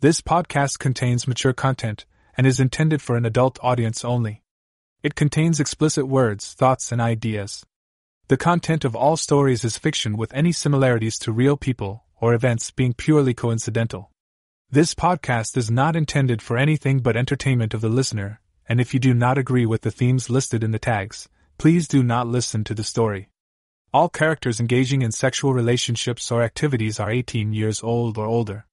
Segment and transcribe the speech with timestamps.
[0.00, 4.44] This podcast contains mature content and is intended for an adult audience only.
[5.02, 7.66] It contains explicit words, thoughts, and ideas.
[8.28, 12.70] The content of all stories is fiction with any similarities to real people or events
[12.70, 14.12] being purely coincidental.
[14.70, 19.00] This podcast is not intended for anything but entertainment of the listener, and if you
[19.00, 21.28] do not agree with the themes listed in the tags,
[21.58, 23.30] please do not listen to the story.
[23.92, 28.67] All characters engaging in sexual relationships or activities are 18 years old or older.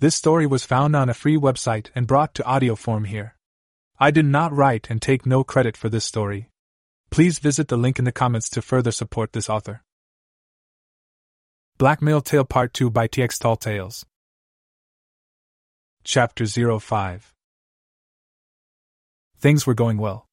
[0.00, 3.36] This story was found on a free website and brought to audio form here.
[3.98, 6.48] I did not write and take no credit for this story.
[7.10, 9.82] Please visit the link in the comments to further support this author.
[11.76, 14.06] Blackmail Tale Part 2 by TX Tall Tales.
[16.02, 17.34] Chapter 05
[19.38, 20.26] Things were going well.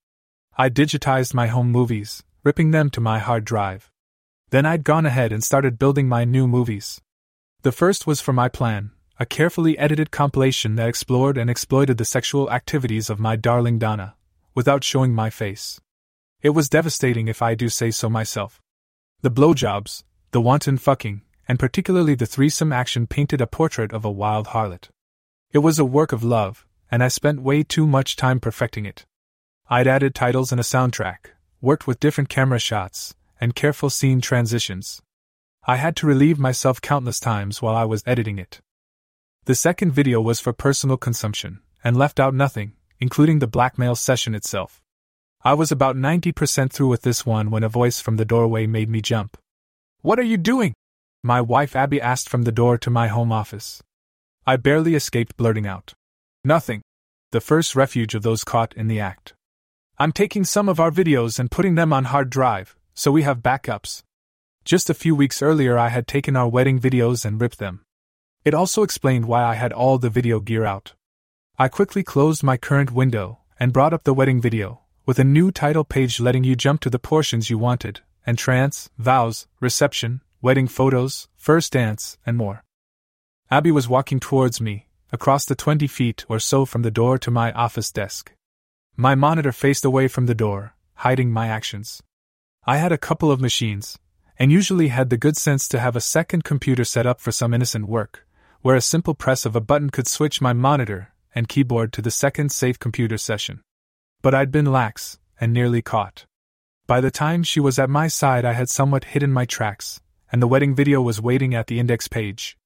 [0.58, 3.92] I digitized my home movies, ripping them to my hard drive.
[4.50, 7.02] Then I'd gone ahead and started building my new movies.
[7.64, 12.06] The first was for my plan, a carefully edited compilation that explored and exploited the
[12.06, 14.16] sexual activities of my darling Donna,
[14.54, 15.82] without showing my face.
[16.42, 18.62] It was devastating if I do say so myself.
[19.22, 24.12] The blowjobs, the wanton fucking, and particularly the threesome action painted a portrait of a
[24.12, 24.90] wild harlot.
[25.52, 29.06] It was a work of love, and I spent way too much time perfecting it.
[29.68, 35.02] I'd added titles and a soundtrack, worked with different camera shots, and careful scene transitions.
[35.66, 38.62] I had to relieve myself countless times while I was editing it.
[39.48, 44.36] The second video was for personal consumption, and left out nothing, including the blackmail session
[44.36, 44.82] itself.
[45.42, 48.90] I was about 90% through with this one when a voice from the doorway made
[48.90, 49.38] me jump.
[50.02, 50.74] What are you doing?
[51.24, 53.82] My wife Abby asked from the door to my home office.
[54.46, 55.94] I barely escaped blurting out.
[56.44, 56.82] Nothing.
[57.32, 59.34] The first refuge of those caught in the act.
[59.98, 63.38] I'm taking some of our videos and putting them on hard drive, so we have
[63.38, 64.04] backups.
[64.66, 67.86] Just a few weeks earlier, I had taken our wedding videos and ripped them.
[68.48, 70.94] It also explained why I had all the video gear out.
[71.60, 75.52] I quickly closed my current window and brought up the wedding video, with a new
[75.52, 81.28] title page letting you jump to the portions you wanted entrance, vows, reception, wedding photos,
[81.36, 82.64] first dance, and more.
[83.52, 87.30] Abby was walking towards me, across the 20 feet or so from the door to
[87.30, 88.32] my office desk.
[88.96, 92.02] My monitor faced away from the door, hiding my actions.
[92.66, 94.00] I had a couple of machines,
[94.40, 97.54] and usually had the good sense to have a second computer set up for some
[97.54, 98.24] innocent work
[98.62, 102.12] where a simple press of a button could switch my monitor and keyboard to the
[102.12, 103.62] second safe computer session.
[104.22, 106.26] But I'd been lax, and nearly caught.
[106.88, 110.02] By the time she was at my side, I had somewhat hidden my tracks,
[110.32, 112.58] and the wedding video was waiting at the index page.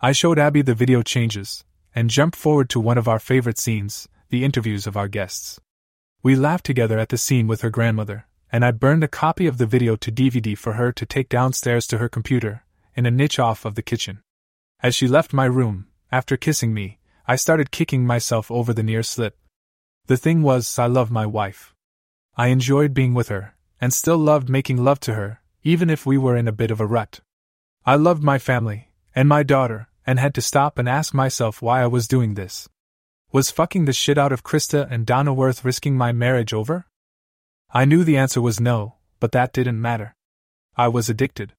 [0.00, 4.08] I showed Abby the video changes, and jumped forward to one of our favorite scenes
[4.30, 5.58] the interviews of our guests.
[6.22, 9.58] We laughed together at the scene with her grandmother, and I burned a copy of
[9.58, 13.38] the video to DVD for her to take downstairs to her computer, in a niche
[13.38, 14.20] off of the kitchen.
[14.80, 19.02] As she left my room, after kissing me, I started kicking myself over the near
[19.02, 19.36] slip.
[20.06, 21.74] The thing was, I loved my wife.
[22.36, 26.16] I enjoyed being with her, and still loved making love to her, even if we
[26.16, 27.20] were in a bit of a rut.
[27.84, 31.82] I loved my family, and my daughter, and had to stop and ask myself why
[31.82, 32.68] I was doing this.
[33.32, 36.86] Was fucking the shit out of Krista and Donna worth risking my marriage over?
[37.70, 40.14] I knew the answer was no, but that didn't matter.
[40.76, 41.52] I was addicted.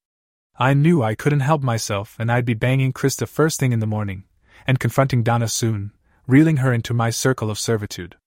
[0.62, 3.88] I knew I couldn't help myself and I'd be banging Krista first thing in the
[3.88, 4.26] morning,
[4.68, 5.94] and confronting Donna soon,
[6.28, 8.18] reeling her into my circle of servitude.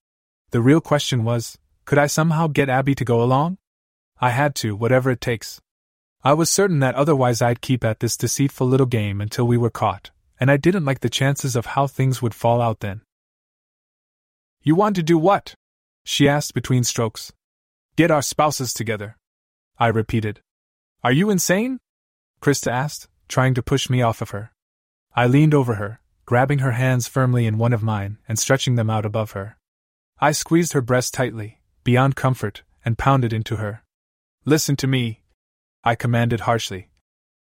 [0.50, 3.58] The real question was could I somehow get Abby to go along?
[4.18, 5.60] I had to, whatever it takes.
[6.24, 9.68] I was certain that otherwise I'd keep at this deceitful little game until we were
[9.68, 10.10] caught,
[10.40, 13.02] and I didn't like the chances of how things would fall out then.
[14.62, 15.54] You want to do what?
[16.04, 17.32] She asked between strokes.
[17.96, 19.18] Get our spouses together.
[19.78, 20.40] I repeated.
[21.04, 21.80] Are you insane?
[22.42, 24.52] Krista asked, trying to push me off of her.
[25.14, 28.90] I leaned over her, grabbing her hands firmly in one of mine and stretching them
[28.90, 29.56] out above her.
[30.18, 33.84] I squeezed her breast tightly, beyond comfort, and pounded into her.
[34.44, 35.22] Listen to me,
[35.84, 36.88] I commanded harshly.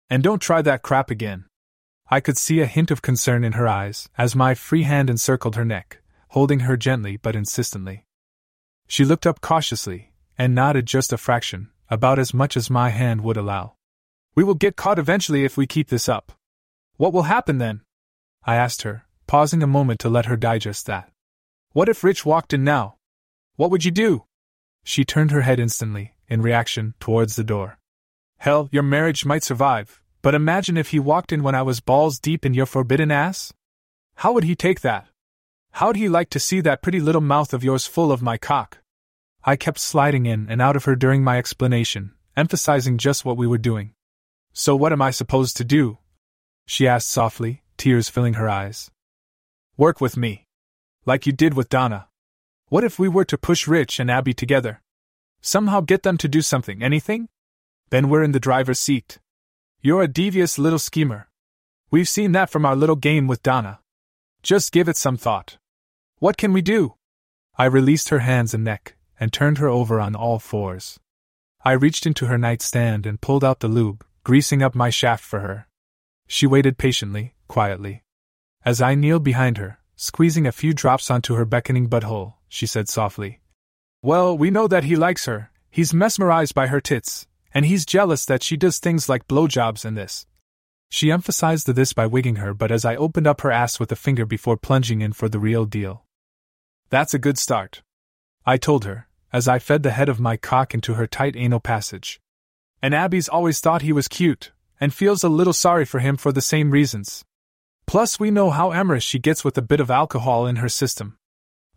[0.08, 1.46] And don't try that crap again.
[2.10, 5.56] I could see a hint of concern in her eyes as my free hand encircled
[5.56, 6.00] her neck,
[6.30, 8.06] holding her gently but insistently.
[8.88, 13.22] She looked up cautiously and nodded just a fraction, about as much as my hand
[13.22, 13.76] would allow.
[14.34, 16.32] We will get caught eventually if we keep this up.
[16.96, 17.82] What will happen then?
[18.46, 21.12] I asked her, pausing a moment to let her digest that.
[21.74, 22.96] What if Rich walked in now?
[23.56, 24.24] What would you do?
[24.84, 27.78] She turned her head instantly, in reaction, towards the door.
[28.38, 32.20] Hell, your marriage might survive, but imagine if he walked in when I was balls
[32.20, 33.54] deep in your forbidden ass?
[34.16, 35.08] How would he take that?
[35.72, 38.80] How'd he like to see that pretty little mouth of yours full of my cock?
[39.44, 43.48] I kept sliding in and out of her during my explanation, emphasizing just what we
[43.48, 43.94] were doing.
[44.54, 45.98] So what am I supposed to do?
[46.66, 48.92] She asked softly, tears filling her eyes.
[49.78, 50.46] Work with me.
[51.06, 52.08] Like you did with Donna.
[52.68, 54.82] What if we were to push Rich and Abby together?
[55.42, 57.28] Somehow get them to do something, anything?
[57.90, 59.20] Then we're in the driver's seat.
[59.82, 61.30] You're a devious little schemer.
[61.90, 63.80] We've seen that from our little game with Donna.
[64.44, 65.58] Just give it some thought.
[66.20, 66.96] What can we do?
[67.58, 71.00] I released her hands and neck and turned her over on all fours.
[71.66, 75.40] I reached into her nightstand and pulled out the lube, greasing up my shaft for
[75.40, 75.68] her.
[76.28, 78.04] She waited patiently, quietly.
[78.64, 82.88] As I kneeled behind her, squeezing a few drops onto her beckoning butthole, she said
[82.88, 83.42] softly,
[84.02, 88.26] Well, we know that he likes her, he's mesmerized by her tits, and he's jealous
[88.26, 90.26] that she does things like blowjobs and this.
[90.90, 93.92] She emphasized the this by wigging her, but as I opened up her ass with
[93.92, 96.04] a finger before plunging in for the real deal.
[96.90, 97.82] That's a good start.
[98.46, 101.62] I told her, as I fed the head of my cock into her tight anal
[101.62, 102.20] passage.
[102.82, 106.32] And Abby's always thought he was cute, and feels a little sorry for him for
[106.32, 107.24] the same reasons.
[107.86, 111.18] Plus, we know how amorous she gets with a bit of alcohol in her system.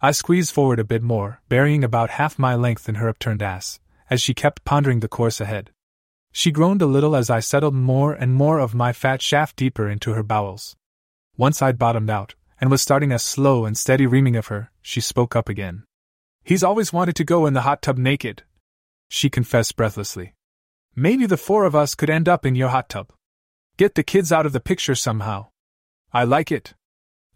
[0.01, 3.81] I squeezed forward a bit more, burying about half my length in her upturned ass,
[4.09, 5.71] as she kept pondering the course ahead.
[6.33, 9.89] She groaned a little as I settled more and more of my fat shaft deeper
[9.89, 10.77] into her bowels.
[11.37, 15.01] Once I'd bottomed out, and was starting a slow and steady reaming of her, she
[15.01, 15.85] spoke up again.
[16.43, 18.43] He's always wanted to go in the hot tub naked,
[19.09, 20.35] she confessed breathlessly.
[20.97, 23.13] Maybe the four of us could end up in your hot tub.
[23.77, 25.49] Get the kids out of the picture somehow.
[26.13, 26.75] I like it.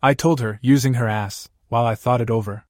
[0.00, 2.64] I told her, using her ass, while I thought it over.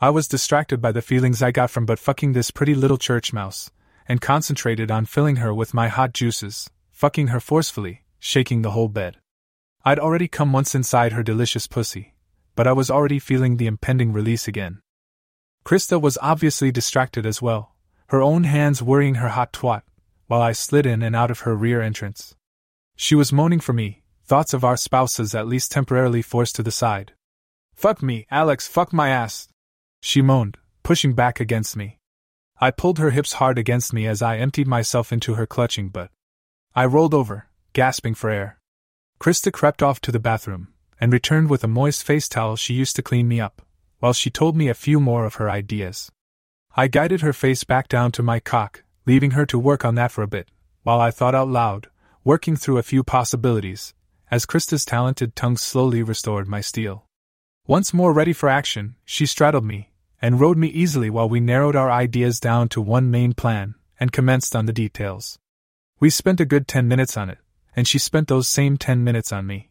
[0.00, 3.32] I was distracted by the feelings I got from but fucking this pretty little church
[3.32, 3.72] mouse,
[4.06, 8.88] and concentrated on filling her with my hot juices, fucking her forcefully, shaking the whole
[8.88, 9.16] bed.
[9.84, 12.14] I'd already come once inside her delicious pussy,
[12.54, 14.80] but I was already feeling the impending release again.
[15.64, 17.74] Krista was obviously distracted as well,
[18.10, 19.82] her own hands worrying her hot twat,
[20.30, 22.36] while I slid in and out of her rear entrance.
[22.94, 26.70] She was moaning for me, thoughts of our spouses at least temporarily forced to the
[26.70, 27.14] side.
[27.74, 29.48] Fuck me, Alex, fuck my ass.
[30.00, 31.98] She moaned, pushing back against me.
[32.60, 36.12] I pulled her hips hard against me as I emptied myself into her clutching butt.
[36.76, 38.60] I rolled over, gasping for air.
[39.18, 40.68] Krista crept off to the bathroom,
[41.00, 43.62] and returned with a moist face towel she used to clean me up
[43.98, 46.08] while she told me a few more of her ideas.
[46.76, 50.12] I guided her face back down to my cock, leaving her to work on that
[50.12, 50.46] for a bit,
[50.84, 51.88] while I thought out loud,
[52.22, 53.92] working through a few possibilities,
[54.30, 57.06] as Krista's talented tongue slowly restored my steel.
[57.66, 59.90] Once more ready for action, she straddled me,
[60.22, 64.12] and rode me easily while we narrowed our ideas down to one main plan, and
[64.12, 65.40] commenced on the details.
[65.98, 67.38] We spent a good ten minutes on it,
[67.74, 69.70] and she spent those same ten minutes on me.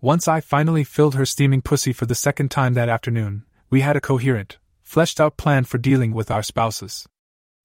[0.00, 3.94] Once I finally filled her steaming pussy for the second time that afternoon, we had
[3.94, 7.06] a coherent, fleshed out plan for dealing with our spouses.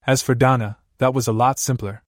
[0.05, 2.03] As for Donna, that was a lot simpler.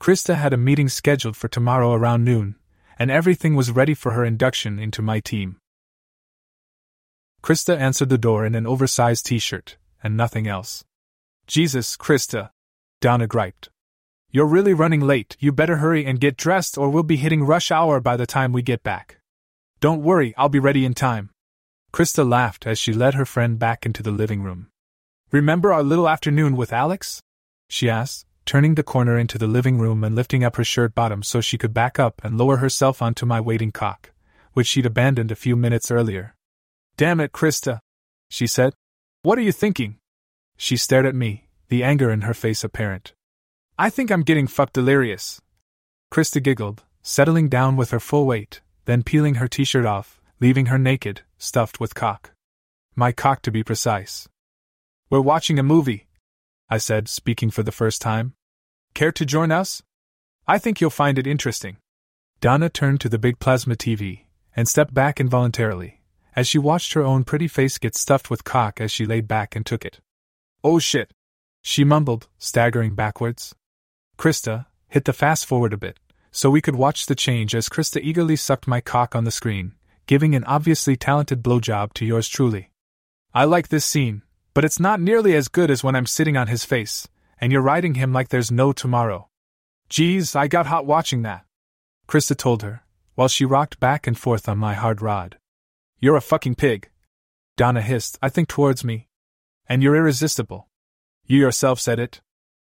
[0.00, 2.56] Krista had a meeting scheduled for tomorrow around noon,
[2.98, 5.58] and everything was ready for her induction into my team.
[7.42, 10.84] Krista answered the door in an oversized t shirt, and nothing else.
[11.46, 12.50] Jesus, Krista!
[13.00, 13.68] Donna griped.
[14.30, 17.70] You're really running late, you better hurry and get dressed, or we'll be hitting rush
[17.70, 19.18] hour by the time we get back.
[19.80, 21.30] Don't worry, I'll be ready in time.
[21.92, 24.68] Krista laughed as she led her friend back into the living room.
[25.30, 27.22] Remember our little afternoon with Alex?
[27.72, 31.22] She asked, turning the corner into the living room and lifting up her shirt bottom
[31.22, 34.10] so she could back up and lower herself onto my waiting cock,
[34.52, 36.34] which she'd abandoned a few minutes earlier.
[36.98, 37.80] Damn it, Krista,
[38.28, 38.74] she said.
[39.22, 39.96] What are you thinking?
[40.58, 43.14] She stared at me, the anger in her face apparent.
[43.78, 45.40] I think I'm getting fucked delirious.
[46.12, 50.66] Krista giggled, settling down with her full weight, then peeling her t shirt off, leaving
[50.66, 52.32] her naked, stuffed with cock.
[52.94, 54.28] My cock, to be precise.
[55.08, 56.06] We're watching a movie,
[56.72, 58.32] I said, speaking for the first time.
[58.94, 59.82] Care to join us?
[60.48, 61.76] I think you'll find it interesting.
[62.40, 64.22] Donna turned to the big plasma TV
[64.56, 66.00] and stepped back involuntarily
[66.34, 69.54] as she watched her own pretty face get stuffed with cock as she laid back
[69.54, 70.00] and took it.
[70.64, 71.10] Oh shit!
[71.60, 73.54] She mumbled, staggering backwards.
[74.16, 76.00] Krista, hit the fast forward a bit,
[76.30, 79.74] so we could watch the change as Krista eagerly sucked my cock on the screen,
[80.06, 82.70] giving an obviously talented blowjob to yours truly.
[83.34, 84.22] I like this scene,
[84.54, 87.08] but it's not nearly as good as when I'm sitting on his face,
[87.40, 89.28] and you're riding him like there's no tomorrow.
[89.88, 91.44] Geez, I got hot watching that.
[92.08, 92.82] Krista told her,
[93.14, 95.38] while she rocked back and forth on my hard rod.
[96.00, 96.90] You're a fucking pig.
[97.56, 99.08] Donna hissed, I think towards me.
[99.68, 100.68] And you're irresistible.
[101.26, 102.20] You yourself said it.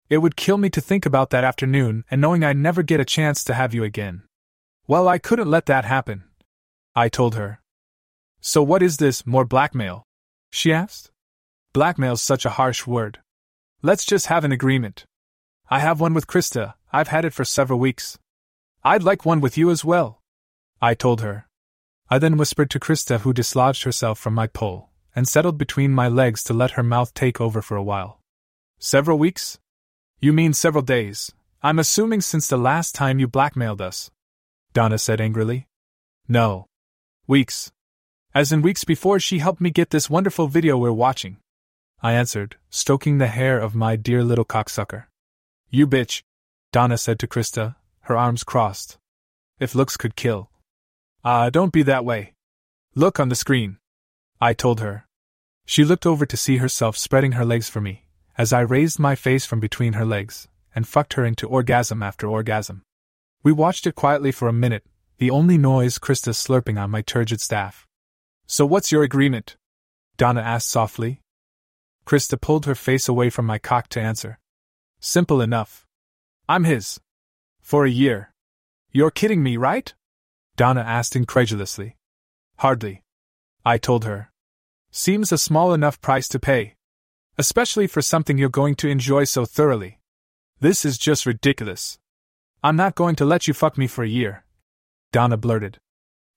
[0.08, 3.04] It would kill me to think about that afternoon and knowing I'd never get a
[3.04, 4.23] chance to have you again.
[4.87, 6.25] Well, I couldn't let that happen.
[6.97, 7.61] I told her.
[8.40, 10.04] So what is this, more blackmail?
[10.50, 11.11] She asked.
[11.73, 13.21] Blackmail's such a harsh word.
[13.83, 15.05] Let's just have an agreement.
[15.71, 18.19] I have one with Krista, I've had it for several weeks.
[18.83, 20.23] I'd like one with you as well.
[20.81, 21.47] I told her.
[22.09, 26.09] I then whispered to Krista, who dislodged herself from my pole and settled between my
[26.09, 28.21] legs to let her mouth take over for a while.
[28.79, 29.59] Several weeks?
[30.21, 31.33] You mean several days,
[31.63, 34.11] I'm assuming since the last time you blackmailed us.
[34.73, 35.67] Donna said angrily.
[36.29, 36.67] No.
[37.27, 37.73] Weeks.
[38.35, 41.39] As in weeks before she helped me get this wonderful video we're watching.
[42.00, 45.05] I answered, stroking the hair of my dear little cocksucker.
[45.69, 46.23] You bitch,
[46.71, 48.99] Donna said to Krista, her arms crossed.
[49.59, 50.50] If looks could kill.
[51.25, 52.35] Ah, uh, don't be that way.
[52.95, 53.78] Look on the screen.
[54.40, 55.07] I told her.
[55.67, 59.14] She looked over to see herself spreading her legs for me, as I raised my
[59.14, 62.83] face from between her legs, and fucked her into orgasm after orgasm.
[63.43, 64.85] We watched it quietly for a minute,
[65.19, 67.87] the only noise Krista slurping on my turgid staff.
[68.47, 69.57] So what's your agreement?
[70.17, 71.21] Donna asked softly.
[72.09, 74.38] Krista pulled her face away from my cock to answer.
[74.99, 75.87] Simple enough.
[76.49, 76.99] I'm his.
[77.61, 78.33] For a year.
[78.91, 79.93] You're kidding me, right?
[80.57, 81.99] Donna asked incredulously.
[82.57, 83.03] Hardly.
[83.62, 84.33] I told her.
[84.91, 86.77] Seems a small enough price to pay.
[87.37, 90.00] Especially for something you're going to enjoy so thoroughly.
[90.61, 91.99] This is just ridiculous.
[92.65, 94.47] I'm not going to let you fuck me for a year.
[95.12, 95.79] Donna blurted.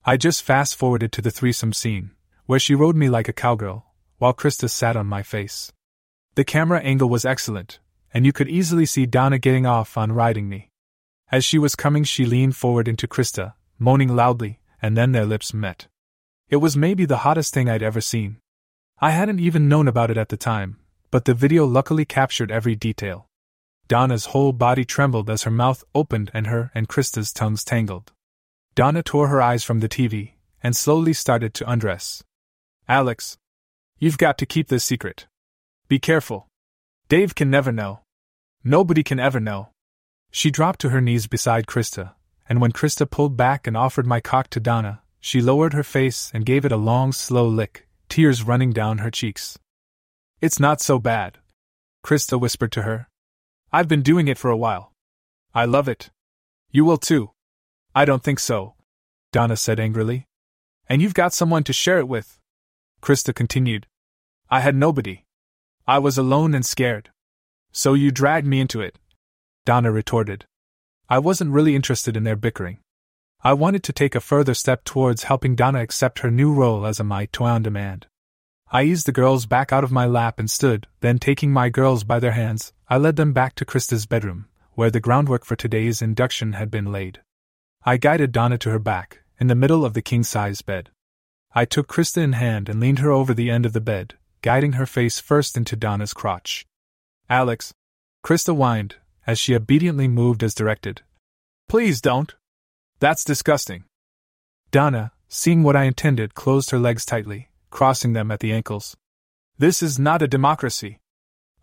[0.04, 2.12] I just fast forwarded to the threesome scene,
[2.46, 3.86] where she rode me like a cowgirl,
[4.22, 5.74] while Krista sat on my face.
[6.36, 7.80] The camera angle was excellent,
[8.14, 10.70] and you could easily see Donna getting off on riding me.
[11.32, 15.56] As she was coming, she leaned forward into Krista, moaning loudly, and then their lips
[15.56, 15.88] met.
[16.50, 18.38] It was maybe the hottest thing I'd ever seen.
[19.00, 20.78] I hadn't even known about it at the time,
[21.10, 23.26] but the video luckily captured every detail.
[23.88, 28.12] Donna's whole body trembled as her mouth opened and her and Krista's tongues tangled.
[28.76, 32.24] Donna tore her eyes from the TV and slowly started to undress.
[32.88, 33.40] Alex,
[34.02, 35.28] you've got to keep this secret.
[35.88, 36.50] Be careful.
[37.08, 38.02] Dave can never know.
[38.62, 39.70] Nobody can ever know.
[40.32, 42.16] She dropped to her knees beside Krista,
[42.50, 46.30] and when Krista pulled back and offered my cock to Donna, she lowered her face
[46.34, 49.58] and gave it a long, slow lick, tears running down her cheeks.
[50.42, 51.38] It's not so bad,
[52.04, 53.08] Krista whispered to her,
[53.74, 54.92] I've been doing it for a while.
[55.56, 56.10] I love it.
[56.72, 57.32] You will too.
[57.96, 58.76] I don't think so,
[59.32, 60.26] Donna said angrily.
[60.90, 62.38] And you've got someone to share it with.
[63.02, 63.88] Krista continued.
[64.54, 65.24] I had nobody.
[65.88, 67.10] I was alone and scared.
[67.72, 69.00] So you dragged me into it.
[69.64, 70.44] Donna retorted.
[71.08, 72.80] I wasn't really interested in their bickering.
[73.46, 77.00] I wanted to take a further step towards helping Donna accept her new role as
[77.00, 78.08] a my on demand.
[78.70, 82.04] I eased the girls back out of my lap and stood, then taking my girls
[82.04, 86.02] by their hands, I led them back to Krista's bedroom, where the groundwork for today's
[86.02, 87.22] induction had been laid.
[87.86, 90.90] I guided Donna to her back, in the middle of the king size bed.
[91.56, 94.74] I took Krista in hand and leaned her over the end of the bed, guiding
[94.74, 96.66] her face first into Donna's crotch.
[97.30, 97.74] Alex,
[98.24, 98.96] Krista whined,
[99.26, 101.02] as she obediently moved as directed.
[101.70, 102.36] Please don't.
[103.00, 103.86] That's disgusting.
[104.72, 108.96] Donna, seeing what I intended, closed her legs tightly, crossing them at the ankles.
[109.58, 111.00] This is not a democracy.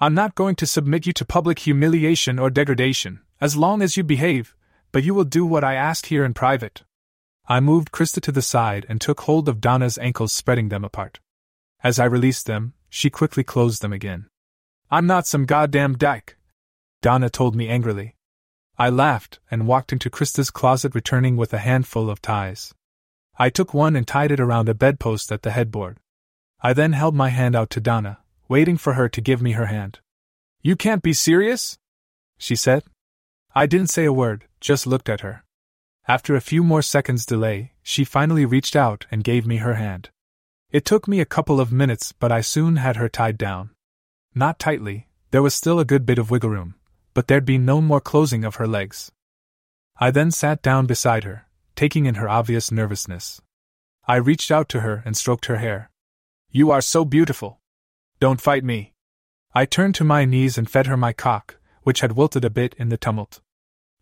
[0.01, 4.05] I'm not going to submit you to public humiliation or degradation, as long as you
[4.05, 4.55] behave,
[4.93, 6.85] but you will do what I ask here in private.
[7.49, 11.19] I moved Krista to the side and took hold of Donna's ankles, spreading them apart.
[11.83, 14.27] As I released them, she quickly closed them again.
[14.91, 16.37] I'm not some goddamn dyke,
[17.01, 18.17] Donna told me angrily.
[18.77, 22.75] I laughed and walked into Krista's closet, returning with a handful of ties.
[23.39, 25.99] I took one and tied it around a bedpost at the headboard.
[26.61, 28.19] I then held my hand out to Donna,
[28.49, 30.01] waiting for her to give me her hand.
[30.61, 31.79] You can't be serious?
[32.37, 32.83] She said.
[33.55, 35.45] I didn't say a word, just looked at her.
[36.09, 40.11] After a few more seconds' delay, she finally reached out and gave me her hand.
[40.71, 43.71] It took me a couple of minutes, but I soon had her tied down.
[44.35, 46.75] Not tightly, there was still a good bit of wiggle room,
[47.15, 49.11] but there'd be no more closing of her legs.
[49.99, 53.41] I then sat down beside her, taking in her obvious nervousness.
[54.07, 55.91] I reached out to her and stroked her hair.
[56.51, 57.61] You are so beautiful.
[58.21, 58.93] Don't fight me.
[59.55, 62.75] I turned to my knees and fed her my cock, which had wilted a bit
[62.79, 63.41] in the tumult.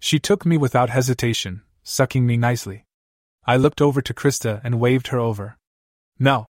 [0.00, 2.84] She took me without hesitation, sucking me nicely.
[3.46, 5.58] I looked over to Krista and waved her over.
[6.18, 6.46] No.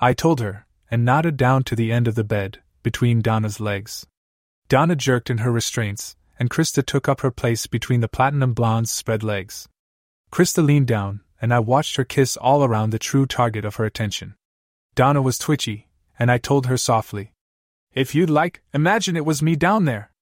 [0.00, 4.06] I told her, and nodded down to the end of the bed, between Donna's legs.
[4.68, 8.92] Donna jerked in her restraints, and Krista took up her place between the platinum blonde's
[8.92, 9.68] spread legs.
[10.30, 13.84] Krista leaned down, and I watched her kiss all around the true target of her
[13.84, 14.36] attention.
[14.94, 17.32] Donna was twitchy, and I told her softly,
[17.92, 20.12] If you'd like, imagine it was me down there.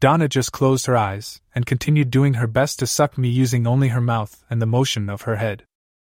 [0.00, 3.88] Donna just closed her eyes and continued doing her best to suck me using only
[3.88, 5.64] her mouth and the motion of her head.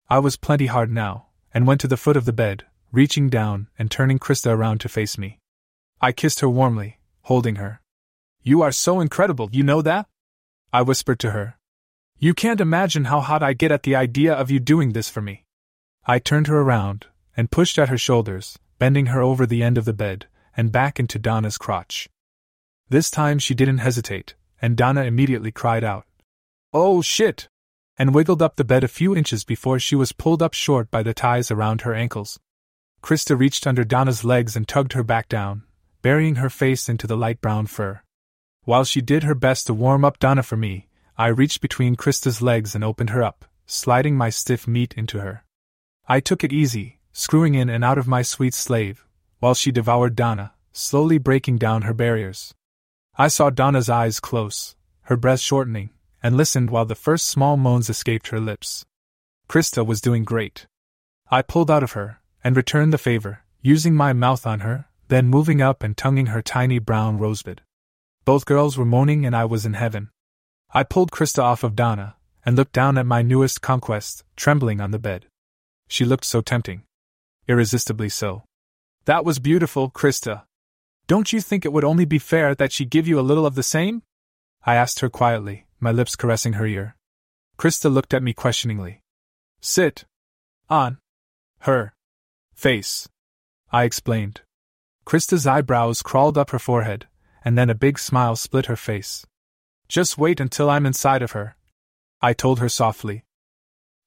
[0.08, 2.64] I was plenty hard now, and went to the foot of the bed,
[2.96, 5.38] reaching down and turning Krista around to face me.
[6.00, 7.82] I kissed her warmly, holding her.
[8.42, 10.06] You are so incredible, you know that?
[10.72, 11.56] I whispered to her,
[12.18, 15.20] you can't imagine how hot I get at the idea of you doing this for
[15.20, 15.44] me.
[16.06, 19.84] I turned her around and pushed at her shoulders, bending her over the end of
[19.84, 20.26] the bed
[20.56, 22.08] and back into Donna's crotch.
[22.88, 26.06] This time she didn't hesitate, and Donna immediately cried out,
[26.72, 27.48] Oh shit!
[27.98, 31.02] and wiggled up the bed a few inches before she was pulled up short by
[31.02, 32.40] the ties around her ankles.
[33.06, 35.62] Krista reached under Donna's legs and tugged her back down,
[36.02, 38.00] burying her face into the light brown fur.
[38.64, 42.42] While she did her best to warm up Donna for me, I reached between Krista's
[42.42, 45.44] legs and opened her up, sliding my stiff meat into her.
[46.08, 49.06] I took it easy, screwing in and out of my sweet slave,
[49.38, 52.54] while she devoured Donna, slowly breaking down her barriers.
[53.16, 55.90] I saw Donna's eyes close, her breath shortening,
[56.24, 58.84] and listened while the first small moans escaped her lips.
[59.48, 60.66] Krista was doing great.
[61.30, 65.26] I pulled out of her, and returned the favor, using my mouth on her, then
[65.26, 67.60] moving up and tonguing her tiny brown rosebud.
[68.24, 70.10] Both girls were moaning and I was in heaven.
[70.70, 74.92] I pulled Krista off of Donna, and looked down at my newest conquest, trembling on
[74.92, 75.26] the bed.
[75.88, 76.84] She looked so tempting.
[77.48, 78.44] Irresistibly so.
[79.06, 80.42] That was beautiful, Krista,
[81.06, 83.54] don't you think it would only be fair that she give you a little of
[83.54, 84.02] the same?
[84.64, 86.96] I asked her quietly, my lips caressing her ear.
[87.58, 89.02] Krista looked at me questioningly.
[89.60, 90.04] Sit.
[90.68, 90.98] On.
[91.60, 91.95] Her.
[92.56, 93.08] Face.
[93.70, 94.40] I explained.
[95.04, 97.06] Krista's eyebrows crawled up her forehead,
[97.44, 99.24] and then a big smile split her face.
[99.88, 101.56] Just wait until I'm inside of her.
[102.20, 103.24] I told her softly.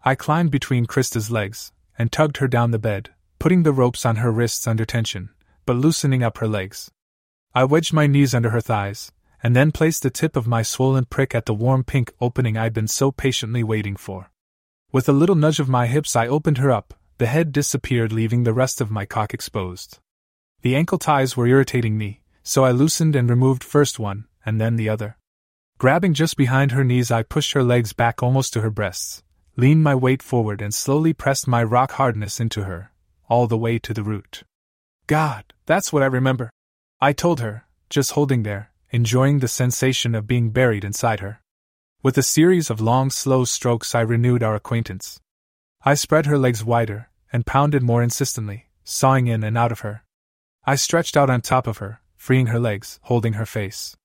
[0.03, 4.17] I climbed between Krista's legs and tugged her down the bed, putting the ropes on
[4.17, 5.29] her wrists under tension
[5.69, 6.89] but loosening up her legs.
[7.53, 9.11] I wedged my knees under her thighs,
[9.43, 12.73] and then placed the tip of my swollen prick at the warm pink opening I'd
[12.73, 14.31] been so patiently waiting for.
[14.91, 18.43] With a little nudge of my hips, I opened her up, the head disappeared, leaving
[18.43, 19.99] the rest of my cock exposed.
[20.61, 24.77] The ankle ties were irritating me, so I loosened and removed first one, and then
[24.77, 25.17] the other.
[25.77, 29.21] Grabbing just behind her knees, I pushed her legs back almost to her breasts,
[29.57, 32.93] leaned my weight forward, and slowly pressed my rock hardness into her,
[33.27, 34.43] all the way to the root.
[35.07, 36.49] God, that's what I remember.
[37.01, 41.41] I told her, just holding there, enjoying the sensation of being buried inside her.
[42.01, 45.19] With a series of long, slow strokes, I renewed our acquaintance.
[45.83, 50.03] I spread her legs wider and pounded more insistently, sawing in and out of her.
[50.65, 53.95] I stretched out on top of her, freeing her legs, holding her face.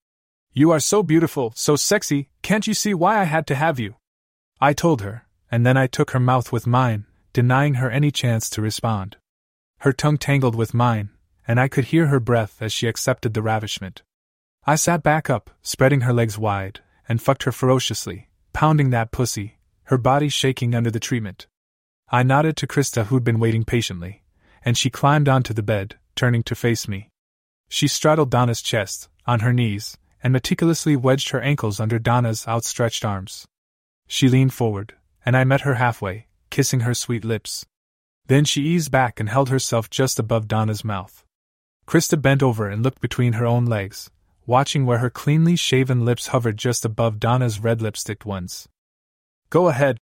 [0.53, 3.97] You are so beautiful, so sexy, can't you see why I had to have you?
[4.61, 8.49] I told her, and then I took her mouth with mine, denying her any chance
[8.51, 9.17] to respond.
[9.81, 11.11] Her tongue tangled with mine,
[11.47, 14.03] and I could hear her breath as she accepted the ravishment.
[14.67, 19.59] I sat back up, spreading her legs wide, and fucked her ferociously, pounding that pussy,
[19.85, 21.47] her body shaking under the treatment.
[22.09, 24.23] I nodded to Krista, who'd been waiting patiently,
[24.65, 27.11] and she climbed onto the bed, turning to face me.
[27.69, 33.05] She straddled Donna's chest, on her knees, and meticulously wedged her ankles under Donna's outstretched
[33.05, 33.47] arms.
[34.07, 37.67] She leaned forward, and I met her halfway, kissing her sweet lips.
[38.27, 41.25] Then she eased back and held herself just above Donna's mouth.
[41.87, 44.11] Krista bent over and looked between her own legs,
[44.47, 48.67] watching where her cleanly shaven lips hovered just above Donna's red lipsticked ones.
[49.51, 49.99] Go ahead,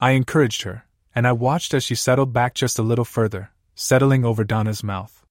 [0.00, 0.85] I encouraged her,
[1.16, 5.24] and I watched as she settled back just a little further, settling over Donna's mouth.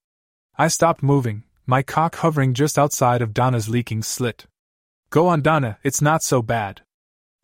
[0.57, 4.47] I stopped moving, my cock hovering just outside of Donna's leaking slit.
[5.11, 6.81] Go on, Donna, it's not so bad.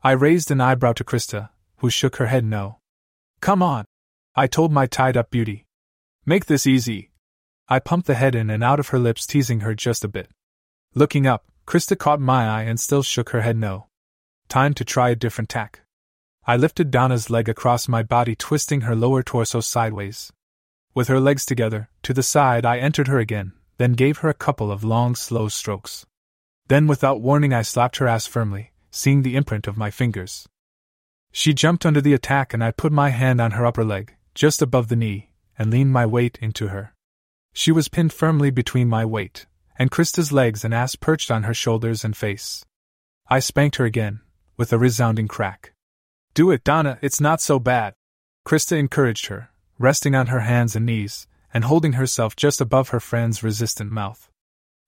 [0.03, 2.79] I raised an eyebrow to Krista, who shook her head no.
[3.41, 3.85] Come on.
[4.35, 5.65] I told my tied up beauty.
[6.25, 7.11] Make this easy.
[7.69, 10.29] I pumped the head in and out of her lips, teasing her just a bit.
[10.95, 13.85] Looking up, Krista caught my eye and still shook her head no.
[14.47, 15.81] Time to try a different tack.
[16.45, 20.31] I lifted Donna's leg across my body, twisting her lower torso sideways.
[20.95, 24.33] With her legs together, to the side, I entered her again, then gave her a
[24.33, 26.05] couple of long, slow strokes.
[26.67, 30.47] Then, without warning, I slapped her ass firmly, seeing the imprint of my fingers.
[31.31, 34.61] She jumped under the attack, and I put my hand on her upper leg, just
[34.61, 36.93] above the knee, and leaned my weight into her.
[37.53, 39.45] She was pinned firmly between my weight,
[39.77, 42.65] and Krista's legs and ass perched on her shoulders and face.
[43.29, 44.21] I spanked her again,
[44.57, 45.70] with a resounding crack.
[46.33, 47.93] Do it, Donna, it's not so bad.
[48.45, 52.99] Krista encouraged her, resting on her hands and knees, and holding herself just above her
[52.99, 54.29] friend's resistant mouth.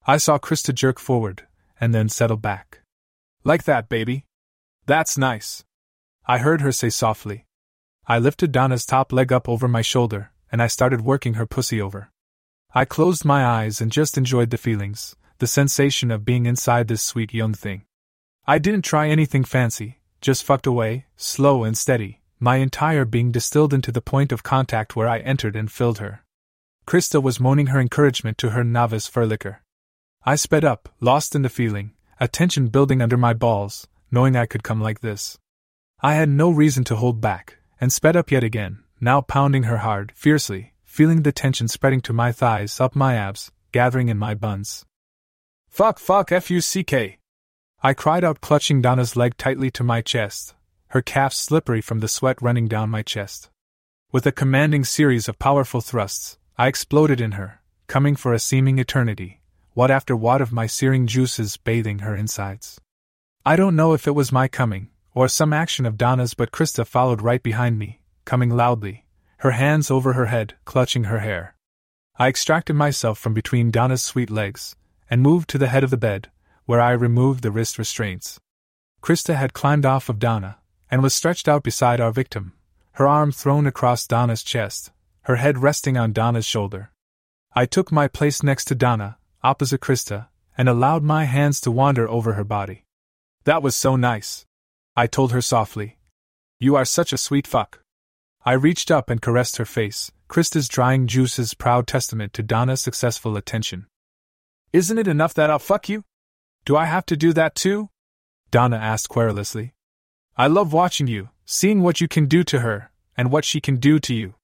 [0.07, 1.47] I saw Krista jerk forward,
[1.79, 2.81] and then settle back.
[3.43, 4.25] Like that, baby.
[4.85, 5.63] That's nice.
[6.25, 7.45] I heard her say softly,
[8.05, 11.81] I lifted Donna's top leg up over my shoulder, and I started working her pussy
[11.81, 12.11] over.
[12.75, 17.01] I closed my eyes and just enjoyed the feelings, the sensation of being inside this
[17.01, 17.83] sweet young thing.
[18.45, 23.73] I didn't try anything fancy, just fucked away, slow and steady, my entire being distilled
[23.73, 26.23] into the point of contact where I entered and filled her.
[26.87, 29.57] Krista was moaning her encouragement to her novice furlicker.
[30.25, 34.45] I sped up, lost in the feeling, a tension building under my balls, knowing I
[34.45, 35.37] could come like this.
[36.01, 39.79] I had no reason to hold back, and sped up yet again, now pounding her
[39.79, 44.33] hard, fiercely, feeling the tension spreading to my thighs, up my abs, gathering in my
[44.33, 44.85] buns.
[45.69, 47.17] Fuck, fuck, F U C K.
[47.85, 50.55] I cried out, clutching Donna's leg tightly to my chest,
[50.91, 53.49] her calf slippery from the sweat running down my chest.
[54.09, 58.79] With a commanding series of powerful thrusts, I exploded in her, coming for a seeming
[58.79, 59.41] eternity,
[59.73, 62.79] what after what of my searing juices bathing her insides.
[63.45, 66.87] I don't know if it was my coming, or some action of Donna's, but Krista
[66.87, 69.03] followed right behind me, coming loudly,
[69.39, 71.55] her hands over her head, clutching her hair.
[72.15, 74.77] I extracted myself from between Donna's sweet legs,
[75.09, 76.29] and moved to the head of the bed,
[76.65, 78.39] where I removed the wrist restraints.
[79.01, 82.53] Krista had climbed off of Donna, and was stretched out beside our victim,
[82.93, 84.91] her arm thrown across Donna's chest,
[85.23, 86.91] her head resting on Donna's shoulder.
[87.53, 92.07] I took my place next to Donna, opposite Krista, and allowed my hands to wander
[92.07, 92.85] over her body.
[93.43, 94.45] That was so nice.
[94.95, 95.97] I told her softly.
[96.59, 97.81] You are such a sweet fuck.
[98.45, 103.35] I reached up and caressed her face, Krista's drying juices proud testament to Donna's successful
[103.35, 103.87] attention.
[104.71, 106.03] Isn't it enough that I'll fuck you?
[106.65, 107.89] Do I have to do that too?
[108.49, 109.73] Donna asked querulously.
[110.37, 113.77] I love watching you, seeing what you can do to her, and what she can
[113.77, 114.35] do to you.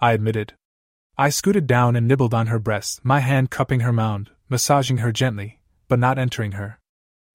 [0.00, 0.54] I admitted.
[1.16, 5.12] I scooted down and nibbled on her breast, my hand cupping her mound, massaging her
[5.12, 6.80] gently, but not entering her.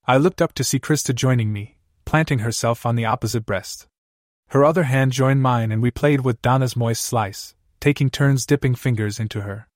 [0.05, 3.87] I looked up to see Krista joining me, planting herself on the opposite breast.
[4.49, 8.75] Her other hand joined mine and we played with Donna's moist slice, taking turns dipping
[8.75, 9.67] fingers into her.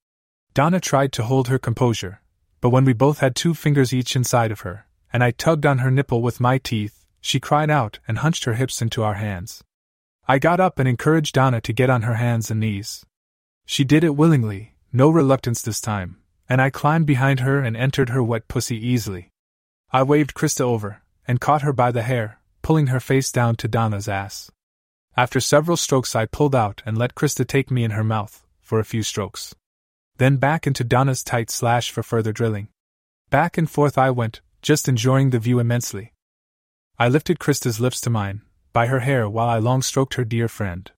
[0.54, 2.22] Donna tried to hold her composure,
[2.64, 5.80] but when we both had two fingers each inside of her, and I tugged on
[5.80, 9.66] her nipple with my teeth, she cried out and hunched her hips into our hands.
[10.30, 13.06] I got up and encouraged Donna to get on her hands and knees.
[13.66, 18.12] She did it willingly, no reluctance this time, and I climbed behind her and entered
[18.12, 19.30] her wet pussy easily.
[19.92, 23.68] I waved Krista over, and caught her by the hair, pulling her face down to
[23.68, 24.50] Donna's ass.
[25.18, 28.80] After several strokes, I pulled out and let Krista take me in her mouth, for
[28.80, 29.54] a few strokes.
[30.18, 32.70] Then back into Donna's tight slash for further drilling.
[33.30, 36.14] Back and forth I went, just enjoying the view immensely.
[37.00, 40.48] I lifted Krista's lips to mine, by her hair while I long stroked her dear
[40.48, 40.92] friend.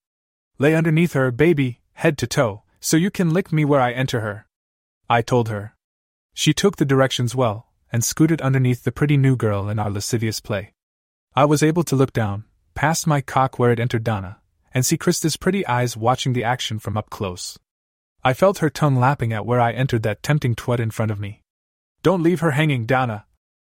[0.58, 4.20] Lay underneath her, baby, head to toe, so you can lick me where I enter
[4.22, 4.48] her.
[5.10, 5.76] I told her.
[6.34, 10.42] She took the directions well, and scooted underneath the pretty new girl in our lascivious
[10.42, 10.74] play.
[11.36, 14.40] I was able to look down, past my cock where it entered Donna,
[14.74, 17.58] and see Krista's pretty eyes watching the action from up close.
[18.28, 21.20] I felt her tongue lapping at where I entered that tempting twat in front of
[21.20, 21.44] me.
[22.02, 23.28] Don't leave her hanging, Donna.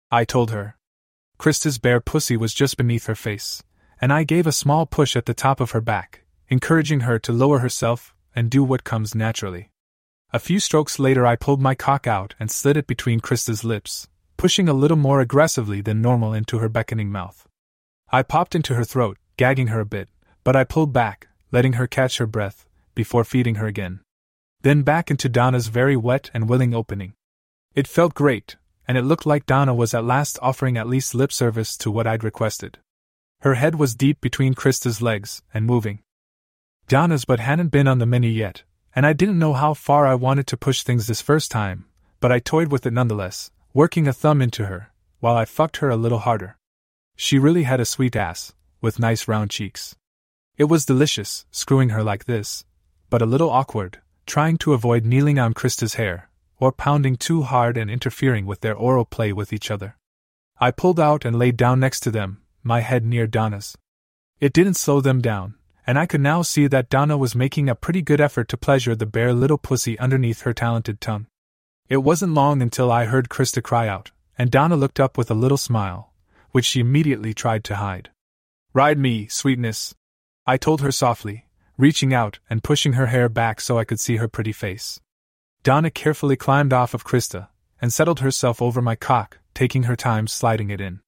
[0.09, 0.75] I told her.
[1.37, 3.61] Krista's bare pussy was just beneath her face,
[4.01, 7.31] and I gave a small push at the top of her back, encouraging her to
[7.31, 9.69] lower herself and do what comes naturally.
[10.33, 14.07] A few strokes later, I pulled my cock out and slid it between Krista's lips,
[14.35, 17.47] pushing a little more aggressively than normal into her beckoning mouth.
[18.11, 20.09] I popped into her throat, gagging her a bit,
[20.43, 23.99] but I pulled back, letting her catch her breath, before feeding her again.
[24.61, 27.13] Then back into Donna's very wet and willing opening.
[27.75, 31.31] It felt great, and it looked like Donna was at last offering at least lip
[31.31, 32.79] service to what I'd requested.
[33.41, 35.99] Her head was deep between Krista's legs, and moving.
[36.89, 40.15] Donna's but hadn't been on the mini yet, and I didn't know how far I
[40.15, 41.85] wanted to push things this first time,
[42.19, 45.89] but I toyed with it nonetheless, working a thumb into her, while I fucked her
[45.89, 46.57] a little harder.
[47.15, 49.95] She really had a sweet ass, with nice round cheeks.
[50.57, 52.65] It was delicious, screwing her like this,
[53.09, 57.75] but a little awkward, trying to avoid kneeling on Krista's hair, or pounding too hard
[57.77, 59.97] and interfering with their oral play with each other.
[60.59, 63.75] I pulled out and laid down next to them, my head near Donna's.
[64.39, 65.55] It didn't slow them down,
[65.87, 68.95] and I could now see that Donna was making a pretty good effort to pleasure
[68.95, 71.25] the bare little pussy underneath her talented tongue.
[71.87, 75.41] It wasn't long until I heard Krista cry out, and Donna looked up with a
[75.43, 76.13] little smile,
[76.51, 78.11] which she immediately tried to hide.
[78.73, 79.95] Ride me, sweetness,
[80.45, 81.45] I told her softly,
[81.79, 84.99] reaching out and pushing her hair back so I could see her pretty face.
[85.63, 87.47] Donna carefully climbed off of Krista
[87.81, 90.99] and settled herself over my cock, taking her time sliding it in.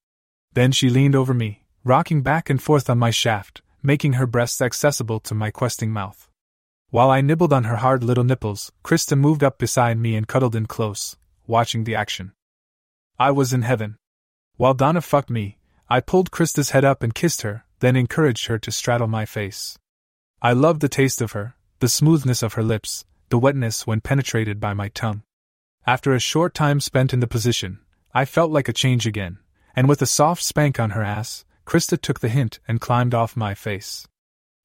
[0.54, 4.62] Then she leaned over me, rocking back and forth on my shaft, making her breasts
[4.62, 6.30] accessible to my questing mouth.
[6.90, 10.56] While I nibbled on her hard little nipples, Krista moved up beside me and cuddled
[10.56, 12.32] in close, watching the action.
[13.20, 13.98] I was in heaven.
[14.56, 15.58] While Donna fucked me,
[15.90, 19.78] I pulled Krista's head up and kissed her, then encouraged her to straddle my face.
[20.44, 24.60] I loved the taste of her, the smoothness of her lips, the wetness when penetrated
[24.60, 25.22] by my tongue.
[25.86, 27.80] After a short time spent in the position,
[28.12, 29.38] I felt like a change again,
[29.76, 33.38] and with a soft spank on her ass, Krista took the hint and climbed off
[33.38, 34.08] my face.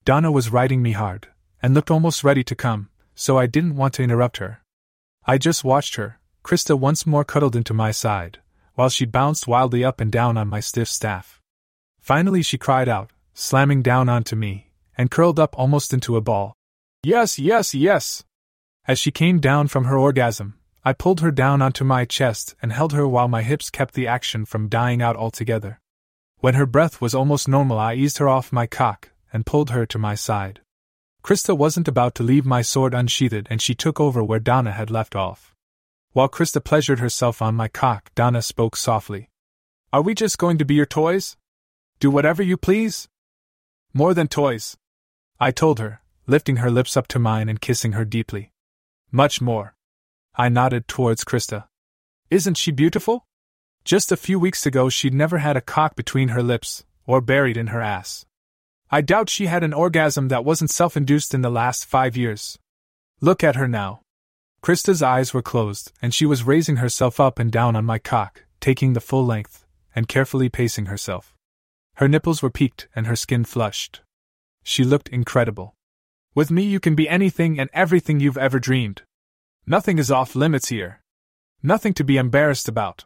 [0.07, 1.29] Donna was riding me hard,
[1.63, 4.63] and looked almost ready to come, so I didn't want to interrupt her.
[5.27, 8.39] I just watched her, Krista once more cuddled into my side,
[8.77, 11.43] while she bounced wildly up and down on my stiff staff.
[12.01, 14.66] Finally, she cried out, slamming down onto me,
[14.97, 16.55] and curled up almost into a ball.
[17.03, 18.25] Yes, yes, yes!
[18.89, 20.55] As she came down from her orgasm,
[20.85, 24.07] I pulled her down onto my chest and held her while my hips kept the
[24.07, 25.81] action from dying out altogether.
[26.39, 29.85] When her breath was almost normal, I eased her off my cock and pulled her
[29.87, 30.61] to my side.
[31.25, 34.93] Krista wasn't about to leave my sword unsheathed, and she took over where Donna had
[34.93, 35.57] left off.
[36.13, 39.29] While Krista pleasured herself on my cock, Donna spoke softly.
[39.93, 41.37] Are we just going to be your toys?
[41.99, 43.09] Do whatever you please?
[43.93, 44.77] More than toys.
[45.39, 48.53] I told her, lifting her lips up to mine and kissing her deeply.
[49.13, 49.75] Much more.
[50.35, 51.67] I nodded towards Krista.
[52.31, 53.27] Isn't she beautiful?
[53.85, 57.57] Just a few weeks ago, she'd never had a cock between her lips, or buried
[57.57, 58.25] in her ass.
[58.91, 62.59] I doubt she had an orgasm that wasn't self induced in the last five years.
[63.21, 64.01] Look at her now.
[64.63, 68.45] Krista's eyes were closed, and she was raising herself up and down on my cock,
[68.61, 71.35] taking the full length, and carefully pacing herself.
[71.95, 74.01] Her nipples were peaked and her skin flushed.
[74.69, 75.77] She looked incredible.
[76.35, 79.03] With me, you can be anything and everything you've ever dreamed.
[79.65, 81.01] Nothing is off limits here.
[81.63, 83.05] Nothing to be embarrassed about.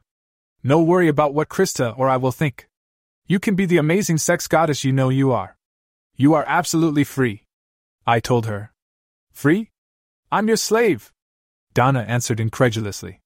[0.65, 2.67] No worry about what Krista or I will think.
[3.27, 5.59] You can be the amazing sex goddess you know you are.
[6.17, 7.45] You are absolutely free.
[8.07, 8.73] I told her.
[9.31, 9.71] Free?
[10.33, 11.13] I'm your slave.
[11.75, 13.21] Donna answered incredulously.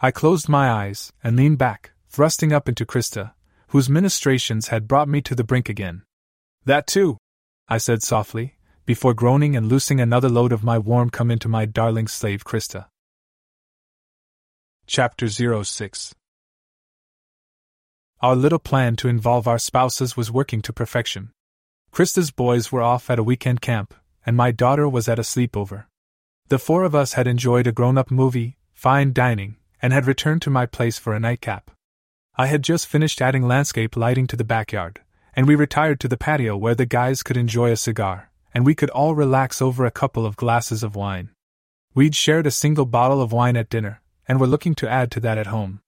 [0.00, 3.34] I closed my eyes and leaned back, thrusting up into Krista,
[3.68, 6.02] whose ministrations had brought me to the brink again.
[6.64, 7.18] That too,
[7.70, 11.66] I said softly, before groaning and loosing another load of my warm come into my
[11.66, 12.86] darling slave Krista.
[14.86, 16.14] Chapter 06
[18.22, 21.30] Our little plan to involve our spouses was working to perfection.
[21.92, 23.92] Krista's boys were off at a weekend camp,
[24.24, 25.84] and my daughter was at a sleepover.
[26.48, 30.40] The four of us had enjoyed a grown up movie, fine dining, and had returned
[30.42, 31.70] to my place for a nightcap.
[32.34, 35.02] I had just finished adding landscape lighting to the backyard,
[35.38, 38.74] and we retired to the patio where the guys could enjoy a cigar and we
[38.74, 41.30] could all relax over a couple of glasses of wine.
[41.94, 45.20] We'd shared a single bottle of wine at dinner, and were looking to add to
[45.20, 45.80] that at home.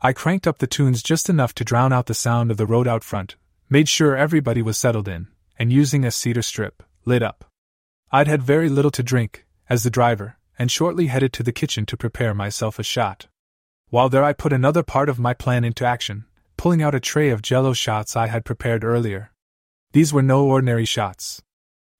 [0.00, 2.88] I cranked up the tunes just enough to drown out the sound of the road
[2.88, 3.36] out front,
[3.68, 5.28] made sure everybody was settled in,
[5.58, 7.44] and using a cedar strip, lit up.
[8.10, 11.84] I'd had very little to drink, as the driver, and shortly headed to the kitchen
[11.84, 13.26] to prepare myself a shot.
[13.90, 16.24] While there, I put another part of my plan into action,
[16.66, 19.30] pulling out a tray of jello shots I had prepared earlier.
[19.92, 21.40] These were no ordinary shots.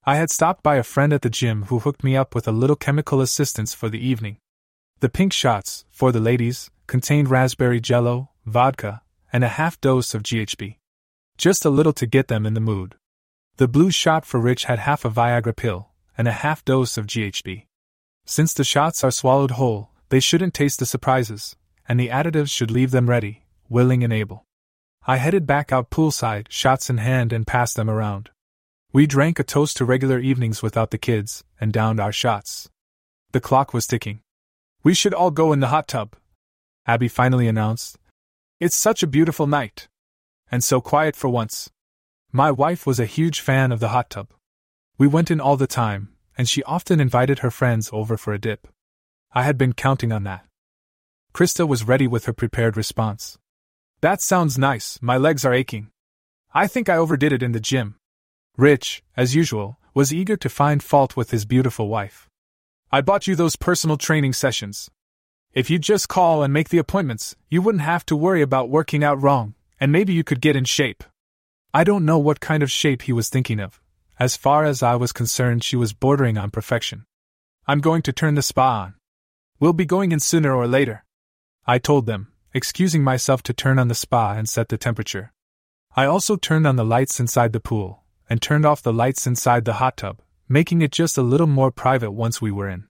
[0.05, 2.59] I had stopped by a friend at the gym who hooked me up with a
[2.61, 4.39] little chemical assistance for the evening.
[4.99, 9.03] The pink shots, for the ladies, contained raspberry jello, vodka,
[9.33, 10.79] and a half dose of GHB.
[11.39, 12.97] Just a little to get them in the mood.
[13.59, 17.07] The blue shot for Rich had half a Viagra pill, and a half dose of
[17.07, 17.67] GHB.
[18.25, 21.55] Since the shots are swallowed whole, they shouldn't taste the surprises,
[21.89, 24.46] and the additives should leave them ready, willing and able.
[25.09, 28.31] I headed back out poolside, shots in hand, and passed them around.
[28.93, 32.69] We drank a toast to regular evenings without the kids, and downed our shots.
[33.31, 34.21] The clock was ticking.
[34.83, 36.17] We should all go in the hot tub,
[36.87, 37.99] Abby finally announced.
[38.61, 39.89] It's such a beautiful night.
[40.51, 41.71] And so quiet for once.
[42.33, 44.31] My wife was a huge fan of the hot tub.
[44.99, 48.39] We went in all the time, and she often invited her friends over for a
[48.39, 48.69] dip.
[49.33, 50.47] I had been counting on that.
[51.33, 53.39] Krista was ready with her prepared response.
[54.07, 55.91] That sounds nice, my legs are aching.
[56.55, 57.97] I think I overdid it in the gym.
[58.57, 62.31] Rich, as usual, was eager to find fault with his beautiful wife.
[62.93, 64.89] I bought you those personal training sessions.
[65.55, 69.03] If you'd just call and make the appointments, you wouldn't have to worry about working
[69.03, 71.03] out wrong, and maybe you could get in shape.
[71.75, 73.81] I don't know what kind of shape he was thinking of.
[74.21, 77.07] As far as I was concerned, she was bordering on perfection.
[77.67, 78.95] I'm going to turn the spa on.
[79.59, 81.05] We'll be going in sooner or later.
[81.67, 85.31] I told them, excusing myself to turn on the spa and set the temperature.
[85.95, 89.67] I also turned on the lights inside the pool, and turned off the lights inside
[89.67, 92.87] the hot tub, making it just a little more private once we were in.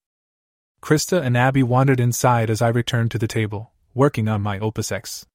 [0.80, 4.92] Krista and Abby wandered inside as I returned to the table, working on my Opus
[4.92, 5.26] X.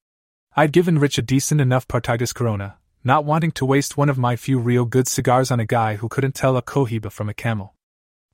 [0.55, 4.37] I'd given Rich a decent enough Partagas Corona, not wanting to waste one of my
[4.37, 7.73] few real good cigars on a guy who couldn't tell a Cohiba from a camel.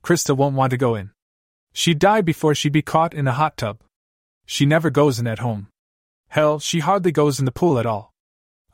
[0.04, 1.10] Krista won't want to go in.
[1.72, 3.80] She'd die before she'd be caught in a hot tub.
[4.46, 5.66] She never goes in at home.
[6.28, 8.12] Hell, she hardly goes in the pool at all.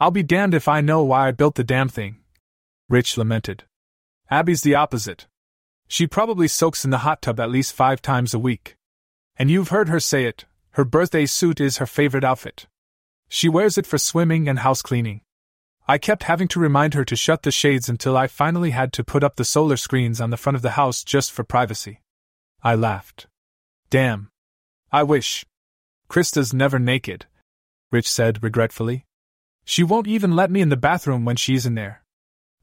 [0.01, 2.19] I'll be damned if I know why I built the damn thing,
[2.89, 3.65] Rich lamented.
[4.31, 5.27] Abby's the opposite.
[5.87, 8.77] She probably soaks in the hot tub at least five times a week.
[9.37, 12.67] And you've heard her say it her birthday suit is her favorite outfit.
[13.29, 15.21] She wears it for swimming and house cleaning.
[15.87, 19.05] I kept having to remind her to shut the shades until I finally had to
[19.05, 22.01] put up the solar screens on the front of the house just for privacy.
[22.63, 23.29] I laughed.
[23.89, 24.31] Damn.
[24.91, 25.45] I wish.
[26.09, 27.27] Krista's never naked,
[27.95, 29.07] Rich said regretfully.
[29.65, 32.03] She won't even let me in the bathroom when she's in there.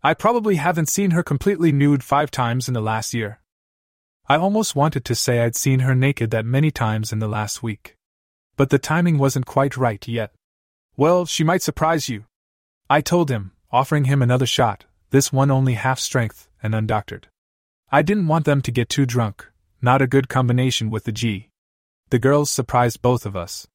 [0.04, 3.39] I probably haven't seen her completely nude five times in the last year.
[4.28, 7.63] I almost wanted to say I'd seen her naked that many times in the last
[7.63, 7.96] week.
[8.58, 10.34] But the timing wasn't quite right yet.
[10.98, 12.26] Well, she might surprise you.
[12.89, 17.30] I told him, offering him another shot, this one only half strength and undoctored.
[17.89, 19.50] I didn't want them to get too drunk,
[19.82, 21.48] not a good combination with the G.
[22.10, 23.65] The girls surprised both of us.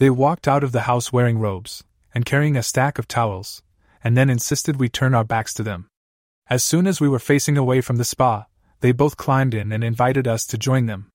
[0.00, 1.84] They walked out of the house wearing robes
[2.14, 3.62] and carrying a stack of towels,
[4.02, 5.88] and then insisted we turn our backs to them.
[6.48, 8.46] As soon as we were facing away from the spa,
[8.80, 11.10] they both climbed in and invited us to join them.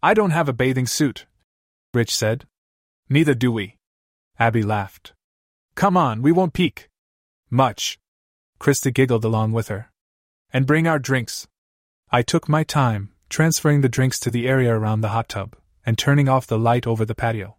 [0.00, 1.26] I don't have a bathing suit,
[1.92, 2.46] Rich said.
[3.08, 3.74] Neither do we.
[4.38, 5.12] Abby laughed.
[5.74, 6.88] Come on, we won't peek.
[7.50, 7.98] Much.
[8.60, 9.90] Krista giggled along with her.
[10.52, 11.48] And bring our drinks.
[12.12, 15.98] I took my time, transferring the drinks to the area around the hot tub, and
[15.98, 17.56] turning off the light over the patio.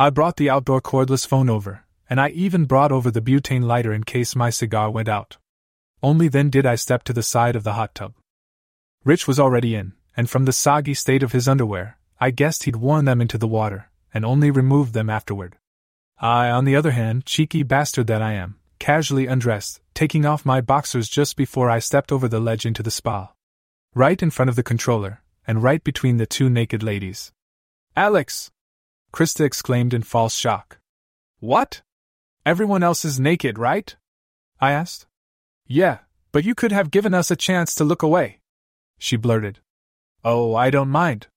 [0.00, 3.92] I brought the outdoor cordless phone over, and I even brought over the butane lighter
[3.92, 5.38] in case my cigar went out.
[6.04, 8.14] Only then did I step to the side of the hot tub.
[9.04, 12.76] Rich was already in, and from the soggy state of his underwear, I guessed he'd
[12.76, 15.56] worn them into the water, and only removed them afterward.
[16.20, 20.60] I, on the other hand, cheeky bastard that I am, casually undressed, taking off my
[20.60, 23.32] boxers just before I stepped over the ledge into the spa.
[23.96, 27.32] Right in front of the controller, and right between the two naked ladies.
[27.96, 28.52] Alex!
[29.12, 30.78] Krista exclaimed in false shock.
[31.40, 31.82] What?
[32.44, 33.94] Everyone else is naked, right?
[34.60, 35.06] I asked.
[35.66, 35.98] Yeah,
[36.32, 38.40] but you could have given us a chance to look away.
[38.98, 39.60] She blurted.
[40.24, 41.28] Oh, I don't mind.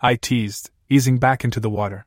[0.00, 2.06] I teased, easing back into the water.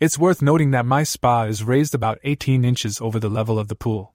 [0.00, 3.68] It's worth noting that my spa is raised about 18 inches over the level of
[3.68, 4.14] the pool.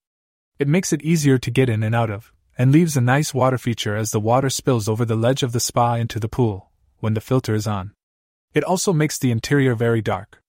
[0.58, 3.58] It makes it easier to get in and out of, and leaves a nice water
[3.58, 7.13] feature as the water spills over the ledge of the spa into the pool, when
[7.13, 7.91] the filter is on.
[8.56, 10.41] It also makes the interior very dark.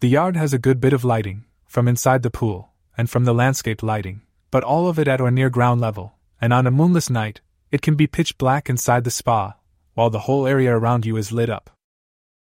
[0.00, 3.32] The yard has a good bit of lighting, from inside the pool, and from the
[3.32, 7.08] landscape lighting, but all of it at or near ground level, and on a moonless
[7.08, 9.54] night, it can be pitch black inside the spa,
[9.92, 11.70] while the whole area around you is lit up.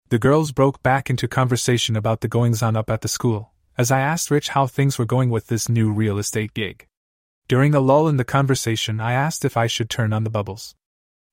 [0.08, 3.90] The girls broke back into conversation about the goings on up at the school, as
[3.90, 6.86] I asked Rich how things were going with this new real estate gig.
[7.46, 10.74] During a lull in the conversation, I asked if I should turn on the bubbles.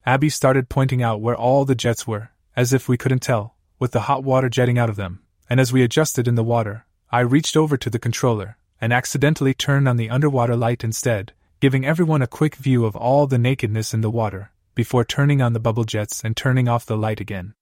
[0.05, 3.91] Abby started pointing out where all the jets were, as if we couldn't tell, with
[3.93, 7.21] the hot water jetting out of them, and as we adjusted in the water, I
[7.21, 12.21] reached over to the controller and accidentally turned on the underwater light instead, giving everyone
[12.21, 15.83] a quick view of all the nakedness in the water, before turning on the bubble
[15.83, 17.55] jets and turning off the light again.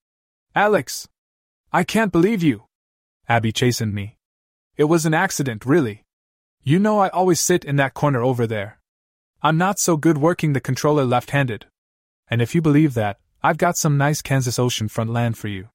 [0.53, 1.08] Alex!
[1.71, 2.65] I can't believe you!
[3.29, 4.17] Abby chastened me.
[4.75, 6.03] It was an accident, really.
[6.63, 8.82] You know I always sit in that corner over there.
[9.41, 11.67] I'm not so good working the controller left handed.
[12.29, 15.69] And if you believe that, I've got some nice Kansas Ocean front land for you.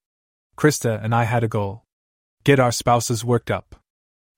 [0.57, 1.85] Krista and I had a goal
[2.45, 3.75] get our spouses worked up.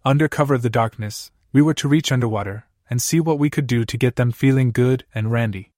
[0.04, 3.66] Under cover of the darkness, we were to reach underwater and see what we could
[3.66, 5.72] do to get them feeling good and randy.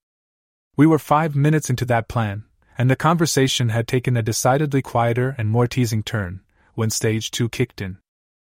[0.76, 2.44] We were five minutes into that plan,
[2.76, 6.40] and the conversation had taken a decidedly quieter and more teasing turn
[6.74, 7.96] when stage two kicked in.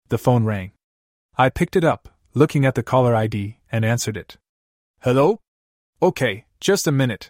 [0.09, 0.71] The phone rang.
[1.37, 4.37] I picked it up, looking at the caller ID, and answered it.
[5.01, 5.39] Hello?
[6.01, 7.29] Okay, just a minute.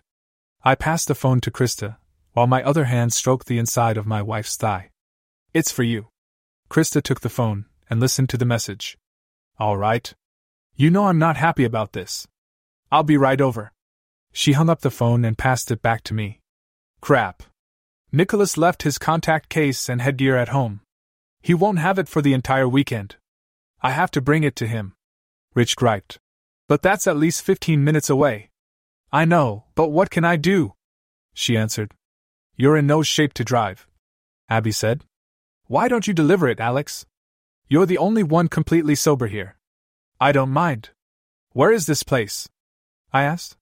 [0.63, 1.97] I passed the phone to Krista,
[2.37, 4.91] while my other hand stroked the inside of my wife's thigh.
[5.55, 6.09] It's for you.
[6.69, 8.95] Krista took the phone and listened to the message.
[9.57, 10.13] All right.
[10.75, 12.27] You know I'm not happy about this.
[12.91, 13.71] I'll be right over.
[14.33, 16.39] She hung up the phone and passed it back to me.
[17.01, 17.41] Crap.
[18.11, 20.81] Nicholas left his contact case and headgear at home.
[21.41, 23.15] He won't have it for the entire weekend.
[23.81, 24.93] I have to bring it to him.
[25.55, 26.19] Rich griped.
[26.67, 28.51] But that's at least 15 minutes away.
[29.11, 30.73] I know, but what can I do?
[31.33, 31.95] She answered.
[32.59, 33.87] You're in no shape to drive.
[34.49, 35.03] Abby said.
[35.67, 37.05] Why don't you deliver it, Alex?
[37.67, 39.57] You're the only one completely sober here.
[40.19, 40.89] I don't mind.
[41.53, 42.49] Where is this place?
[43.13, 43.57] I asked.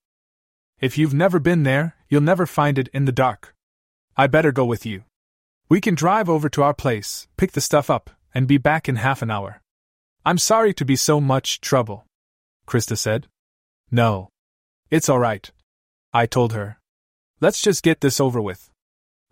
[0.79, 3.53] If you've never been there, you'll never find it in the dark.
[4.15, 5.03] I better go with you.
[5.67, 8.95] We can drive over to our place, pick the stuff up, and be back in
[8.95, 9.61] half an hour.
[10.25, 12.05] I'm sorry to be so much trouble.
[12.65, 13.27] Krista said.
[13.91, 14.29] No.
[14.89, 15.51] It's all right.
[16.13, 16.77] I told her.
[17.41, 18.69] Let's just get this over with.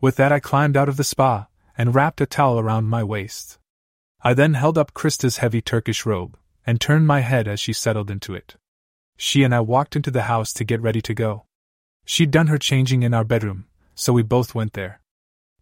[0.04, 1.48] With that, I climbed out of the spa,
[1.78, 3.58] and wrapped a towel around my waist.
[4.22, 6.38] I then held up Krista's heavy Turkish robe
[6.68, 8.58] and turned my head as she settled into it.
[9.16, 11.46] She and I walked into the house to get ready to go.
[12.04, 15.00] She'd done her changing in our bedroom, so we both went there.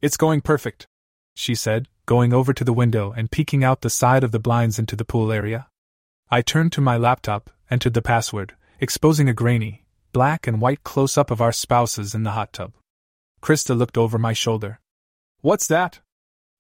[0.02, 0.88] It's going perfect,
[1.36, 4.80] she said, going over to the window and peeking out the side of the blinds
[4.80, 5.68] into the pool area.
[6.32, 11.16] I turned to my laptop, entered the password, exposing a grainy, black and white close
[11.16, 12.74] up of our spouses in the hot tub.
[13.42, 14.80] Krista looked over my shoulder.
[15.42, 16.00] What's that?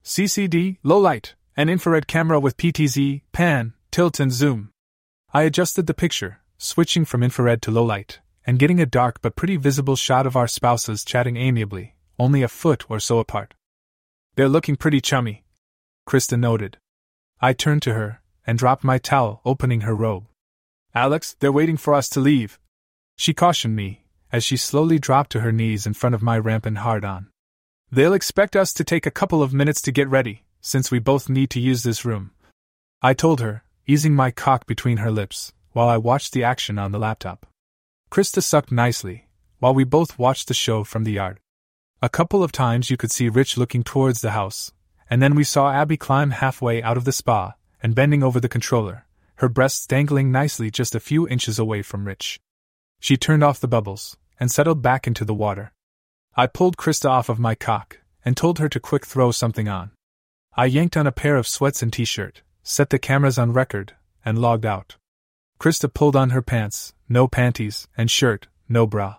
[0.03, 4.71] CCD, low light, an infrared camera with PTZ, pan, tilt, and zoom.
[5.33, 9.35] I adjusted the picture, switching from infrared to low light, and getting a dark but
[9.35, 13.53] pretty visible shot of our spouses chatting amiably, only a foot or so apart.
[14.35, 15.43] They're looking pretty chummy,
[16.07, 16.77] Krista noted.
[17.39, 20.25] I turned to her and dropped my towel, opening her robe.
[20.95, 22.59] Alex, they're waiting for us to leave.
[23.15, 24.00] She cautioned me
[24.31, 27.27] as she slowly dropped to her knees in front of my rampant hard on.
[27.91, 31.27] They'll expect us to take a couple of minutes to get ready, since we both
[31.27, 32.31] need to use this room.
[33.01, 36.91] I told her, easing my cock between her lips, while I watched the action on
[36.91, 37.45] the laptop.
[38.09, 39.27] Krista sucked nicely,
[39.59, 41.39] while we both watched the show from the yard.
[42.01, 44.71] A couple of times you could see Rich looking towards the house,
[45.09, 47.53] and then we saw Abby climb halfway out of the spa
[47.83, 49.05] and bending over the controller,
[49.35, 52.39] her breasts dangling nicely just a few inches away from Rich.
[52.99, 55.71] She turned off the bubbles and settled back into the water.
[56.35, 59.91] I pulled Krista off of my cock and told her to quick throw something on.
[60.57, 63.93] I yanked on a pair of sweats and t shirt, set the cameras on record,
[64.25, 64.95] and logged out.
[65.59, 69.17] Krista pulled on her pants, no panties, and shirt, no bra.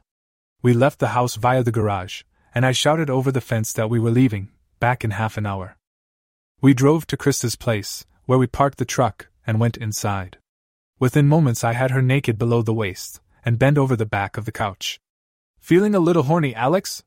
[0.60, 4.00] We left the house via the garage, and I shouted over the fence that we
[4.00, 4.48] were leaving,
[4.80, 5.76] back in half an hour.
[6.60, 10.38] We drove to Krista's place, where we parked the truck, and went inside.
[10.98, 14.46] Within moments, I had her naked below the waist, and bent over the back of
[14.46, 14.98] the couch.
[15.62, 17.04] Feeling a little horny, Alex?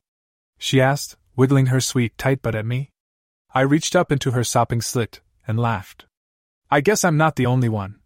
[0.56, 2.90] She asked, wiggling her sweet tight butt at me.
[3.52, 6.06] I reached up into her sopping slit, and laughed.
[6.70, 7.96] I guess I'm not the only one.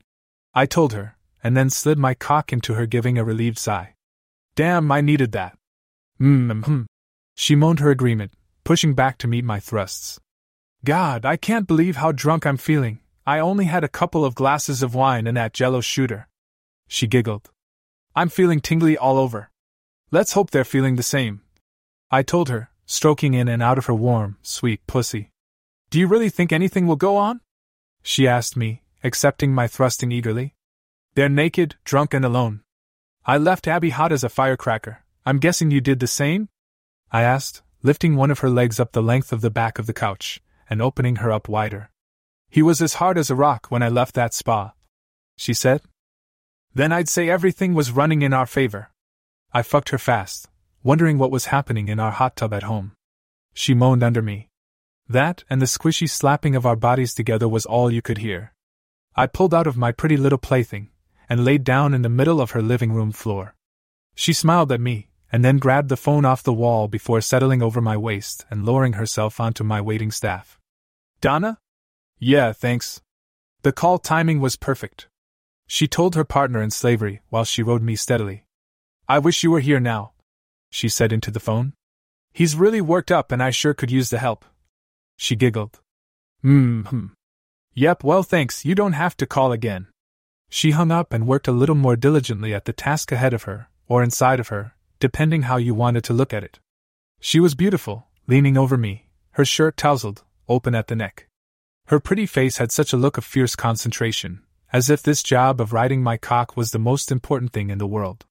[0.53, 3.95] I told her, and then slid my cock into her, giving a relieved sigh.
[4.57, 5.57] Damn, I needed that.
[6.21, 6.87] Mmm.
[7.37, 8.33] She moaned her agreement,
[8.65, 10.19] pushing back to meet my thrusts.
[10.85, 12.99] God, I can't believe how drunk I'm feeling.
[13.25, 16.27] I only had a couple of glasses of wine and that jello shooter.
[16.89, 17.51] She giggled.
[18.17, 19.51] I'm feeling tingly all over.
[20.13, 21.43] Let's hope they're feeling the same.
[22.11, 25.31] I told her, stroking in and out of her warm, sweet pussy.
[25.89, 27.41] Do you really think anything will go on?
[28.03, 30.57] She asked me, accepting my thrusting eagerly.
[31.15, 32.63] They're naked, drunk, and alone.
[33.25, 35.05] I left Abby hot as a firecracker.
[35.25, 36.49] I'm guessing you did the same?
[37.13, 39.93] I asked, lifting one of her legs up the length of the back of the
[39.93, 41.91] couch and opening her up wider.
[42.49, 44.73] He was as hard as a rock when I left that spa,
[45.37, 45.83] she said.
[46.75, 48.91] Then I'd say everything was running in our favor.
[49.53, 50.49] I fucked her fast,
[50.83, 52.93] wondering what was happening in our hot tub at home.
[53.53, 54.49] She moaned under me.
[55.09, 58.53] That and the squishy slapping of our bodies together was all you could hear.
[59.17, 60.91] I pulled out of my pretty little plaything
[61.29, 63.55] and laid down in the middle of her living room floor.
[64.15, 67.81] She smiled at me, and then grabbed the phone off the wall before settling over
[67.81, 70.59] my waist and lowering herself onto my waiting staff.
[71.21, 71.59] Donna?
[72.19, 73.01] Yeah, thanks.
[73.63, 75.09] The call timing was perfect.
[75.67, 78.45] She told her partner in slavery while she rode me steadily.
[79.11, 80.13] I wish you were here now,
[80.71, 81.73] she said into the phone.
[82.33, 84.45] He's really worked up and I sure could use the help.
[85.17, 85.81] She giggled.
[86.43, 86.83] Hmm.
[86.83, 87.07] hmm.
[87.75, 89.89] Yep, well, thanks, you don't have to call again.
[90.49, 93.69] She hung up and worked a little more diligently at the task ahead of her,
[93.89, 96.61] or inside of her, depending how you wanted to look at it.
[97.19, 101.27] She was beautiful, leaning over me, her shirt tousled, open at the neck.
[101.87, 105.73] Her pretty face had such a look of fierce concentration, as if this job of
[105.73, 108.25] riding my cock was the most important thing in the world.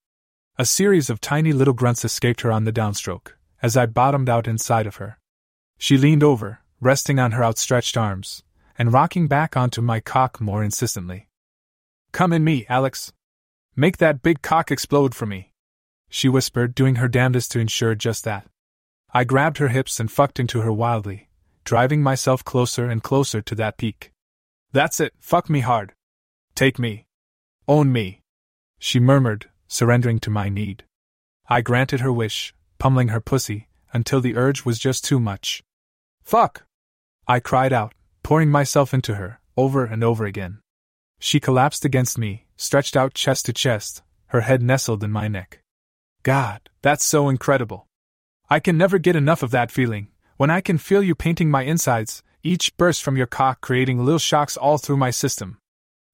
[0.60, 3.32] A series of tiny little grunts escaped her on the downstroke,
[3.64, 5.18] as I bottomed out inside of her.
[5.80, 8.44] She leaned over, resting on her outstretched arms,
[8.78, 11.30] and rocking back onto my cock more insistently.
[12.12, 13.12] Come in me, Alex.
[13.76, 15.50] Make that big cock explode for me
[16.10, 18.48] she whispered, doing her damnedest to ensure just that.
[19.14, 21.30] I grabbed her hips and fucked into her wildly,
[21.64, 24.12] driving myself closer and closer to that peak.
[24.72, 25.94] That's it, fuck me hard.
[26.56, 27.06] Take me.
[27.68, 28.22] Own me.
[28.80, 30.84] She murmured, surrendering to my need.
[31.48, 35.64] I granted her wish, pummeling her pussy, until the urge was just too much.
[36.22, 36.64] Fuck!
[37.28, 37.94] I cried out,
[38.24, 40.60] pouring myself into her, over and over again.
[41.20, 45.62] She collapsed against me, stretched out chest to chest, her head nestled in my neck.
[46.24, 47.88] God, that's so incredible.
[48.50, 51.64] I can never get enough of that feeling, when I can feel you painting my
[51.64, 55.58] insides, each burst from your cock creating little shocks all through my system.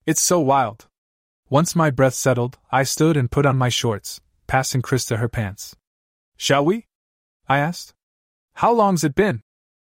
[0.05, 0.87] It's so wild.
[1.55, 5.73] Once my breath settled, I stood and put on my shorts, passing Krista her pants.
[6.35, 6.87] Shall we?
[7.47, 7.93] I asked.
[8.55, 9.39] How long's it been?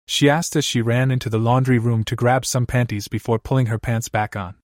[0.07, 3.69] She asked as she ran into the laundry room to grab some panties before pulling
[3.69, 4.57] her pants back on.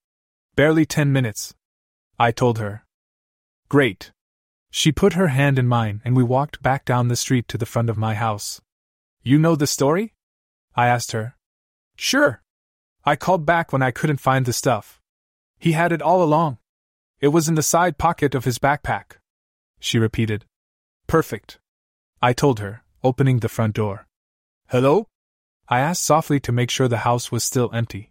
[0.54, 1.54] Barely ten minutes.
[2.18, 2.84] I told her.
[3.70, 4.12] Great.
[4.70, 7.64] She put her hand in mine and we walked back down the street to the
[7.64, 8.60] front of my house.
[9.22, 10.12] You know the story?
[10.74, 11.36] I asked her.
[11.96, 12.42] Sure.
[13.06, 15.00] I called back when I couldn't find the stuff.
[15.58, 16.58] He had it all along.
[17.20, 19.18] It was in the side pocket of his backpack.
[19.80, 20.44] She repeated.
[21.06, 21.58] Perfect.
[22.22, 24.06] I told her, opening the front door.
[24.68, 25.08] Hello?
[25.68, 28.10] I asked softly to make sure the house was still empty.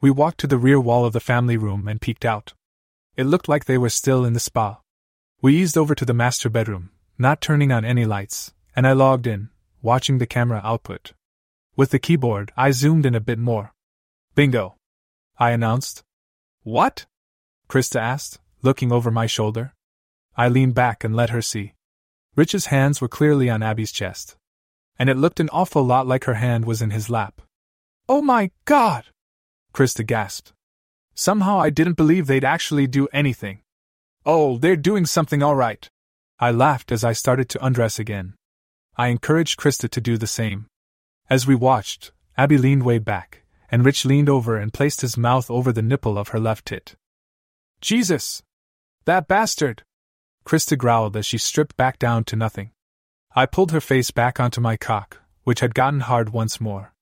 [0.00, 2.54] We walked to the rear wall of the family room and peeked out.
[3.16, 4.80] It looked like they were still in the spa.
[5.42, 9.26] We eased over to the master bedroom, not turning on any lights, and I logged
[9.26, 9.50] in,
[9.82, 11.12] watching the camera output.
[11.76, 13.74] With the keyboard, I zoomed in a bit more.
[14.34, 14.76] Bingo!
[15.38, 16.02] I announced.
[16.62, 17.06] What?
[17.68, 19.74] Krista asked, looking over my shoulder.
[20.36, 21.74] I leaned back and let her see.
[22.34, 24.36] Rich's hands were clearly on Abby's chest.
[24.98, 27.42] And it looked an awful lot like her hand was in his lap.
[28.08, 29.04] Oh my god!
[29.74, 30.52] Krista gasped.
[31.14, 33.60] Somehow I didn't believe they'd actually do anything.
[34.24, 35.88] Oh, they're doing something all right.
[36.40, 38.34] I laughed as I started to undress again.
[38.96, 40.66] I encouraged Krista to do the same.
[41.28, 45.50] As we watched, Abby leaned way back, and Rich leaned over and placed his mouth
[45.50, 46.94] over the nipple of her left tit.
[47.80, 48.42] Jesus!
[49.04, 49.84] That bastard!
[50.44, 52.72] Krista growled as she stripped back down to nothing.
[53.36, 56.92] I pulled her face back onto my cock, which had gotten hard once more.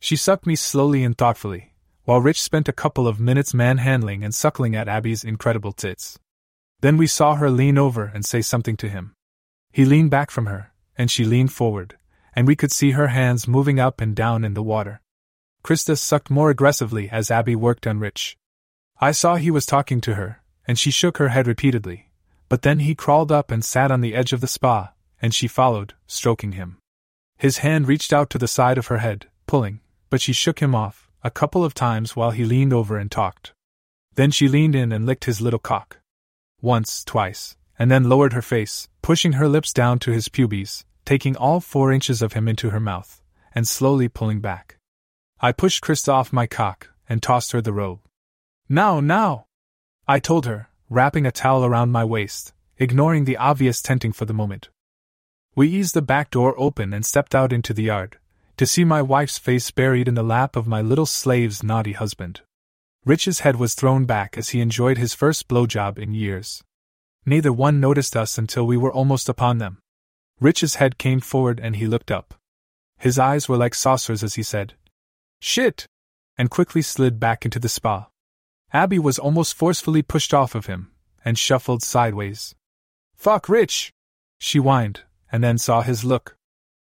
[0.00, 4.34] She sucked me slowly and thoughtfully, while Rich spent a couple of minutes manhandling and
[4.34, 6.18] suckling at Abby's incredible tits.
[6.80, 9.14] Then we saw her lean over and say something to him.
[9.72, 11.98] He leaned back from her, and she leaned forward,
[12.34, 15.00] and we could see her hands moving up and down in the water.
[15.62, 18.36] Krista sucked more aggressively as Abby worked on Rich.
[19.00, 22.10] I saw he was talking to her, and she shook her head repeatedly,
[22.48, 25.48] but then he crawled up and sat on the edge of the spa, and she
[25.48, 26.78] followed, stroking him.
[27.36, 29.80] His hand reached out to the side of her head, pulling,
[30.10, 33.52] but she shook him off, a couple of times while he leaned over and talked.
[34.14, 35.98] Then she leaned in and licked his little cock.
[36.60, 41.36] Once, twice, and then lowered her face, pushing her lips down to his pubes, taking
[41.36, 43.22] all four inches of him into her mouth,
[43.54, 44.76] and slowly pulling back.
[45.40, 48.00] I pushed Krista off my cock and tossed her the robe.
[48.68, 49.46] Now, now!
[50.08, 54.34] I told her, wrapping a towel around my waist, ignoring the obvious tenting for the
[54.34, 54.70] moment.
[55.54, 58.18] We eased the back door open and stepped out into the yard,
[58.56, 62.40] to see my wife's face buried in the lap of my little slave's naughty husband.
[63.04, 66.62] Rich's head was thrown back as he enjoyed his first blowjob in years.
[67.26, 69.78] Neither one noticed us until we were almost upon them.
[70.40, 72.34] Rich's head came forward and he looked up.
[72.98, 74.74] His eyes were like saucers as he said,
[75.40, 75.86] Shit!
[76.38, 78.08] and quickly slid back into the spa.
[78.74, 80.90] Abby was almost forcefully pushed off of him,
[81.24, 82.56] and shuffled sideways.
[83.14, 83.92] Fuck Rich!
[84.38, 86.36] She whined, and then saw his look.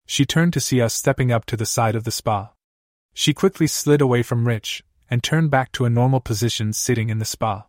[0.05, 2.51] She turned to see us stepping up to the side of the spa.
[3.15, 7.21] She quickly slid away from Rich, and turned back to a normal position sitting in
[7.21, 7.67] the spa.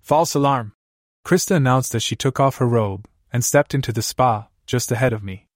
[0.00, 0.72] False alarm!
[1.26, 5.12] Krista announced as she took off her robe and stepped into the spa, just ahead
[5.12, 5.48] of me.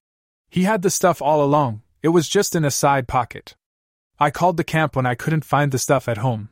[0.51, 3.55] He had the stuff all along, it was just in a side pocket.
[4.19, 6.49] I called the camp when I couldn't find the stuff at home.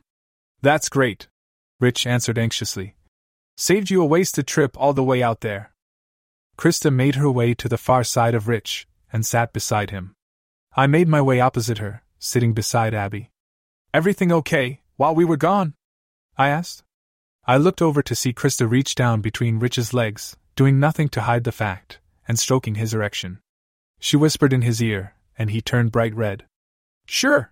[0.61, 1.27] That's great,
[1.81, 2.95] Rich answered anxiously.
[3.57, 5.73] Saved you a wasted trip all the way out there.
[6.55, 10.13] Krista made her way to the far side of Rich and sat beside him.
[10.75, 13.31] I made my way opposite her, sitting beside Abby.
[13.95, 15.73] Everything okay while we were gone?
[16.37, 16.83] I asked.
[17.45, 21.45] I looked over to see Krista reach down between Rich's legs, doing nothing to hide
[21.45, 23.39] the fact, and stroking his erection.
[23.99, 26.45] She whispered in his ear, and he turned bright red.
[27.07, 27.51] Sure.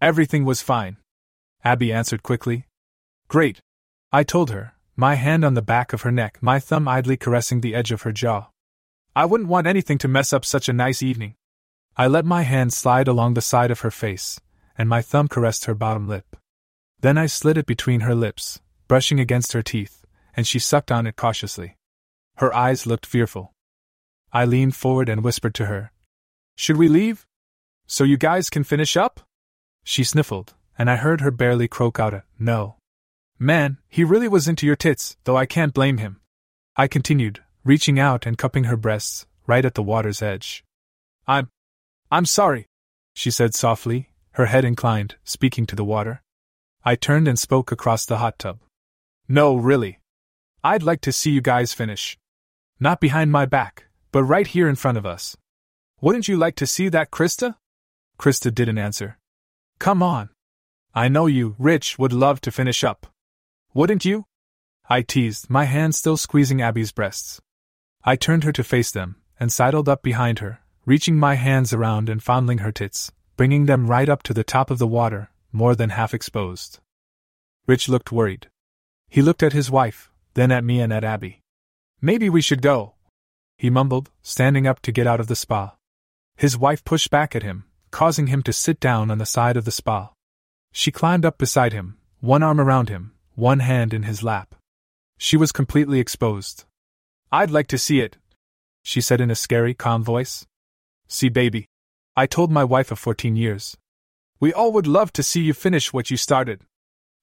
[0.00, 0.96] Everything was fine.
[1.62, 2.64] Abby answered quickly.
[3.28, 3.60] Great.
[4.10, 7.60] I told her, my hand on the back of her neck, my thumb idly caressing
[7.60, 8.48] the edge of her jaw.
[9.14, 11.34] I wouldn't want anything to mess up such a nice evening.
[11.94, 14.40] I let my hand slide along the side of her face,
[14.78, 16.36] and my thumb caressed her bottom lip.
[17.00, 21.06] Then I slid it between her lips, brushing against her teeth, and she sucked on
[21.06, 21.76] it cautiously.
[22.38, 23.52] Her eyes looked fearful.
[24.32, 25.92] I leaned forward and whispered to her,
[26.56, 27.26] Should we leave?
[27.86, 29.20] So you guys can finish up?
[29.84, 32.77] She sniffled, and I heard her barely croak out a no.
[33.38, 36.20] Man, he really was into your tits, though I can't blame him.
[36.76, 40.64] I continued, reaching out and cupping her breasts, right at the water's edge.
[41.26, 41.48] I'm.
[42.10, 42.66] I'm sorry,
[43.14, 46.22] she said softly, her head inclined, speaking to the water.
[46.84, 48.58] I turned and spoke across the hot tub.
[49.28, 50.00] No, really.
[50.64, 52.18] I'd like to see you guys finish.
[52.80, 55.36] Not behind my back, but right here in front of us.
[56.00, 57.56] Wouldn't you like to see that, Krista?
[58.18, 59.18] Krista didn't answer.
[59.78, 60.30] Come on.
[60.94, 63.06] I know you, Rich, would love to finish up.
[63.78, 64.24] Wouldn't you?
[64.90, 67.40] I teased, my hand still squeezing Abby's breasts.
[68.02, 72.08] I turned her to face them, and sidled up behind her, reaching my hands around
[72.08, 75.76] and fondling her tits, bringing them right up to the top of the water, more
[75.76, 76.80] than half exposed.
[77.68, 78.48] Rich looked worried.
[79.08, 81.38] He looked at his wife, then at me and at Abby.
[82.00, 82.94] Maybe we should go,
[83.58, 85.76] he mumbled, standing up to get out of the spa.
[86.36, 89.64] His wife pushed back at him, causing him to sit down on the side of
[89.64, 90.10] the spa.
[90.72, 94.56] She climbed up beside him, one arm around him, one hand in his lap.
[95.16, 96.64] She was completely exposed.
[97.30, 98.16] I'd like to see it,
[98.82, 100.44] she said in a scary, calm voice.
[101.06, 101.68] See, baby.
[102.16, 103.76] I told my wife of 14 years.
[104.40, 106.62] We all would love to see you finish what you started.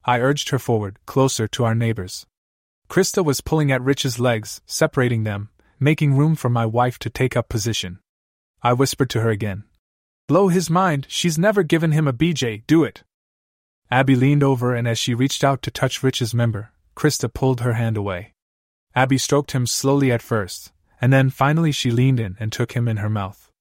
[0.06, 2.26] I urged her forward, closer to our neighbors.
[2.90, 5.50] Krista was pulling at Rich's legs, separating them,
[5.82, 8.00] making room for my wife to take up position.
[8.64, 9.66] I whispered to her again.
[10.30, 13.04] Blow his mind, she's never given him a BJ, do it.
[13.92, 17.74] Abby leaned over and as she reached out to touch Rich's member, Krista pulled her
[17.74, 18.34] hand away.
[18.96, 22.88] Abby stroked him slowly at first, and then finally she leaned in and took him
[22.88, 23.52] in her mouth.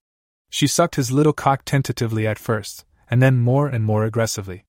[0.48, 4.64] She sucked his little cock tentatively at first, and then more and more aggressively.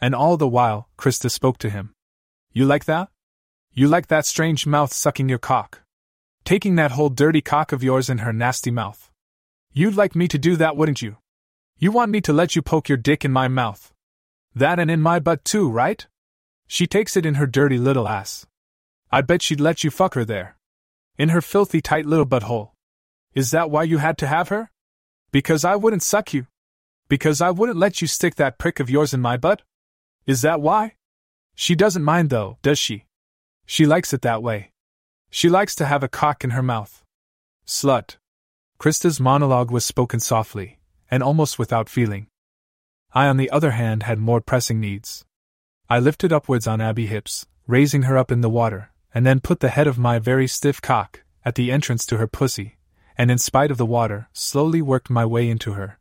[0.00, 1.92] And all the while, Krista spoke to him.
[2.52, 3.10] You like that?
[3.72, 5.82] You like that strange mouth sucking your cock?
[6.44, 9.10] Taking that whole dirty cock of yours in her nasty mouth.
[9.72, 11.18] You'd like me to do that, wouldn't you?
[11.76, 13.92] You want me to let you poke your dick in my mouth?
[14.58, 16.04] That and in my butt too, right?
[16.66, 18.44] She takes it in her dirty little ass.
[19.08, 20.56] I bet she'd let you fuck her there.
[21.16, 22.72] In her filthy tight little butthole.
[23.34, 24.72] Is that why you had to have her?
[25.30, 26.48] Because I wouldn't suck you.
[27.08, 29.62] Because I wouldn't let you stick that prick of yours in my butt?
[30.26, 30.96] Is that why?
[31.54, 33.04] She doesn't mind though, does she?
[33.64, 34.72] She likes it that way.
[35.30, 37.04] She likes to have a cock in her mouth.
[37.64, 38.16] Slut.
[38.80, 42.26] Krista's monologue was spoken softly, and almost without feeling.
[43.12, 45.24] I, on the other hand, had more pressing needs.
[45.88, 49.60] I lifted upwards on Abby hips, raising her up in the water, and then put
[49.60, 52.76] the head of my very stiff cock at the entrance to her pussy,
[53.16, 55.98] and in spite of the water, slowly worked my way into her.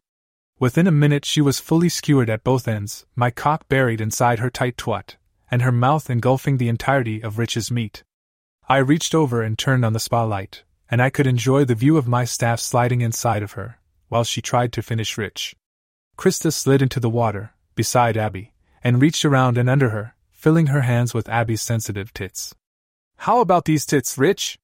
[0.60, 4.50] Within a minute she was fully skewered at both ends, my cock buried inside her
[4.50, 5.16] tight twat,
[5.50, 8.04] and her mouth engulfing the entirety of Rich's meat.
[8.68, 12.08] I reached over and turned on the spotlight, and I could enjoy the view of
[12.08, 13.80] my staff sliding inside of her,
[14.10, 15.56] while she tried to finish Rich.
[16.18, 18.54] Krista slid into the water, beside Abby,
[18.84, 22.56] and reached around and under her, filling her hands with Abby's sensitive tits.
[23.18, 24.58] How about these tits, Rich?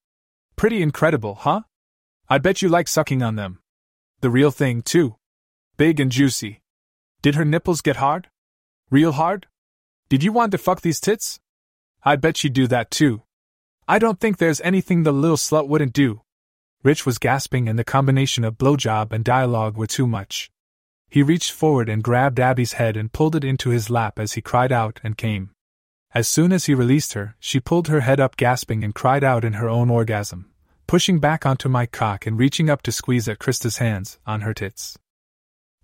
[0.55, 1.61] Pretty incredible, huh?
[2.27, 3.59] I bet you like sucking on them.
[4.21, 5.15] The real thing, too.
[5.77, 6.61] Big and juicy.
[7.21, 8.29] Did her nipples get hard?
[8.89, 9.47] Real hard?
[10.09, 11.39] Did you want to fuck these tits?
[12.03, 13.23] I bet she'd do that too.
[13.87, 16.21] I don't think there's anything the little slut wouldn't do.
[16.83, 20.51] Rich was gasping, and the combination of blowjob and dialogue were too much.
[21.13, 24.41] He reached forward and grabbed Abby's head and pulled it into his lap as he
[24.41, 25.51] cried out and came.
[26.11, 29.45] As soon as he released her, she pulled her head up, gasping, and cried out
[29.45, 30.49] in her own orgasm,
[30.87, 34.55] pushing back onto my cock and reaching up to squeeze at Krista's hands on her
[34.55, 34.97] tits.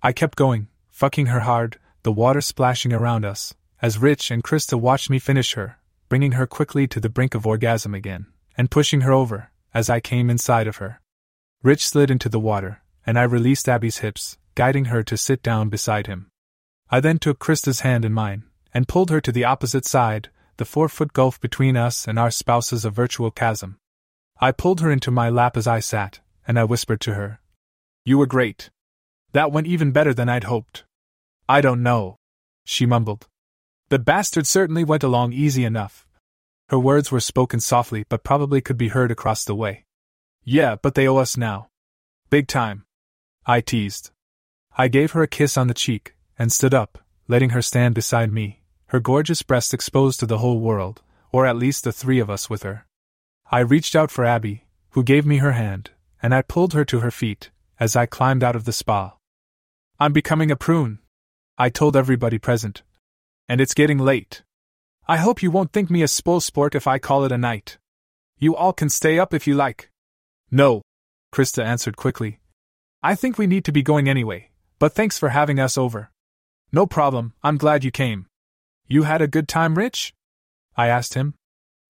[0.01, 3.53] I kept going, fucking her hard, the water splashing around us,
[3.84, 5.77] as Rich and Krista watched me finish her,
[6.07, 8.25] bringing her quickly to the brink of orgasm again,
[8.57, 11.01] and pushing her over, as I came inside of her.
[11.61, 15.69] Rich slid into the water, and I released Abby's hips, guiding her to sit down
[15.69, 16.29] beside him.
[16.89, 18.43] I then took Krista's hand in mine,
[18.73, 22.31] and pulled her to the opposite side, the four foot gulf between us and our
[22.31, 23.77] spouses a virtual chasm.
[24.41, 27.39] I pulled her into my lap as I sat, and I whispered to her,
[28.05, 28.69] You were great.
[29.33, 30.83] That went even better than I'd hoped.
[31.47, 32.17] I don't know,
[32.63, 33.27] she mumbled.
[33.89, 36.05] The bastard certainly went along easy enough.
[36.69, 39.85] Her words were spoken softly but probably could be heard across the way.
[40.43, 41.69] Yeah, but they owe us now.
[42.29, 42.85] Big time.
[43.45, 44.11] I teased.
[44.80, 48.32] I gave her a kiss on the cheek, and stood up, letting her stand beside
[48.32, 51.01] me, her gorgeous breast exposed to the whole world,
[51.34, 52.86] or at least the three of us with her.
[53.51, 55.89] I reached out for Abby, who gave me her hand,
[56.23, 59.15] and I pulled her to her feet, as I climbed out of the spa.
[59.99, 60.99] I'm becoming a prune,
[61.57, 62.82] I told everybody present.
[63.49, 64.43] And it's getting late.
[65.09, 67.77] I hope you won't think me a sport if I call it a night.
[68.38, 69.89] You all can stay up if you like.
[70.49, 70.84] No,
[71.34, 72.39] Krista answered quickly.
[73.03, 74.48] I think we need to be going anyway.
[74.80, 76.09] But thanks for having us over.
[76.71, 78.27] No problem, I'm glad you came.
[78.88, 80.13] You had a good time, Rich?
[80.77, 81.34] I asked him.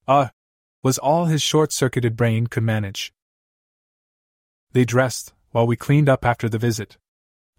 [0.08, 0.30] Uh,
[0.82, 3.14] was all his short circuited brain could manage.
[4.72, 6.98] They dressed, while we cleaned up after the visit.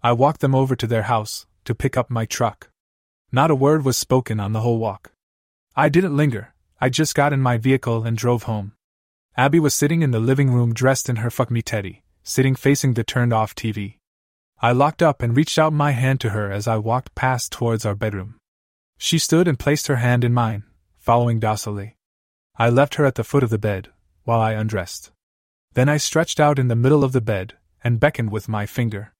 [0.03, 2.69] I walked them over to their house, to pick up my truck.
[3.31, 5.11] Not a word was spoken on the whole walk.
[5.75, 8.73] I didn't linger, I just got in my vehicle and drove home.
[9.37, 12.95] Abby was sitting in the living room dressed in her fuck me teddy, sitting facing
[12.95, 13.95] the turned off TV.
[14.63, 17.83] I locked up and reached out my hand to her as I walked past towards
[17.83, 18.35] our bedroom.
[18.99, 20.65] She stood and placed her hand in mine,
[20.99, 21.95] following docilely.
[22.57, 23.89] I left her at the foot of the bed,
[24.23, 25.11] while I undressed.
[25.73, 29.13] Then I stretched out in the middle of the bed, and beckoned with my finger.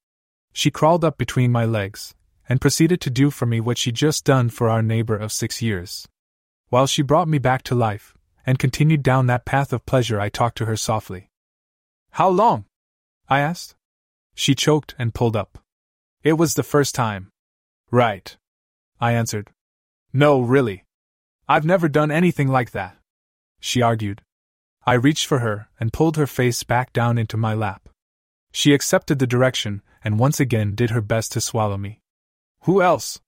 [0.54, 2.14] She crawled up between my legs,
[2.48, 5.60] and proceeded to do for me what she'd just done for our neighbor of six
[5.60, 6.08] years.
[6.70, 8.16] While she brought me back to life,
[8.46, 11.30] and continued down that path of pleasure, I talked to her softly.
[12.12, 12.66] How long?
[13.28, 13.76] I asked.
[14.34, 15.60] She choked and pulled up.
[16.24, 17.32] It was the first time.
[17.92, 18.38] Right.
[19.00, 19.50] I answered.
[20.14, 20.86] No, really.
[21.48, 22.98] I've never done anything like that.
[23.60, 24.22] She argued.
[24.86, 27.90] I reached for her and pulled her face back down into my lap.
[28.52, 32.02] She accepted the direction and once again did her best to swallow me.
[32.64, 33.20] Who else?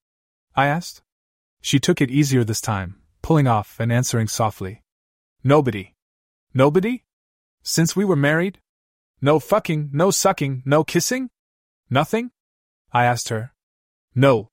[0.55, 1.01] I asked.
[1.61, 4.81] She took it easier this time, pulling off and answering softly.
[5.43, 5.93] Nobody.
[6.53, 7.03] Nobody?
[7.63, 8.59] Since we were married?
[9.23, 11.29] No fucking, no sucking, no kissing?
[11.89, 12.31] Nothing?
[12.91, 13.53] I asked her.
[14.13, 14.49] No.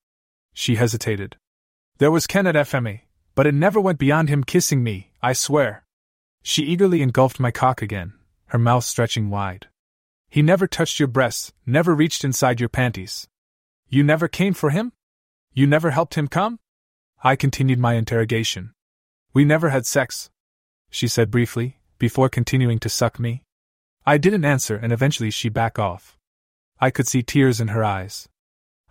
[0.55, 1.37] She hesitated.
[1.99, 2.55] There was Ken at
[3.35, 5.85] but it never went beyond him kissing me, I swear.
[6.45, 8.12] She eagerly engulfed my cock again,
[8.47, 9.66] her mouth stretching wide.
[10.29, 13.27] He never touched your breasts, never reached inside your panties.
[13.89, 14.93] You never came for him?
[15.53, 16.61] You never helped him come?
[17.25, 18.73] I continued my interrogation.
[19.35, 20.31] We never had sex,
[20.91, 23.43] she said briefly, before continuing to suck me.
[24.07, 26.16] I didn't answer, and eventually she back off.
[26.80, 28.28] I could see tears in her eyes.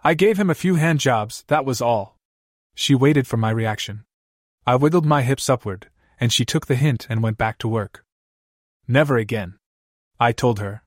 [0.04, 2.16] I gave him a few hand jobs, that was all.
[2.76, 4.06] She waited for my reaction.
[4.66, 5.90] I wiggled my hips upward,
[6.20, 8.06] and she took the hint and went back to work.
[8.88, 9.58] Never again.
[10.20, 10.84] I told her.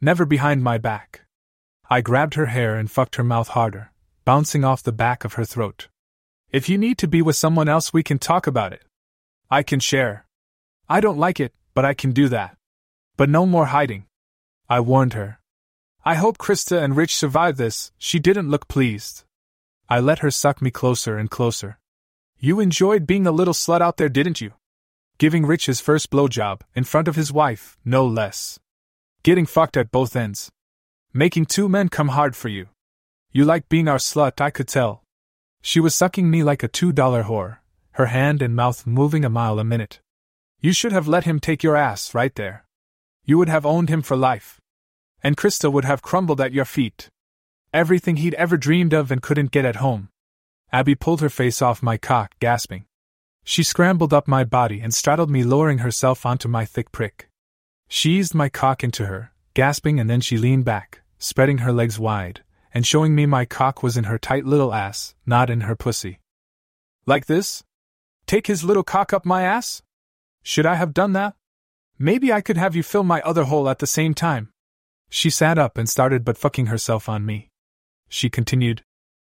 [0.00, 1.22] Never behind my back.
[1.88, 3.92] I grabbed her hair and fucked her mouth harder,
[4.24, 5.88] bouncing off the back of her throat.
[6.50, 8.82] If you need to be with someone else, we can talk about it.
[9.50, 10.26] I can share.
[10.88, 12.56] I don't like it, but I can do that.
[13.16, 14.06] But no more hiding.
[14.68, 15.38] I warned her.
[16.04, 19.24] I hope Krista and Rich survive this, she didn't look pleased.
[19.88, 21.78] I let her suck me closer and closer.
[22.38, 24.52] You enjoyed being a little slut out there, didn't you?
[25.18, 28.58] Giving Rich his first blowjob, in front of his wife, no less.
[29.22, 30.50] Getting fucked at both ends.
[31.12, 32.66] Making two men come hard for you.
[33.30, 35.04] You like being our slut, I could tell.
[35.62, 37.58] She was sucking me like a two dollar whore,
[37.92, 40.00] her hand and mouth moving a mile a minute.
[40.60, 42.64] You should have let him take your ass right there.
[43.24, 44.60] You would have owned him for life.
[45.22, 47.08] And Krista would have crumbled at your feet.
[47.72, 50.10] Everything he'd ever dreamed of and couldn't get at home.
[50.70, 52.84] Abby pulled her face off my cock, gasping.
[53.42, 57.28] She scrambled up my body and straddled me, lowering herself onto my thick prick.
[57.88, 61.98] She eased my cock into her, gasping, and then she leaned back, spreading her legs
[61.98, 65.76] wide, and showing me my cock was in her tight little ass, not in her
[65.76, 66.18] pussy.
[67.06, 67.62] Like this?
[68.26, 69.82] Take his little cock up my ass?
[70.42, 71.34] Should I have done that?
[71.98, 74.50] Maybe I could have you fill my other hole at the same time.
[75.10, 77.48] She sat up and started but fucking herself on me.
[78.08, 78.82] She continued,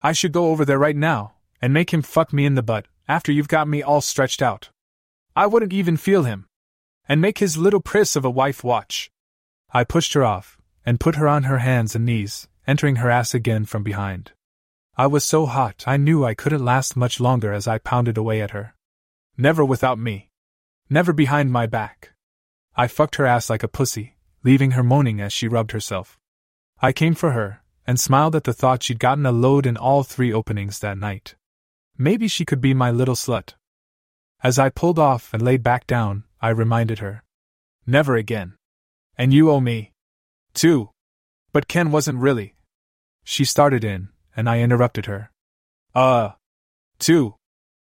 [0.03, 2.87] I should go over there right now, and make him fuck me in the butt,
[3.09, 4.71] after you've got me all stretched out.
[5.35, 6.47] I wouldn't even feel him
[7.09, 9.11] and make his little priss of a wife watch.
[9.73, 13.35] I pushed her off, and put her on her hands and knees, entering her ass
[13.35, 14.33] again from behind.
[14.97, 18.41] I was so hot I knew I couldn't last much longer as I pounded away
[18.41, 18.75] at her.
[19.37, 20.29] Never without me.
[20.91, 22.12] Never behind my back.
[22.75, 26.19] I fucked her ass like a pussy, leaving her moaning as she rubbed herself.
[26.81, 30.03] I came for her, and smiled at the thought she'd gotten a load in all
[30.03, 31.35] three openings that night.
[31.99, 33.55] Maybe she could be my little slut.
[34.43, 37.23] As I pulled off and laid back down, I reminded her.
[37.87, 38.55] Never again.
[39.17, 39.93] And you owe me.
[40.55, 40.91] Two.
[41.53, 42.55] But Ken wasn't really.
[43.23, 45.31] She started in, and I interrupted her.
[45.95, 46.31] Uh.
[46.99, 47.35] Two.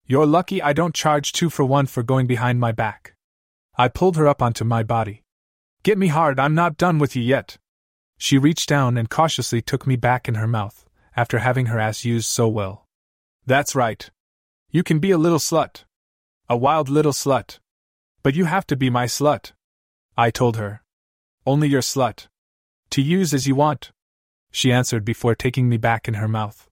[0.06, 3.14] You're lucky I don't charge two for one for going behind my back.
[3.76, 5.22] I pulled her up onto my body.
[5.82, 7.56] Get me hard, I'm not done with you yet.
[8.18, 10.84] She reached down and cautiously took me back in her mouth,
[11.16, 12.86] after having her ass used so well.
[13.46, 14.10] That's right.
[14.70, 15.84] You can be a little slut.
[16.48, 17.58] A wild little slut.
[18.22, 19.52] But you have to be my slut.
[20.16, 20.82] I told her.
[21.46, 22.28] Only your slut.
[22.90, 23.90] To use as you want.
[24.50, 26.68] She answered before taking me back in her mouth.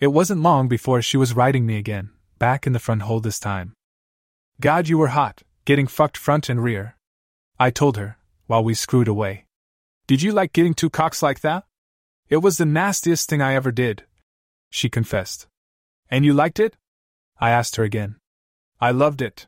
[0.00, 3.38] It wasn't long before she was riding me again, back in the front hole this
[3.38, 3.74] time.
[4.60, 6.96] God, you were hot, getting fucked front and rear.
[7.58, 9.46] I told her, while we screwed away.
[10.06, 11.64] Did you like getting two cocks like that?
[12.28, 14.04] It was the nastiest thing I ever did.
[14.70, 15.46] She confessed.
[16.10, 16.76] And you liked it?
[17.40, 18.16] I asked her again.
[18.80, 19.46] I loved it.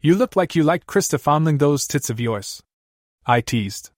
[0.00, 2.62] You looked like you liked Krista fondling those tits of yours.
[3.26, 3.90] I teased.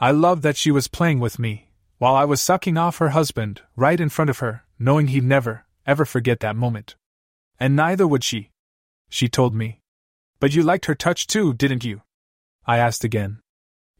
[0.00, 3.62] I loved that she was playing with me, while I was sucking off her husband,
[3.76, 6.96] right in front of her, knowing he'd never, ever forget that moment.
[7.58, 8.50] And neither would she.
[9.08, 9.80] She told me.
[10.40, 12.02] But you liked her touch too, didn't you?
[12.66, 13.40] I asked again.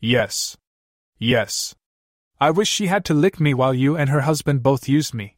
[0.01, 0.57] Yes.
[1.19, 1.75] Yes.
[2.41, 5.37] I wish she had to lick me while you and her husband both used me.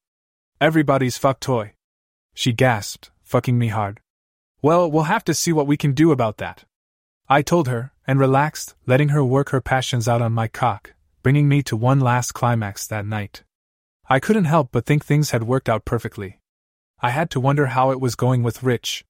[0.61, 1.73] Everybody's fuck toy.
[2.35, 4.01] She gasped, fucking me hard.
[4.61, 6.65] Well, we'll have to see what we can do about that.
[7.29, 10.93] I told her, and relaxed, letting her work her passions out on my cock,
[11.23, 13.45] bringing me to one last climax that night.
[14.09, 16.41] I couldn't help but think things had worked out perfectly.
[17.01, 19.05] I had to wonder how it was going with Rich.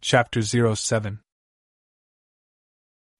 [0.00, 1.18] Chapter 07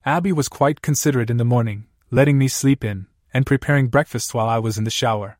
[0.04, 4.48] Abby was quite considerate in the morning, letting me sleep in, and preparing breakfast while
[4.48, 5.38] I was in the shower.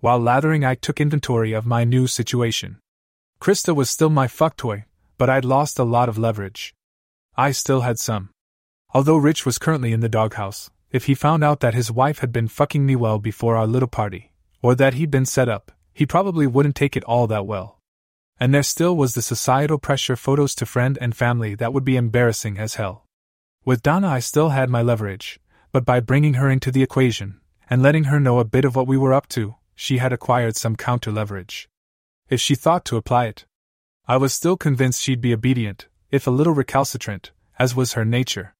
[0.00, 2.78] While lathering, I took inventory of my new situation.
[3.42, 4.86] Krista was still my fuck toy,
[5.18, 6.74] but I'd lost a lot of leverage.
[7.36, 8.30] I still had some.
[8.94, 12.32] Although Rich was currently in the doghouse, if he found out that his wife had
[12.32, 16.06] been fucking me well before our little party, or that he'd been set up, he
[16.06, 17.79] probably wouldn't take it all that well.
[18.40, 21.96] And there still was the societal pressure photos to friend and family that would be
[21.96, 23.04] embarrassing as hell.
[23.66, 25.38] With Donna, I still had my leverage,
[25.72, 27.38] but by bringing her into the equation,
[27.68, 30.56] and letting her know a bit of what we were up to, she had acquired
[30.56, 31.68] some counter leverage.
[32.30, 33.44] If she thought to apply it,
[34.08, 38.54] I was still convinced she'd be obedient, if a little recalcitrant, as was her nature.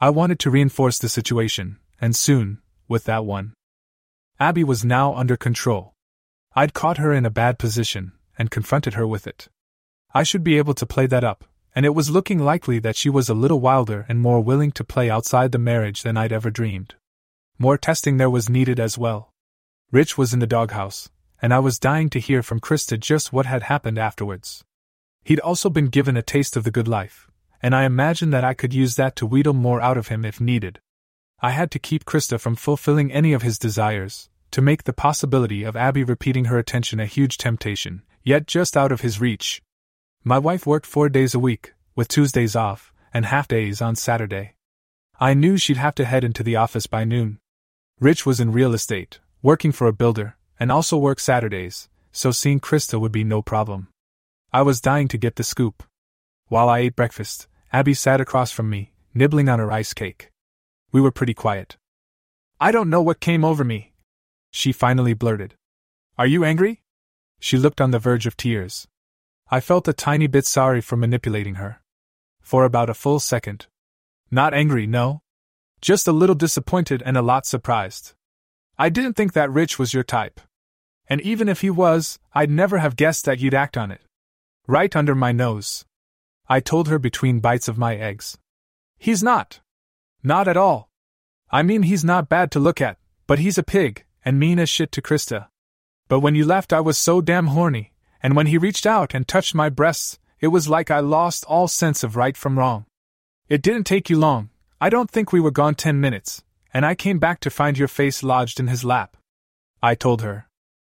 [0.00, 3.54] I wanted to reinforce the situation, and soon, with that one.
[4.38, 5.94] Abby was now under control.
[6.54, 9.48] I'd caught her in a bad position, and confronted her with it.
[10.12, 13.10] I should be able to play that up, and it was looking likely that she
[13.10, 16.50] was a little wilder and more willing to play outside the marriage than I'd ever
[16.50, 16.94] dreamed.
[17.58, 19.32] More testing there was needed as well.
[19.90, 21.10] Rich was in the doghouse,
[21.40, 24.64] and I was dying to hear from Krista just what had happened afterwards.
[25.24, 27.30] He'd also been given a taste of the good life,
[27.62, 30.40] and I imagined that I could use that to wheedle more out of him if
[30.40, 30.80] needed.
[31.40, 35.64] I had to keep Krista from fulfilling any of his desires, to make the possibility
[35.64, 39.62] of Abby repeating her attention a huge temptation, yet just out of his reach.
[40.24, 44.54] My wife worked four days a week, with Tuesdays off, and half days on Saturday.
[45.20, 47.38] I knew she'd have to head into the office by noon.
[48.00, 52.60] Rich was in real estate, working for a builder, and also worked Saturdays, so seeing
[52.60, 53.88] Krista would be no problem.
[54.52, 55.82] I was dying to get the scoop.
[56.48, 60.30] While I ate breakfast, Abby sat across from me, nibbling on her ice cake.
[60.92, 61.76] We were pretty quiet.
[62.60, 63.92] I don't know what came over me.
[64.50, 65.54] She finally blurted.
[66.16, 66.83] Are you angry?
[67.44, 68.88] She looked on the verge of tears.
[69.50, 71.82] I felt a tiny bit sorry for manipulating her.
[72.40, 73.66] For about a full second.
[74.30, 75.20] Not angry, no.
[75.82, 78.14] Just a little disappointed and a lot surprised.
[78.78, 80.40] I didn't think that Rich was your type.
[81.06, 84.00] And even if he was, I'd never have guessed that you'd act on it.
[84.66, 85.84] Right under my nose.
[86.48, 88.38] I told her between bites of my eggs.
[88.96, 89.60] He's not.
[90.22, 90.88] Not at all.
[91.50, 94.70] I mean, he's not bad to look at, but he's a pig, and mean as
[94.70, 95.48] shit to Krista.
[96.08, 97.92] But when you left, I was so damn horny,
[98.22, 101.68] and when he reached out and touched my breasts, it was like I lost all
[101.68, 102.86] sense of right from wrong.
[103.48, 104.50] It didn't take you long,
[104.80, 106.42] I don't think we were gone ten minutes,
[106.72, 109.16] and I came back to find your face lodged in his lap.
[109.82, 110.46] I told her.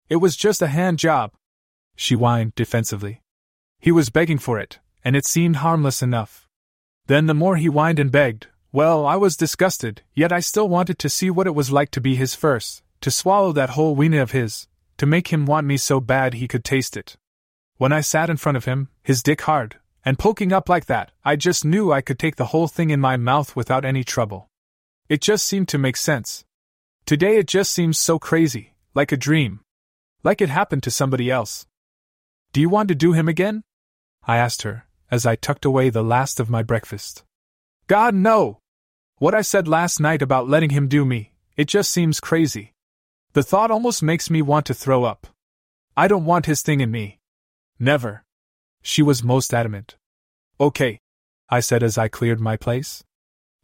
[0.08, 1.32] It was just a hand job.
[1.96, 3.20] She whined defensively.
[3.80, 6.48] He was begging for it, and it seemed harmless enough.
[7.06, 10.98] Then the more he whined and begged, well, I was disgusted, yet I still wanted
[11.00, 14.22] to see what it was like to be his first, to swallow that whole weenie
[14.22, 14.66] of his,
[14.98, 17.16] to make him want me so bad he could taste it.
[17.76, 21.12] When I sat in front of him, his dick hard, and poking up like that,
[21.24, 24.48] I just knew I could take the whole thing in my mouth without any trouble.
[25.08, 26.44] It just seemed to make sense.
[27.06, 29.60] Today it just seems so crazy, like a dream.
[30.22, 31.66] Like it happened to somebody else.
[32.52, 33.64] Do you want to do him again?
[34.26, 37.24] I asked her, as I tucked away the last of my breakfast.
[37.86, 38.58] God, no!
[39.18, 42.73] What I said last night about letting him do me, it just seems crazy.
[43.34, 45.26] The thought almost makes me want to throw up.
[45.96, 47.18] I don't want his thing in me.
[47.80, 48.22] Never.
[48.80, 49.96] She was most adamant.
[50.60, 51.00] Okay,
[51.48, 53.02] I said as I cleared my place.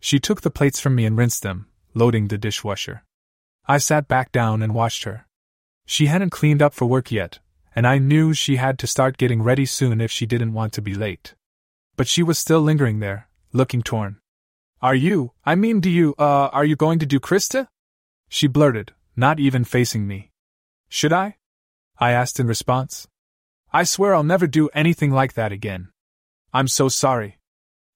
[0.01, 3.05] She took the plates from me and rinsed them, loading the dishwasher.
[3.67, 5.27] I sat back down and watched her.
[5.87, 7.39] She hadn't cleaned up for work yet,
[7.77, 10.83] and I knew she had to start getting ready soon if she didn't want to
[10.83, 11.35] be late.
[11.97, 14.19] But she was still lingering there, looking torn.
[14.83, 17.69] Are you, I mean, do you, uh, are you going to do Krista?
[18.29, 20.31] She blurted, not even facing me.
[20.89, 21.37] Should I?
[21.99, 23.07] I asked in response.
[23.73, 25.91] I swear I'll never do anything like that again.
[26.53, 27.39] I'm so sorry.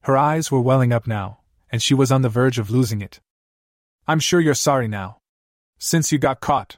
[0.03, 1.41] Her eyes were welling up now,
[1.71, 3.21] and she was on the verge of losing it.
[4.07, 5.19] I'm sure you're sorry now.
[5.79, 6.77] Since you got caught.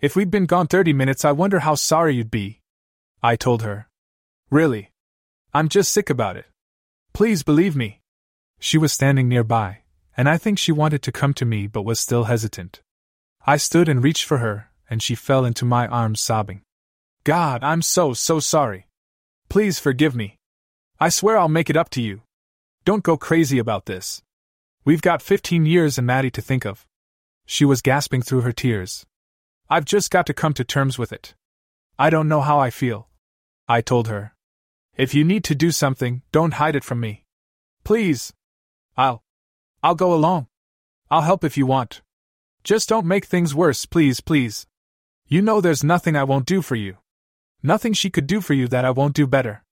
[0.00, 2.60] If we'd been gone 30 minutes, I wonder how sorry you'd be.
[3.22, 3.88] I told her.
[4.50, 4.92] Really?
[5.52, 6.46] I'm just sick about it.
[7.12, 8.00] Please believe me.
[8.58, 9.82] She was standing nearby,
[10.16, 12.82] and I think she wanted to come to me but was still hesitant.
[13.46, 16.62] I stood and reached for her, and she fell into my arms sobbing.
[17.24, 18.86] God, I'm so, so sorry.
[19.50, 20.38] Please forgive me.
[20.98, 22.22] I swear I'll make it up to you.
[22.86, 24.22] Don't go crazy about this.
[24.86, 26.86] We've got 15 years and Maddie to think of.
[27.44, 29.04] She was gasping through her tears.
[29.68, 31.34] I've just got to come to terms with it.
[31.98, 33.08] I don't know how I feel.
[33.68, 34.34] I told her.
[34.96, 37.24] If you need to do something, don't hide it from me.
[37.84, 38.32] Please.
[38.96, 39.22] I'll.
[39.82, 40.46] I'll go along.
[41.10, 42.00] I'll help if you want.
[42.64, 44.66] Just don't make things worse, please, please.
[45.28, 46.96] You know there's nothing I won't do for you.
[47.62, 49.62] Nothing she could do for you that I won't do better.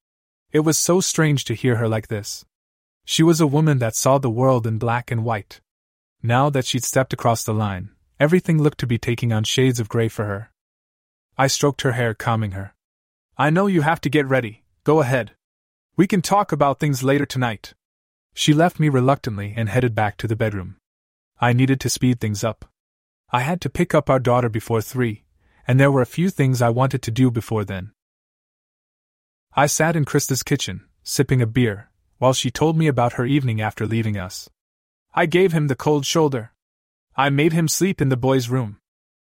[0.53, 2.45] It was so strange to hear her like this.
[3.07, 5.63] She was a woman that saw the world in black and white.
[6.23, 7.91] Now that she'd stepped across the line,
[8.21, 10.51] everything looked to be taking on shades of gray for her.
[11.39, 12.75] I stroked her hair, calming her.
[13.39, 15.33] I know you have to get ready, go ahead.
[15.97, 17.73] We can talk about things later tonight.
[18.35, 20.77] She left me reluctantly and headed back to the bedroom.
[21.41, 22.67] I needed to speed things up.
[23.35, 25.25] I had to pick up our daughter before three,
[25.67, 27.93] and there were a few things I wanted to do before then.
[29.55, 33.61] I sat in Krista's kitchen, sipping a beer, while she told me about her evening
[33.61, 34.51] after leaving us.
[35.15, 36.53] I gave him the cold shoulder.
[37.17, 38.79] I made him sleep in the boys' room.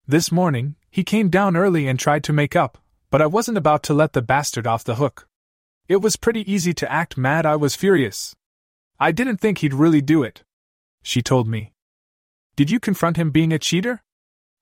[0.07, 2.79] This morning, he came down early and tried to make up,
[3.11, 5.29] but I wasn't about to let the bastard off the hook.
[5.89, 8.35] It was pretty easy to act mad, I was furious.
[8.99, 10.43] I didn't think he'd really do it.
[11.03, 11.73] She told me.
[12.61, 14.03] Did you confront him being a cheater?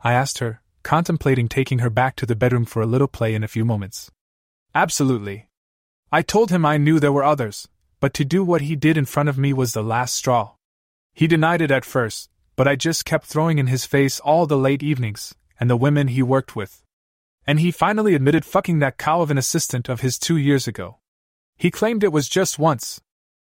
[0.02, 3.42] I asked her, contemplating taking her back to the bedroom for a little play in
[3.42, 4.08] a few moments.
[4.72, 5.48] Absolutely.
[6.12, 7.66] I told him I knew there were others,
[7.98, 10.52] but to do what he did in front of me was the last straw.
[11.12, 14.56] He denied it at first, but I just kept throwing in his face all the
[14.56, 16.84] late evenings, and the women he worked with.
[17.48, 20.98] And he finally admitted fucking that cow of an assistant of his two years ago.
[21.56, 23.00] He claimed it was just once.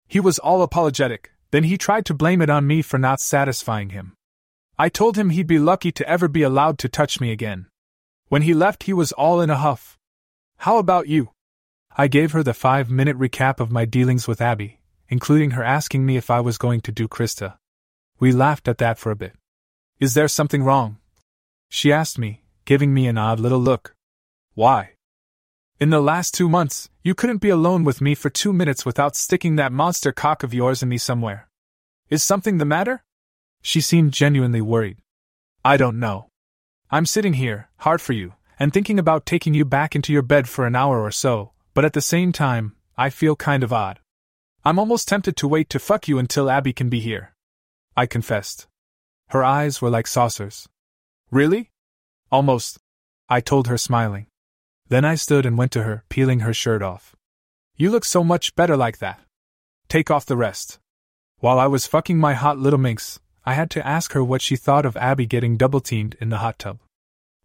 [0.06, 3.88] He was all apologetic, then he tried to blame it on me for not satisfying
[3.88, 4.14] him.
[4.76, 7.66] I told him he'd be lucky to ever be allowed to touch me again.
[8.28, 9.96] When he left, he was all in a huff.
[10.58, 11.30] How about you?
[11.96, 16.04] I gave her the five minute recap of my dealings with Abby, including her asking
[16.04, 17.56] me if I was going to do Krista.
[18.18, 19.34] We laughed at that for a bit.
[20.00, 20.98] Is there something wrong?
[21.68, 23.94] She asked me, giving me an odd little look.
[24.54, 24.94] Why?
[25.78, 29.14] In the last two months, you couldn't be alone with me for two minutes without
[29.14, 31.48] sticking that monster cock of yours in me somewhere.
[32.10, 33.04] Is something the matter?
[33.66, 34.98] She seemed genuinely worried.
[35.64, 36.28] I don't know.
[36.90, 40.50] I'm sitting here, hard for you, and thinking about taking you back into your bed
[40.50, 44.00] for an hour or so, but at the same time, I feel kind of odd.
[44.66, 47.34] I'm almost tempted to wait to fuck you until Abby can be here.
[47.96, 48.66] I confessed.
[49.30, 50.68] Her eyes were like saucers.
[51.30, 51.70] Really?
[52.30, 52.78] Almost.
[53.30, 54.26] I told her, smiling.
[54.90, 57.16] Then I stood and went to her, peeling her shirt off.
[57.76, 59.20] You look so much better like that.
[59.88, 60.78] Take off the rest.
[61.38, 64.56] While I was fucking my hot little minx, I had to ask her what she
[64.56, 66.78] thought of Abby getting double teamed in the hot tub.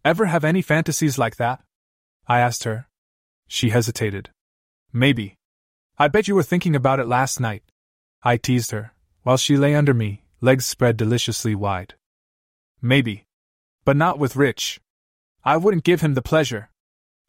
[0.04, 1.62] Ever have any fantasies like that?
[2.26, 2.88] I asked her.
[3.46, 4.30] She hesitated.
[4.92, 5.36] Maybe.
[5.98, 7.62] I bet you were thinking about it last night.
[8.22, 11.94] I teased her, while she lay under me, legs spread deliciously wide.
[12.80, 13.26] Maybe.
[13.84, 14.80] But not with Rich.
[15.44, 16.70] I wouldn't give him the pleasure,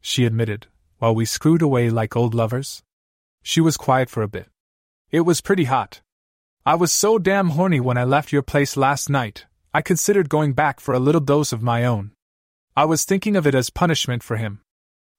[0.00, 0.66] she admitted,
[0.98, 2.82] while we screwed away like old lovers.
[3.42, 4.48] She was quiet for a bit.
[5.10, 6.00] It was pretty hot.
[6.64, 10.52] I was so damn horny when I left your place last night, I considered going
[10.52, 12.12] back for a little dose of my own.
[12.76, 14.60] I was thinking of it as punishment for him.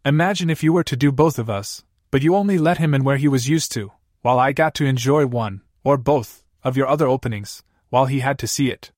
[0.06, 3.04] Imagine if you were to do both of us, but you only let him in
[3.04, 3.92] where he was used to,
[4.22, 8.40] while I got to enjoy one, or both, of your other openings, while he had
[8.40, 8.94] to see it.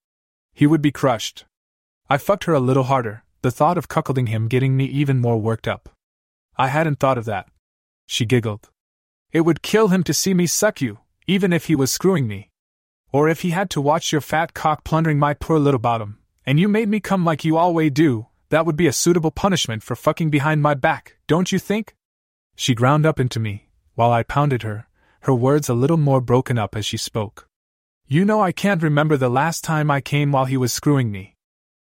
[0.53, 1.45] He would be crushed.
[2.11, 5.41] I fucked her a little harder, the thought of cuckolding him getting me even more
[5.41, 5.89] worked up.
[6.57, 7.47] I hadn't thought of that.
[8.05, 8.69] She giggled.
[9.31, 12.49] It would kill him to see me suck you, even if he was screwing me.
[13.11, 16.59] Or if he had to watch your fat cock plundering my poor little bottom, and
[16.59, 19.95] you made me come like you always do, that would be a suitable punishment for
[19.95, 21.95] fucking behind my back, don't you think?
[22.55, 24.87] She ground up into me, while I pounded her,
[25.21, 27.47] her words a little more broken up as she spoke.
[28.07, 31.35] You know I can't remember the last time I came while he was screwing me.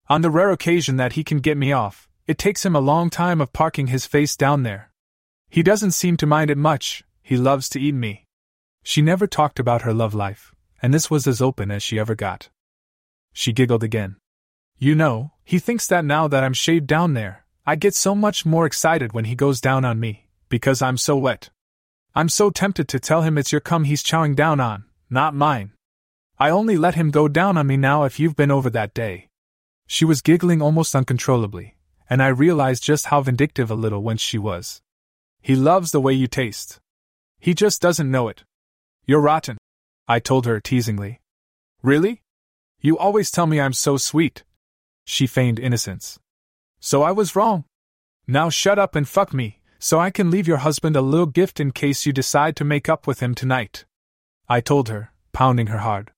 [0.09, 3.09] On the rare occasion that he can get me off, it takes him a long
[3.09, 4.91] time of parking his face down there.
[5.49, 8.26] He doesn't seem to mind it much, he loves to eat me.
[8.89, 12.15] She never talked about her love life, and this was as open as she ever
[12.15, 12.47] got.
[13.33, 14.15] She giggled again.
[14.77, 18.45] You know, he thinks that now that I'm shaved down there, I get so much
[18.45, 21.49] more excited when he goes down on me because I'm so wet.
[22.15, 25.73] I'm so tempted to tell him it's your cum he's chowing down on, not mine.
[26.39, 29.27] I only let him go down on me now if you've been over that day.
[29.85, 31.75] She was giggling almost uncontrollably,
[32.09, 34.81] and I realized just how vindictive a little wench she was.
[35.41, 36.79] He loves the way you taste.
[37.37, 38.45] He just doesn't know it.
[39.07, 39.57] You're rotten,
[40.05, 41.21] I told her teasingly.
[41.81, 42.21] Really?
[42.81, 44.43] You always tell me I'm so sweet.
[45.05, 46.19] She feigned innocence.
[46.81, 47.63] So I was wrong.
[48.27, 51.61] Now shut up and fuck me, so I can leave your husband a little gift
[51.61, 53.85] in case you decide to make up with him tonight.
[54.49, 56.11] I told her, pounding her hard.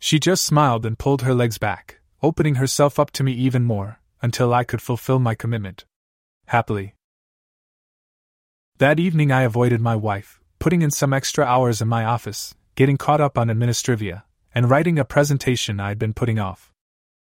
[0.00, 4.00] She just smiled and pulled her legs back, opening herself up to me even more,
[4.22, 5.84] until I could fulfill my commitment.
[6.46, 6.94] Happily.
[8.78, 12.96] That evening I avoided my wife, putting in some extra hours in my office, getting
[12.96, 14.22] caught up on administrivia,
[14.54, 16.72] and writing a presentation I'd been putting off.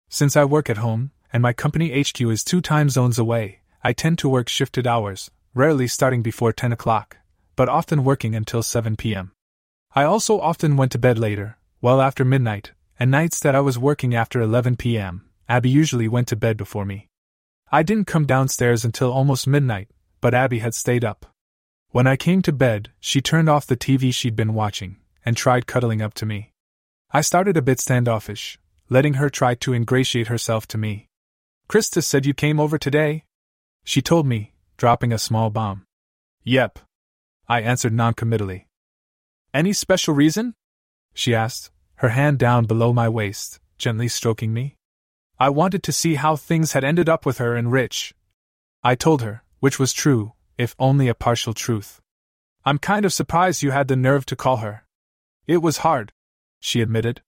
[0.09, 3.95] Since I work at home, and my company HQ is two time zones away, I
[3.95, 7.17] tend to work shifted hours, rarely starting before 10 o'clock,
[7.57, 9.33] but often working until 7 p.m.
[9.93, 13.77] I also often went to bed later, well after midnight, and nights that I was
[13.77, 17.09] working after 11 p.m., Abby usually went to bed before me.
[17.73, 19.89] I didn't come downstairs until almost midnight,
[20.21, 21.32] but Abby had stayed up.
[21.93, 25.67] When I came to bed, she turned off the TV she'd been watching and tried
[25.67, 26.53] cuddling up to me.
[27.11, 31.09] I started a bit standoffish, letting her try to ingratiate herself to me.
[31.69, 33.25] Krista said you came over today?
[33.85, 35.85] She told me, dropping a small bomb.
[36.45, 36.79] Yep.
[37.47, 38.69] I answered noncommittally.
[39.53, 40.55] Any special reason?
[41.13, 44.77] She asked, her hand down below my waist, gently stroking me.
[45.39, 48.15] I wanted to see how things had ended up with her and Rich.
[48.83, 50.33] I told her, which was true,
[50.63, 52.01] if only a partial truth.
[52.65, 54.85] I'm kind of surprised you had the nerve to call her.
[55.47, 56.13] It was hard,
[56.61, 57.21] she admitted.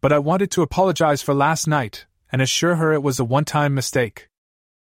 [0.00, 3.44] But I wanted to apologize for last night and assure her it was a one
[3.44, 4.28] time mistake.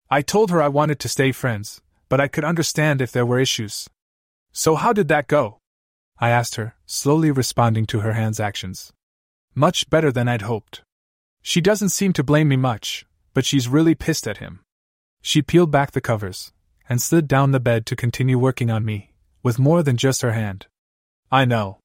[0.10, 3.40] I told her I wanted to stay friends, but I could understand if there were
[3.40, 3.90] issues.
[4.54, 5.60] So, how did that go?
[6.18, 8.94] I asked her, slowly responding to her hand's actions.
[9.54, 10.82] Much better than I'd hoped.
[11.42, 14.62] She doesn't seem to blame me much, but she's really pissed at him.
[15.22, 16.54] She peeled back the covers
[16.90, 19.14] and slid down the bed to continue working on me,
[19.44, 20.66] with more than just her hand.
[21.32, 21.80] I know.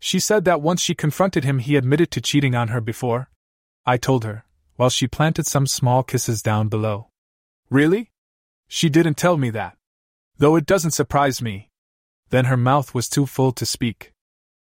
[0.00, 3.30] She said that once she confronted him, he admitted to cheating on her before.
[3.86, 4.44] I told her,
[4.76, 7.08] while she planted some small kisses down below.
[7.70, 8.10] Really?
[8.66, 9.76] She didn't tell me that.
[10.38, 11.70] Though it doesn't surprise me.
[12.30, 14.12] Then her mouth was too full to speak.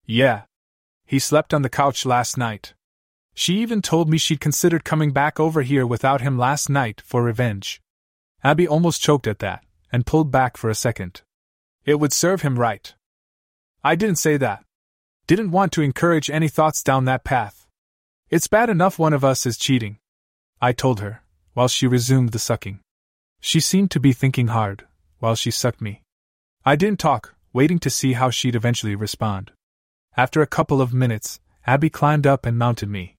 [0.06, 0.42] Yeah.
[1.04, 2.74] He slept on the couch last night.
[3.34, 7.22] She even told me she'd considered coming back over here without him last night for
[7.22, 7.80] revenge.
[8.44, 9.64] Abby almost choked at that,
[9.94, 11.22] and pulled back for a second.
[11.84, 12.92] It would serve him right.
[13.84, 14.64] I didn't say that.
[15.28, 17.68] Didn't want to encourage any thoughts down that path.
[18.28, 19.98] It's bad enough one of us is cheating.
[20.60, 21.22] I told her,
[21.52, 22.80] while she resumed the sucking.
[23.40, 24.84] She seemed to be thinking hard,
[25.20, 26.02] while she sucked me.
[26.64, 29.52] I didn't talk, waiting to see how she'd eventually respond.
[30.16, 31.38] After a couple of minutes,
[31.68, 33.14] Abby climbed up and mounted me.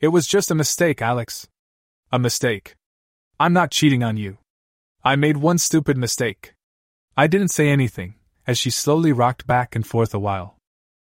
[0.00, 1.46] It was just a mistake, Alex.
[2.10, 2.74] A mistake.
[3.38, 4.38] I'm not cheating on you.
[5.08, 6.52] I made one stupid mistake.
[7.16, 10.58] I didn't say anything, as she slowly rocked back and forth a while.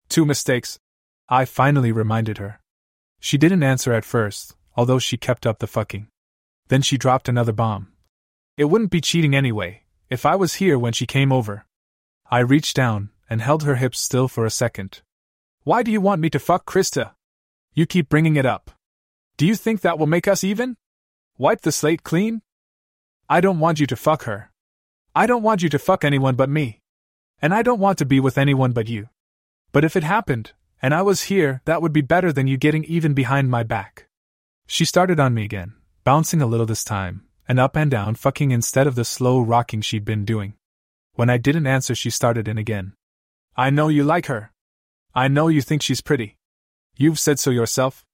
[0.08, 0.78] Two mistakes.
[1.28, 2.60] I finally reminded her.
[3.18, 6.06] She didn't answer at first, although she kept up the fucking.
[6.68, 7.88] Then she dropped another bomb.
[8.56, 11.66] It wouldn't be cheating anyway, if I was here when she came over.
[12.30, 15.02] I reached down and held her hips still for a second.
[15.64, 17.14] Why do you want me to fuck Krista?
[17.74, 18.70] You keep bringing it up.
[19.36, 20.76] Do you think that will make us even?
[21.36, 22.42] Wipe the slate clean?
[23.30, 24.50] I don't want you to fuck her.
[25.14, 26.80] I don't want you to fuck anyone but me.
[27.42, 29.10] And I don't want to be with anyone but you.
[29.70, 32.84] But if it happened, and I was here, that would be better than you getting
[32.84, 34.06] even behind my back.
[34.66, 35.74] She started on me again,
[36.04, 39.82] bouncing a little this time, and up and down fucking instead of the slow rocking
[39.82, 40.54] she'd been doing.
[41.14, 42.94] When I didn't answer, she started in again.
[43.56, 44.52] I know you like her.
[45.14, 46.36] I know you think she's pretty.
[46.96, 48.06] You've said so yourself.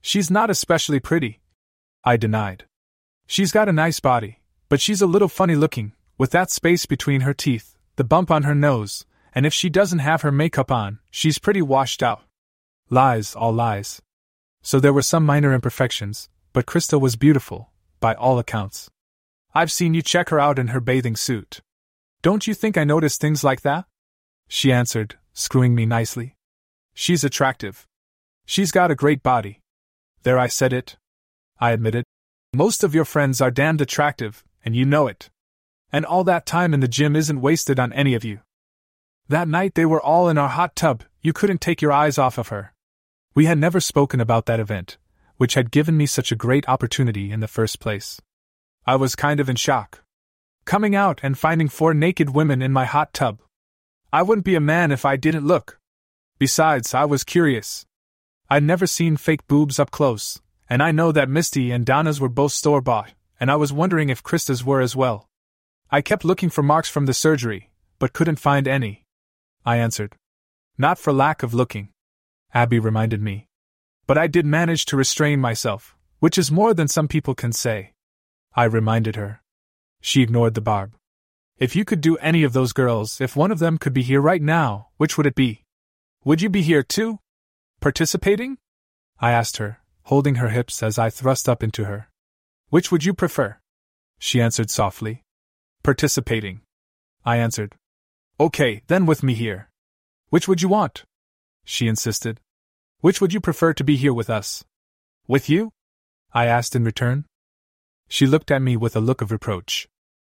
[0.00, 1.40] She's not especially pretty.
[2.04, 2.64] I denied.
[3.26, 7.22] She's got a nice body, but she's a little funny looking, with that space between
[7.22, 9.04] her teeth, the bump on her nose,
[9.34, 12.22] and if she doesn't have her makeup on, she's pretty washed out.
[12.90, 14.00] Lies, all lies.
[14.62, 18.90] So there were some minor imperfections, but Krista was beautiful, by all accounts.
[19.54, 21.60] I've seen you check her out in her bathing suit.
[22.22, 23.84] Don't you think I noticed things like that?
[24.48, 26.36] She answered, screwing me nicely.
[26.94, 27.86] She's attractive.
[28.46, 29.60] She's got a great body.
[30.22, 30.96] There, I said it.
[31.58, 32.04] I admitted.
[32.54, 35.30] Most of your friends are damned attractive, and you know it.
[35.92, 38.40] And all that time in the gym isn't wasted on any of you.
[39.28, 42.38] That night they were all in our hot tub, you couldn't take your eyes off
[42.38, 42.74] of her.
[43.34, 44.98] We had never spoken about that event,
[45.36, 48.20] which had given me such a great opportunity in the first place.
[48.86, 50.02] I was kind of in shock.
[50.64, 53.40] Coming out and finding four naked women in my hot tub.
[54.12, 55.78] I wouldn't be a man if I didn't look.
[56.38, 57.86] Besides, I was curious.
[58.50, 62.28] I'd never seen fake boobs up close, and I know that Misty and Donna's were
[62.28, 65.28] both store bought, and I was wondering if Krista's were as well.
[65.90, 69.04] I kept looking for marks from the surgery, but couldn't find any.
[69.64, 70.16] I answered.
[70.76, 71.90] Not for lack of looking.
[72.52, 73.48] Abby reminded me.
[74.06, 77.92] But I did manage to restrain myself, which is more than some people can say.
[78.54, 79.40] I reminded her.
[80.00, 80.94] She ignored the barb.
[81.58, 84.20] If you could do any of those girls, if one of them could be here
[84.20, 85.64] right now, which would it be?
[86.24, 87.20] Would you be here too?
[87.80, 88.58] Participating?
[89.20, 92.08] I asked her, holding her hips as I thrust up into her.
[92.70, 93.58] Which would you prefer?
[94.18, 95.22] She answered softly.
[95.82, 96.60] Participating.
[97.24, 97.74] I answered.
[98.40, 99.68] Okay, then with me here.
[100.30, 101.04] Which would you want?
[101.64, 102.40] She insisted.
[103.00, 104.64] Which would you prefer to be here with us?
[105.28, 105.72] With you?
[106.32, 107.26] I asked in return.
[108.08, 109.86] She looked at me with a look of reproach.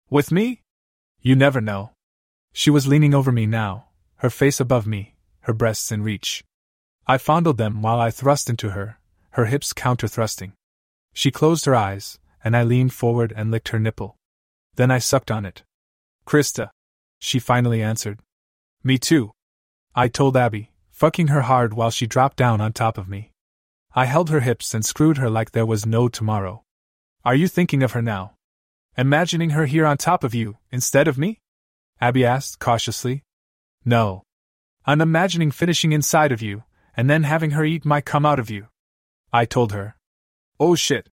[0.10, 0.61] With me?
[1.22, 1.91] You never know.
[2.53, 3.85] She was leaning over me now,
[4.18, 6.43] her face above me, her breasts in reach.
[7.07, 8.99] I fondled them while I thrust into her,
[9.31, 10.53] her hips counter thrusting.
[11.16, 14.18] She closed her eyes, and I leaned forward and licked her nipple.
[14.76, 15.64] Then I sucked on it.
[16.28, 16.70] Krista,
[17.20, 18.20] she finally answered.
[18.84, 19.32] Me too.
[19.96, 23.32] I told Abby, fucking her hard while she dropped down on top of me.
[23.96, 26.64] I held her hips and screwed her like there was no tomorrow.
[27.24, 28.34] Are you thinking of her now?
[28.98, 31.40] Imagining her here on top of you, instead of me?
[32.02, 33.24] Abby asked cautiously.
[33.86, 34.24] No.
[34.86, 36.64] I'm imagining finishing inside of you,
[36.98, 38.68] and then having her eat my cum out of you.
[39.32, 39.94] I told her.
[40.60, 41.10] Oh shit.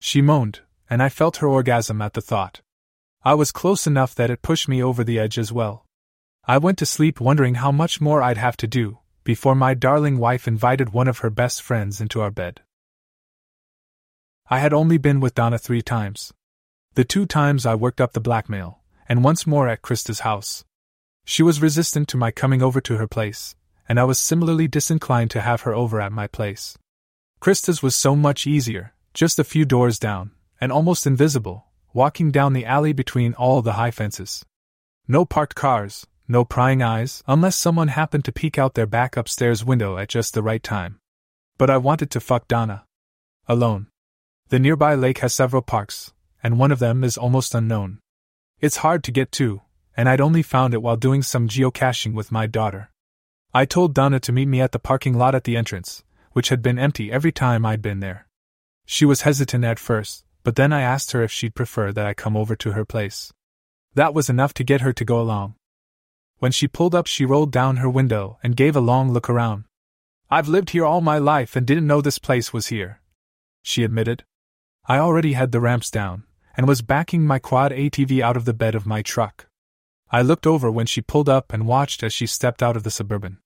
[0.00, 2.62] She moaned, and I felt her orgasm at the thought.
[3.24, 5.84] I was close enough that it pushed me over the edge as well.
[6.46, 10.18] I went to sleep wondering how much more I'd have to do before my darling
[10.18, 12.62] wife invited one of her best friends into our bed.
[14.48, 16.32] I had only been with Donna three times.
[16.94, 18.78] The two times I worked up the blackmail,
[19.08, 20.64] and once more at Krista's house.
[21.24, 23.56] She was resistant to my coming over to her place,
[23.88, 26.78] and I was similarly disinclined to have her over at my place.
[27.40, 32.52] Krista's was so much easier, just a few doors down, and almost invisible, walking down
[32.52, 34.44] the alley between all the high fences.
[35.08, 39.64] No parked cars, no prying eyes, unless someone happened to peek out their back upstairs
[39.64, 40.98] window at just the right time.
[41.58, 42.84] But I wanted to fuck Donna.
[43.48, 43.86] Alone.
[44.48, 48.00] The nearby lake has several parks, and one of them is almost unknown.
[48.60, 49.62] It's hard to get to,
[49.96, 52.90] and I'd only found it while doing some geocaching with my daughter.
[53.54, 56.02] I told Donna to meet me at the parking lot at the entrance,
[56.36, 58.28] which had been empty every time I'd been there.
[58.84, 62.12] She was hesitant at first, but then I asked her if she'd prefer that I
[62.12, 63.32] come over to her place.
[63.94, 65.54] That was enough to get her to go along.
[66.36, 69.64] When she pulled up, she rolled down her window and gave a long look around.
[70.28, 73.00] I've lived here all my life and didn't know this place was here,
[73.62, 74.24] she admitted.
[74.84, 78.52] I already had the ramps down and was backing my quad ATV out of the
[78.52, 79.46] bed of my truck.
[80.10, 82.90] I looked over when she pulled up and watched as she stepped out of the
[82.90, 83.38] suburban.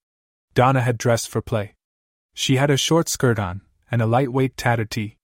[0.55, 1.77] Donna had dressed for play.
[2.35, 5.17] She had a short skirt on and a lightweight tattered tee.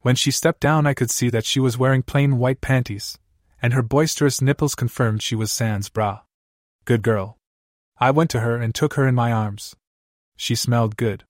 [0.00, 3.18] When she stepped down, I could see that she was wearing plain white panties,
[3.60, 6.20] and her boisterous nipples confirmed she was sans bra.
[6.84, 7.38] Good girl.
[7.98, 9.74] I went to her and took her in my arms.
[10.36, 11.24] She smelled good.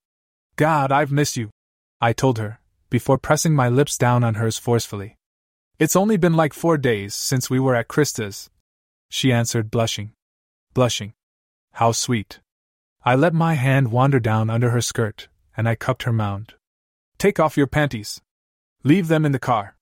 [0.57, 1.51] God, I've missed you,
[2.01, 5.17] I told her, before pressing my lips down on hers forcefully.
[5.79, 8.51] It's only been like four days since we were at Krista's,
[9.09, 10.13] she answered, blushing.
[10.75, 11.13] Blushing.
[11.73, 12.41] How sweet.
[13.07, 16.53] I let my hand wander down under her skirt, and I cupped her mound.
[17.17, 18.21] Take off your panties,
[18.87, 19.77] Leave them in the car.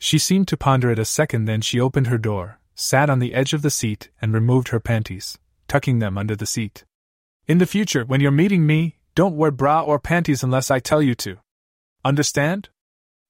[0.00, 3.34] She seemed to ponder it a second, then she opened her door, sat on the
[3.34, 6.84] edge of the seat, and removed her panties, tucking them under the seat.
[7.46, 11.00] In the future, when you're meeting me, don't wear bra or panties unless I tell
[11.00, 11.38] you to.
[12.04, 12.68] Understand?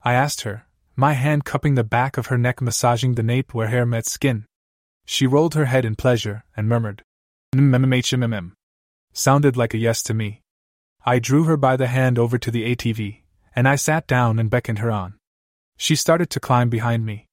[0.03, 0.65] I asked her,
[0.97, 4.47] my hand cupping the back of her neck, massaging the nape where hair met skin.
[5.05, 7.03] She rolled her head in pleasure and murmured,
[7.55, 8.53] MMHMMM.
[9.19, 10.43] Sounded like a yes to me.
[11.07, 13.23] I drew her by the hand over to the ATV,
[13.57, 15.15] and I sat down and beckoned her on.
[15.79, 17.27] She started to climb behind me.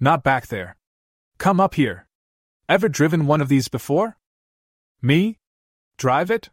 [0.00, 0.78] Not back there.
[1.36, 2.08] Come up here.
[2.66, 4.16] Ever driven one of these before?
[5.02, 5.38] Me?
[5.98, 6.48] Drive it?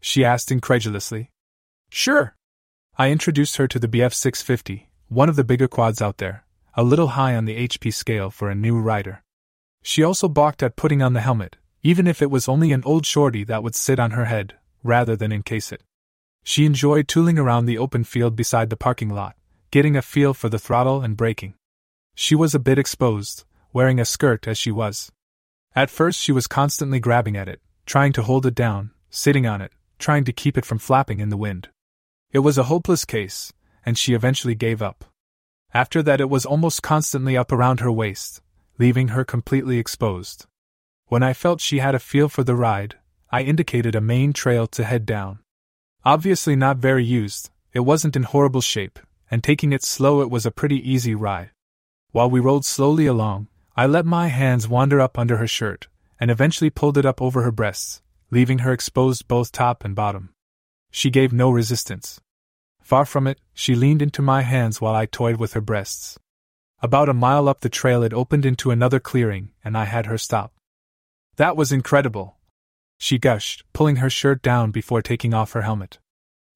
[0.00, 1.30] She asked incredulously.
[1.88, 2.34] Sure.
[2.96, 6.82] I introduced her to the BF 650, one of the bigger quads out there, a
[6.82, 9.22] little high on the HP scale for a new rider.
[9.84, 13.06] She also balked at putting on the helmet, even if it was only an old
[13.06, 15.82] shorty that would sit on her head, rather than encase it.
[16.42, 19.36] She enjoyed tooling around the open field beside the parking lot,
[19.70, 21.54] getting a feel for the throttle and braking.
[22.14, 25.12] She was a bit exposed, wearing a skirt as she was.
[25.76, 29.60] At first, she was constantly grabbing at it, trying to hold it down, sitting on
[29.60, 31.68] it, trying to keep it from flapping in the wind.
[32.32, 33.52] It was a hopeless case,
[33.86, 35.04] and she eventually gave up.
[35.72, 38.42] After that, it was almost constantly up around her waist,
[38.78, 40.46] leaving her completely exposed.
[41.08, 42.96] When I felt she had a feel for the ride,
[43.30, 45.38] I indicated a main trail to head down.
[46.04, 48.98] Obviously not very used, it wasn't in horrible shape,
[49.30, 51.50] and taking it slow, it was a pretty easy ride.
[52.12, 55.88] While we rolled slowly along, I let my hands wander up under her shirt,
[56.20, 60.34] and eventually pulled it up over her breasts, leaving her exposed both top and bottom.
[60.90, 62.20] She gave no resistance.
[62.82, 66.18] Far from it, she leaned into my hands while I toyed with her breasts.
[66.82, 70.18] About a mile up the trail, it opened into another clearing, and I had her
[70.18, 70.52] stop.
[71.38, 72.38] That was incredible,
[72.98, 75.98] she gushed, pulling her shirt down before taking off her helmet.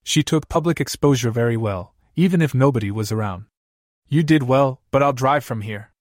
[0.03, 3.45] She took public exposure very well, even if nobody was around.
[4.09, 5.93] You did well, but I'll drive from here.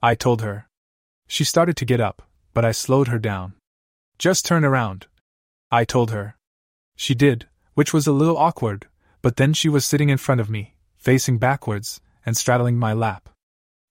[0.00, 0.68] I told her.
[1.26, 2.22] She started to get up,
[2.54, 3.54] but I slowed her down.
[4.16, 5.08] Just turn around.
[5.70, 6.36] I told her.
[6.96, 8.86] She did, which was a little awkward,
[9.22, 13.28] but then she was sitting in front of me, facing backwards, and straddling my lap.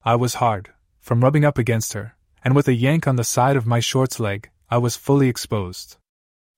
[0.03, 0.71] I was hard,
[1.01, 4.19] from rubbing up against her, and with a yank on the side of my shorts
[4.19, 5.97] leg, I was fully exposed.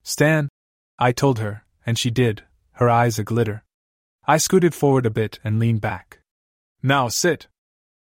[0.02, 0.48] Stan,
[0.98, 3.64] I told her, and she did, her eyes a glitter.
[4.26, 6.20] I scooted forward a bit and leaned back.
[6.82, 7.48] Now sit.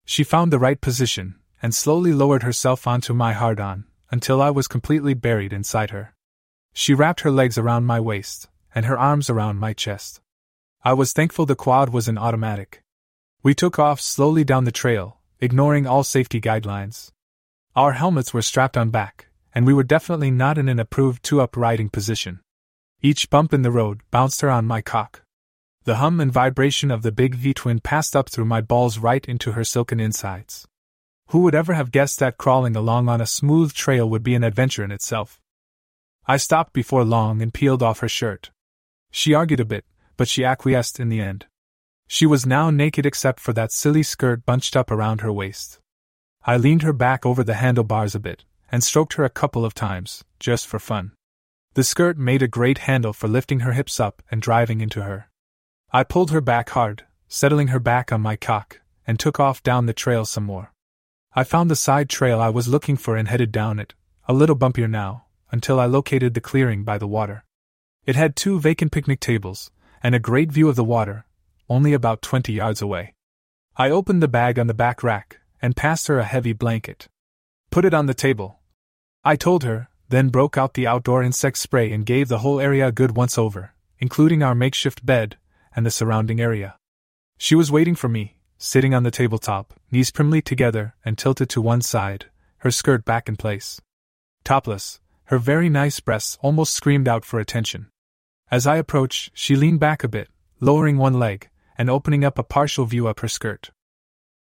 [0.05, 4.49] She found the right position and slowly lowered herself onto my hard on until I
[4.49, 6.13] was completely buried inside her.
[6.73, 10.21] She wrapped her legs around my waist and her arms around my chest.
[10.83, 12.81] I was thankful the quad was an automatic.
[13.43, 17.11] We took off slowly down the trail, ignoring all safety guidelines.
[17.75, 21.39] Our helmets were strapped on back, and we were definitely not in an approved two
[21.39, 22.39] up riding position.
[23.01, 25.21] Each bump in the road bounced her on my cock.
[25.83, 29.23] The hum and vibration of the big V twin passed up through my balls right
[29.25, 30.67] into her silken insides.
[31.29, 34.43] Who would ever have guessed that crawling along on a smooth trail would be an
[34.43, 35.39] adventure in itself?
[36.25, 38.49] I stopped before long and peeled off her shirt.
[39.11, 39.85] She argued a bit,
[40.17, 41.45] but she acquiesced in the end.
[42.07, 45.79] She was now naked except for that silly skirt bunched up around her waist.
[46.49, 49.75] I leaned her back over the handlebars a bit, and stroked her a couple of
[49.75, 51.11] times, just for fun.
[51.75, 55.29] The skirt made a great handle for lifting her hips up and driving into her.
[55.93, 59.85] I pulled her back hard, settling her back on my cock, and took off down
[59.85, 60.73] the trail some more.
[61.35, 63.93] I found the side trail I was looking for and headed down it,
[64.27, 67.45] a little bumpier now, until I located the clearing by the water.
[68.07, 69.69] It had two vacant picnic tables,
[70.01, 71.27] and a great view of the water,
[71.69, 73.13] only about twenty yards away.
[73.77, 77.07] I opened the bag on the back rack, and passed her a heavy blanket.
[77.71, 78.59] Put it on the table.
[79.23, 82.87] I told her, then broke out the outdoor insect spray and gave the whole area
[82.87, 85.37] a good once over, including our makeshift bed
[85.75, 86.75] and the surrounding area.
[87.37, 91.61] She was waiting for me, sitting on the tabletop, knees primly together and tilted to
[91.61, 92.25] one side,
[92.57, 93.79] her skirt back in place.
[94.43, 97.87] Topless, her very nice breasts almost screamed out for attention.
[98.49, 100.29] As I approached, she leaned back a bit,
[100.59, 103.69] lowering one leg, and opening up a partial view of her skirt.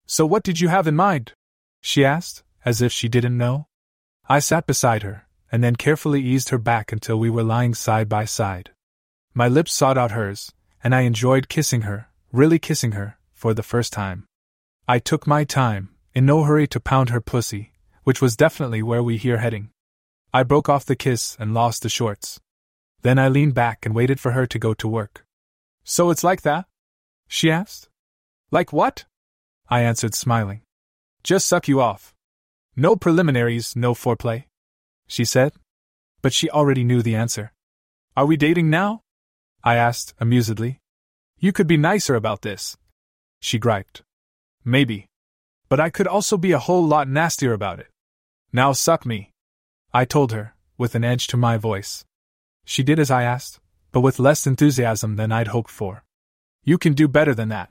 [0.06, 1.32] So, what did you have in mind?
[1.80, 3.66] she asked, as if she didn't know.
[4.28, 8.08] I sat beside her, and then carefully eased her back until we were lying side
[8.08, 8.70] by side.
[9.34, 10.52] My lips sought out hers,
[10.82, 14.26] and I enjoyed kissing her, really kissing her, for the first time.
[14.88, 17.72] I took my time, in no hurry to pound her pussy,
[18.04, 19.70] which was definitely where we here heading.
[20.32, 22.40] I broke off the kiss and lost the shorts.
[23.02, 25.24] Then I leaned back and waited for her to go to work.
[25.84, 26.66] So it's like that?
[27.28, 27.88] She asked.
[28.50, 29.04] Like what?
[29.68, 30.62] I answered, smiling.
[31.22, 32.14] Just suck you off.
[32.76, 34.44] No preliminaries, no foreplay,
[35.06, 35.52] she said.
[36.22, 37.52] But she already knew the answer.
[38.16, 39.00] Are we dating now?
[39.62, 40.78] I asked, amusedly.
[41.38, 42.76] You could be nicer about this,
[43.40, 44.02] she griped.
[44.64, 45.06] Maybe.
[45.68, 47.88] But I could also be a whole lot nastier about it.
[48.52, 49.30] Now suck me.
[49.92, 52.04] I told her, with an edge to my voice.
[52.64, 53.60] She did as I asked,
[53.92, 56.04] but with less enthusiasm than I'd hoped for.
[56.64, 57.70] You can do better than that.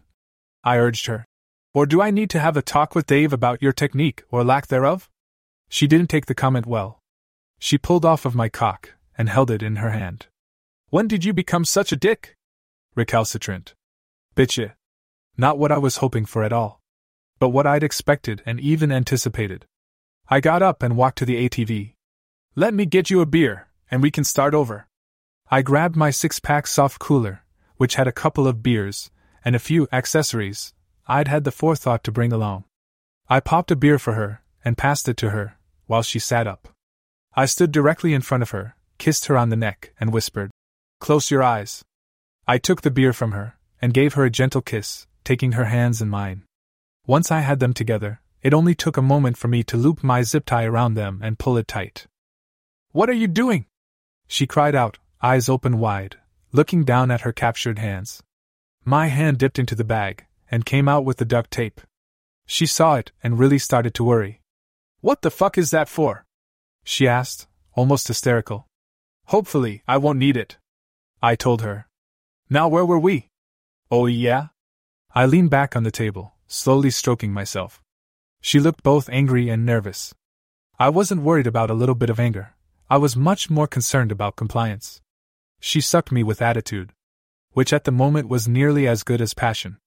[0.64, 1.26] I urged her.
[1.74, 4.68] Or do I need to have a talk with Dave about your technique or lack
[4.68, 5.10] thereof?
[5.70, 7.00] She didn't take the comment well.
[7.58, 10.28] She pulled off of my cock and held it in her hand.
[10.90, 12.36] When did you become such a dick?
[12.96, 13.74] Recalcitrant.
[14.36, 14.74] Bitch eh?
[15.36, 16.80] not what I was hoping for at all.
[17.40, 19.66] But what I'd expected and even anticipated.
[20.30, 21.94] I got up and walked to the ATV.
[22.56, 24.88] Let me get you a beer, and we can start over.
[25.50, 27.44] I grabbed my six pack soft cooler,
[27.78, 29.10] which had a couple of beers
[29.44, 30.73] and a few accessories
[31.08, 32.64] I'd had the forethought to bring along.
[33.28, 36.70] I popped a beer for her and passed it to her while she sat up.
[37.36, 40.52] I stood directly in front of her, kissed her on the neck, and whispered,
[41.00, 41.84] Close your eyes.
[42.48, 46.02] I took the beer from her and gave her a gentle kiss, taking her hands
[46.02, 46.44] in mine.
[47.06, 50.22] Once I had them together, it only took a moment for me to loop my
[50.22, 52.08] zip tie around them and pull it tight.
[52.92, 53.66] What are you doing?
[54.28, 56.18] She cried out, eyes open wide,
[56.52, 58.22] looking down at her captured hands.
[58.86, 61.82] My hand dipped into the bag and came out with the duct tape.
[62.46, 64.44] She saw it and really started to worry.
[65.02, 66.26] What the fuck is that for?
[66.84, 68.68] She asked, almost hysterical.
[69.34, 70.60] Hopefully, I won't need it.
[71.24, 71.88] I told her.
[72.52, 73.30] Now, where were we?
[73.90, 74.50] Oh, yeah?
[75.16, 77.82] I leaned back on the table, slowly stroking myself.
[78.40, 80.14] She looked both angry and nervous.
[80.78, 82.54] I wasn't worried about a little bit of anger,
[82.92, 85.02] I was much more concerned about compliance.
[85.60, 86.94] She sucked me with attitude,
[87.54, 89.80] which at the moment was nearly as good as passion.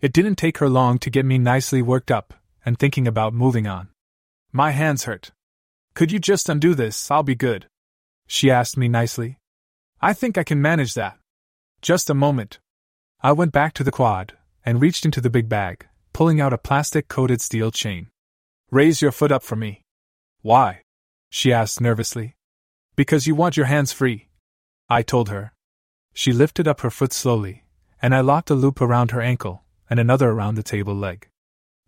[0.00, 2.34] It didn't take her long to get me nicely worked up
[2.66, 3.88] and thinking about moving on.
[4.52, 5.32] My hands hurt.
[5.94, 7.10] Could you just undo this?
[7.10, 7.66] I'll be good.
[8.26, 9.38] She asked me nicely.
[10.00, 11.18] I think I can manage that.
[11.80, 12.58] Just a moment.
[13.22, 14.34] I went back to the quad,
[14.66, 18.08] and reached into the big bag, pulling out a plastic coated steel chain.
[18.70, 19.82] Raise your foot up for me.
[20.42, 20.82] Why?
[21.30, 22.36] she asked nervously.
[22.96, 24.28] Because you want your hands free.
[24.90, 25.52] I told her.
[26.12, 27.64] She lifted up her foot slowly,
[28.02, 31.28] and I locked a loop around her ankle and another around the table leg.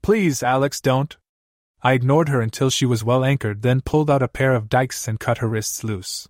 [0.02, 1.16] Please, Alex, don't.
[1.82, 5.06] I ignored her until she was well anchored, then pulled out a pair of dikes
[5.06, 6.28] and cut her wrists loose.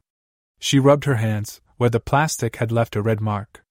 [0.59, 3.65] She rubbed her hands, where the plastic had left a red mark.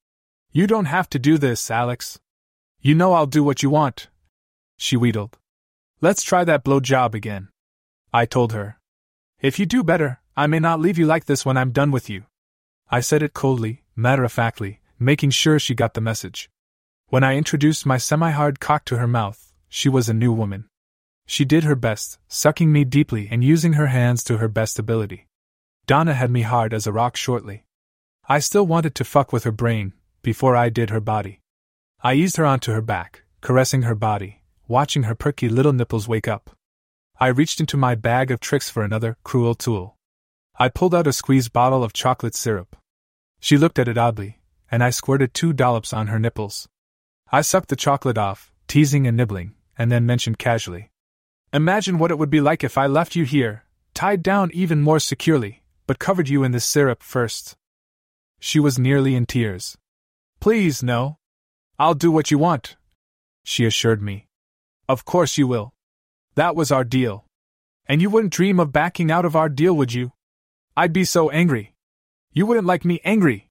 [0.51, 2.19] You don't have to do this, Alex.
[2.81, 4.07] You know I'll do what you want.
[4.77, 5.37] She wheedled.
[5.99, 7.49] Let's try that blow job again.
[8.13, 8.79] I told her.
[9.41, 12.09] If you do better, I may not leave you like this when I'm done with
[12.09, 12.23] you.
[12.89, 16.49] I said it coldly, matter of factly, making sure she got the message.
[17.09, 20.65] When I introduced my semi hard cock to her mouth, she was a new woman.
[21.25, 25.25] She did her best, sucking me deeply and using her hands to her best ability.
[25.85, 27.63] Donna had me hard as a rock shortly.
[28.27, 31.39] I still wanted to fuck with her brain, before I did her body.
[32.01, 36.27] I eased her onto her back, caressing her body, watching her perky little nipples wake
[36.27, 36.49] up.
[37.21, 39.95] I reached into my bag of tricks for another cruel tool.
[40.59, 42.75] I pulled out a squeezed bottle of chocolate syrup.
[43.39, 46.67] She looked at it oddly, and I squirted two dollops on her nipples.
[47.29, 50.91] I sucked the chocolate off, teasing and nibbling, and then mentioned casually.
[51.51, 54.99] Imagine what it would be like if I left you here, tied down even more
[54.99, 57.57] securely, but covered you in this syrup first.
[58.39, 59.77] She was nearly in tears.
[60.39, 61.17] Please, no.
[61.77, 62.77] I'll do what you want,
[63.43, 64.27] she assured me.
[64.87, 65.73] Of course you will.
[66.35, 67.25] That was our deal.
[67.87, 70.13] And you wouldn't dream of backing out of our deal, would you?
[70.77, 71.73] I'd be so angry.
[72.31, 73.49] You wouldn't like me angry.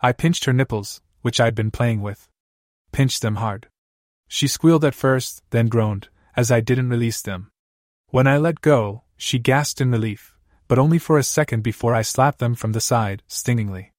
[0.00, 2.28] I pinched her nipples, which I'd been playing with.
[2.92, 3.68] Pinched them hard.
[4.28, 7.50] She squealed at first, then groaned, as I didn't release them.
[8.08, 10.34] When I let go, she gasped in relief,
[10.68, 13.92] but only for a second before I slapped them from the side, stingingly.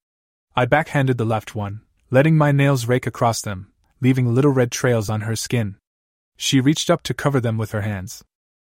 [0.55, 3.71] I backhanded the left one, letting my nails rake across them,
[4.01, 5.77] leaving little red trails on her skin.
[6.37, 8.23] She reached up to cover them with her hands.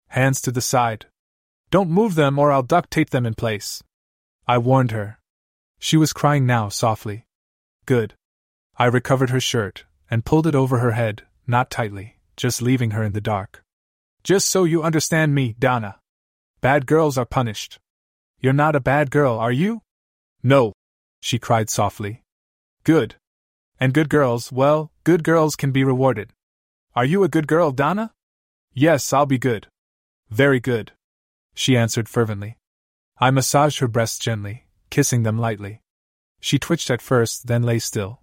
[0.08, 1.06] Hands to the side.
[1.70, 3.82] Don't move them or I'll duct tape them in place.
[4.46, 5.18] I warned her.
[5.78, 7.26] She was crying now softly.
[7.86, 8.14] Good.
[8.76, 13.02] I recovered her shirt and pulled it over her head, not tightly, just leaving her
[13.02, 13.62] in the dark.
[14.22, 15.96] Just so you understand me, Donna.
[16.60, 17.78] Bad girls are punished.
[18.38, 19.80] You're not a bad girl, are you?
[20.42, 20.74] No,
[21.22, 22.20] she cried softly.
[22.84, 23.14] Good.
[23.80, 26.34] And good girls, well, good girls can be rewarded.
[26.94, 28.12] Are you a good girl, Donna?
[28.74, 29.68] Yes, I'll be good.
[30.28, 30.92] Very good.
[31.54, 32.58] She answered fervently.
[33.18, 35.80] I massaged her breasts gently, kissing them lightly.
[36.38, 38.21] She twitched at first, then lay still.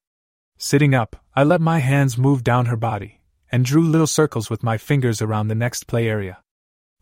[0.62, 4.62] Sitting up, I let my hands move down her body, and drew little circles with
[4.62, 6.40] my fingers around the next play area.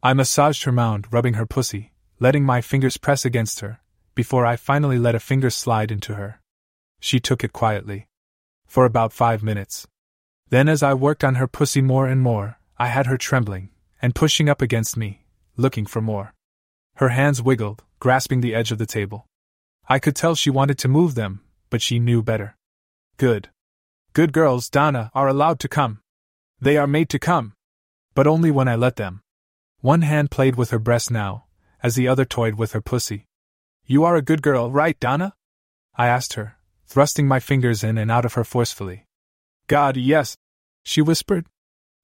[0.04, 3.80] I massaged her mound, rubbing her pussy, letting my fingers press against her,
[4.14, 6.40] before I finally let a finger slide into her.
[7.00, 8.08] She took it quietly
[8.68, 9.88] for about five minutes.
[10.50, 13.70] Then, as I worked on her pussy more and more, I had her trembling
[14.04, 15.26] and pushing up against me,
[15.56, 16.36] looking for more.
[16.98, 19.26] Her hands wiggled, grasping the edge of the table.
[19.90, 22.57] I could tell she wanted to move them, but she knew better.
[23.18, 23.50] Good.
[24.14, 26.02] Good girls, Donna, are allowed to come.
[26.62, 27.54] They are made to come.
[28.14, 29.22] But only when I let them.
[29.82, 31.46] One hand played with her breast now,
[31.82, 33.26] as the other toyed with her pussy.
[33.86, 35.34] You are a good girl, right, Donna?
[35.96, 39.08] I asked her, thrusting my fingers in and out of her forcefully.
[39.66, 40.38] God, yes,
[40.84, 41.48] she whispered.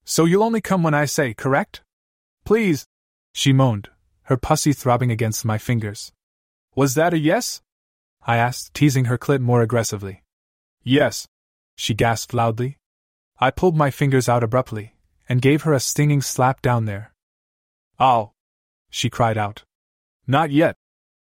[0.05, 1.81] So you'll only come when I say, correct?
[2.43, 2.87] Please,
[3.33, 3.89] she moaned,
[4.23, 6.11] her pussy throbbing against my fingers.
[6.75, 7.61] Was that a yes?
[8.25, 10.23] I asked, teasing her clit more aggressively.
[10.83, 11.27] Yes,
[11.75, 12.77] she gasped loudly.
[13.39, 14.95] I pulled my fingers out abruptly
[15.27, 17.13] and gave her a stinging slap down there.
[17.99, 18.33] Ow!
[18.89, 19.63] she cried out.
[20.27, 20.75] Not yet,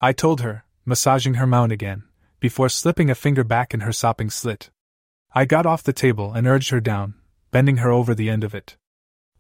[0.02, 2.04] I told her, massaging her mound again
[2.40, 4.70] before slipping a finger back in her sopping slit.
[5.34, 7.16] I got off the table and urged her down,
[7.52, 8.78] bending her over the end of it.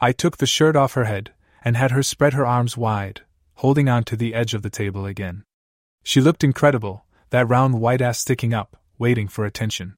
[0.02, 1.34] I took the shirt off her head
[1.64, 3.22] and had her spread her arms wide,
[3.56, 5.44] holding on to the edge of the table again.
[6.04, 9.96] She looked incredible, that round white ass sticking up, waiting for attention.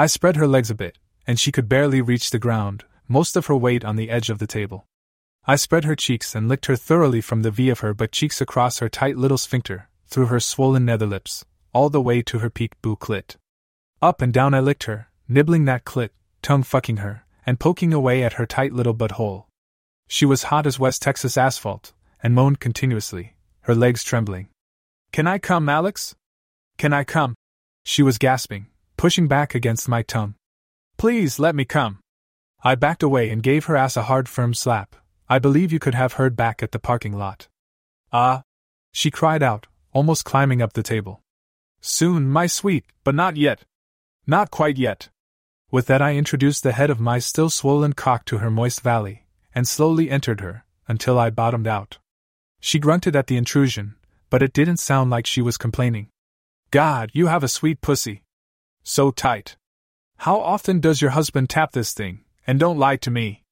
[0.00, 0.96] I spread her legs a bit,
[1.26, 4.38] and she could barely reach the ground, most of her weight on the edge of
[4.38, 4.86] the table.
[5.44, 8.40] I spread her cheeks and licked her thoroughly from the V of her butt cheeks
[8.40, 12.48] across her tight little sphincter, through her swollen nether lips, all the way to her
[12.48, 13.34] peak boo clit.
[14.00, 16.10] Up and down I licked her, nibbling that clit,
[16.42, 19.46] tongue fucking her, and poking away at her tight little butthole.
[20.06, 21.92] She was hot as West Texas asphalt,
[22.22, 24.48] and moaned continuously, her legs trembling.
[25.10, 26.14] Can I come, Alex?
[26.76, 27.34] Can I come?
[27.84, 28.68] She was gasping,
[28.98, 30.34] pushing back against my tongue.
[30.98, 32.00] Please let me come.
[32.62, 34.96] I backed away and gave her ass a hard, firm slap.
[35.28, 37.46] I believe you could have heard back at the parking lot.
[38.12, 38.42] Ah!
[38.92, 41.22] She cried out, almost climbing up the table.
[41.80, 43.64] Soon, my sweet, but not yet.
[44.26, 45.10] Not quite yet.
[45.70, 49.26] With that, I introduced the head of my still swollen cock to her moist valley,
[49.54, 51.98] and slowly entered her, until I bottomed out.
[52.58, 53.94] She grunted at the intrusion,
[54.28, 56.08] but it didn't sound like she was complaining.
[56.72, 58.24] God, you have a sweet pussy.
[58.90, 59.58] So tight.
[60.16, 62.24] How often does your husband tap this thing?
[62.46, 63.44] And don't lie to me.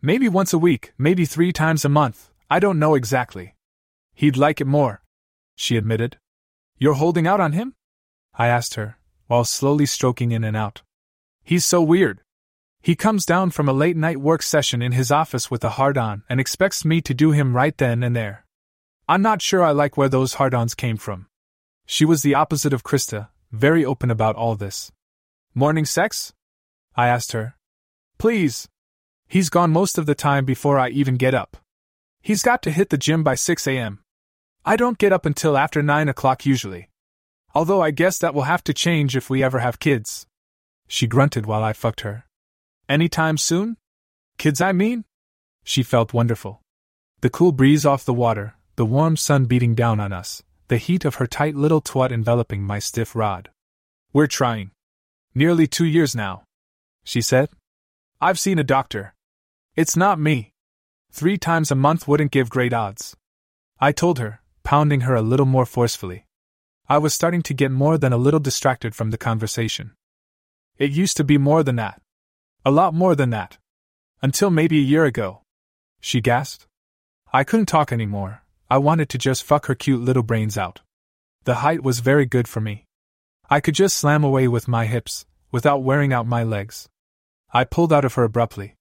[0.00, 3.56] Maybe once a week, maybe three times a month, I don't know exactly.
[4.14, 5.02] He'd like it more,
[5.56, 6.18] she admitted.
[6.78, 7.74] You're holding out on him?
[8.32, 8.96] I asked her,
[9.26, 10.82] while slowly stroking in and out.
[11.42, 12.20] He's so weird.
[12.80, 15.98] He comes down from a late night work session in his office with a hard
[15.98, 18.46] on and expects me to do him right then and there.
[19.08, 21.26] I'm not sure I like where those hard ons came from.
[21.86, 24.92] She was the opposite of Krista, very open about all this.
[25.54, 26.32] Morning sex?
[26.94, 27.56] I asked her.
[28.18, 28.68] Please.
[29.26, 31.56] He's gone most of the time before I even get up.
[32.22, 34.00] He's got to hit the gym by 6 a.m.
[34.64, 36.90] I don't get up until after 9 o'clock usually.
[37.54, 40.26] Although I guess that will have to change if we ever have kids.
[40.88, 42.24] She grunted while I fucked her.
[42.88, 43.76] Anytime soon?
[44.38, 45.04] Kids, I mean?
[45.64, 46.60] She felt wonderful.
[47.22, 51.04] The cool breeze off the water, the warm sun beating down on us, the heat
[51.04, 53.50] of her tight little twat enveloping my stiff rod.
[54.12, 54.70] We're trying.
[55.34, 56.44] Nearly two years now.
[57.04, 57.50] She said.
[58.20, 59.14] I've seen a doctor.
[59.76, 60.52] It's not me.
[61.12, 63.16] Three times a month wouldn't give great odds.
[63.78, 66.26] I told her, pounding her a little more forcefully.
[66.88, 69.92] I was starting to get more than a little distracted from the conversation.
[70.78, 72.00] It used to be more than that.
[72.64, 73.58] A lot more than that.
[74.22, 75.42] Until maybe a year ago.
[76.00, 76.66] She gasped.
[77.32, 78.42] I couldn't talk anymore.
[78.68, 80.80] I wanted to just fuck her cute little brains out.
[81.44, 82.84] The height was very good for me.
[83.48, 86.88] I could just slam away with my hips, without wearing out my legs.
[87.52, 88.74] I pulled out of her abruptly.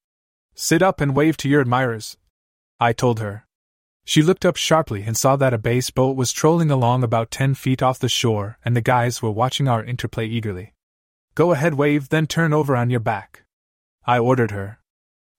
[0.56, 2.18] Sit up and wave to your admirers.
[2.80, 3.46] I told her.
[4.06, 7.54] She looked up sharply and saw that a bass boat was trolling along about ten
[7.54, 10.74] feet off the shore, and the guys were watching our interplay eagerly.
[11.36, 13.44] Go ahead, wave, then turn over on your back.
[14.08, 14.80] I ordered her.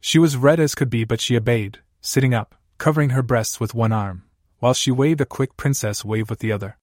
[0.00, 3.74] She was red as could be, but she obeyed, sitting up, covering her breasts with
[3.74, 4.24] one arm,
[4.58, 6.78] while she waved a quick princess wave with the other.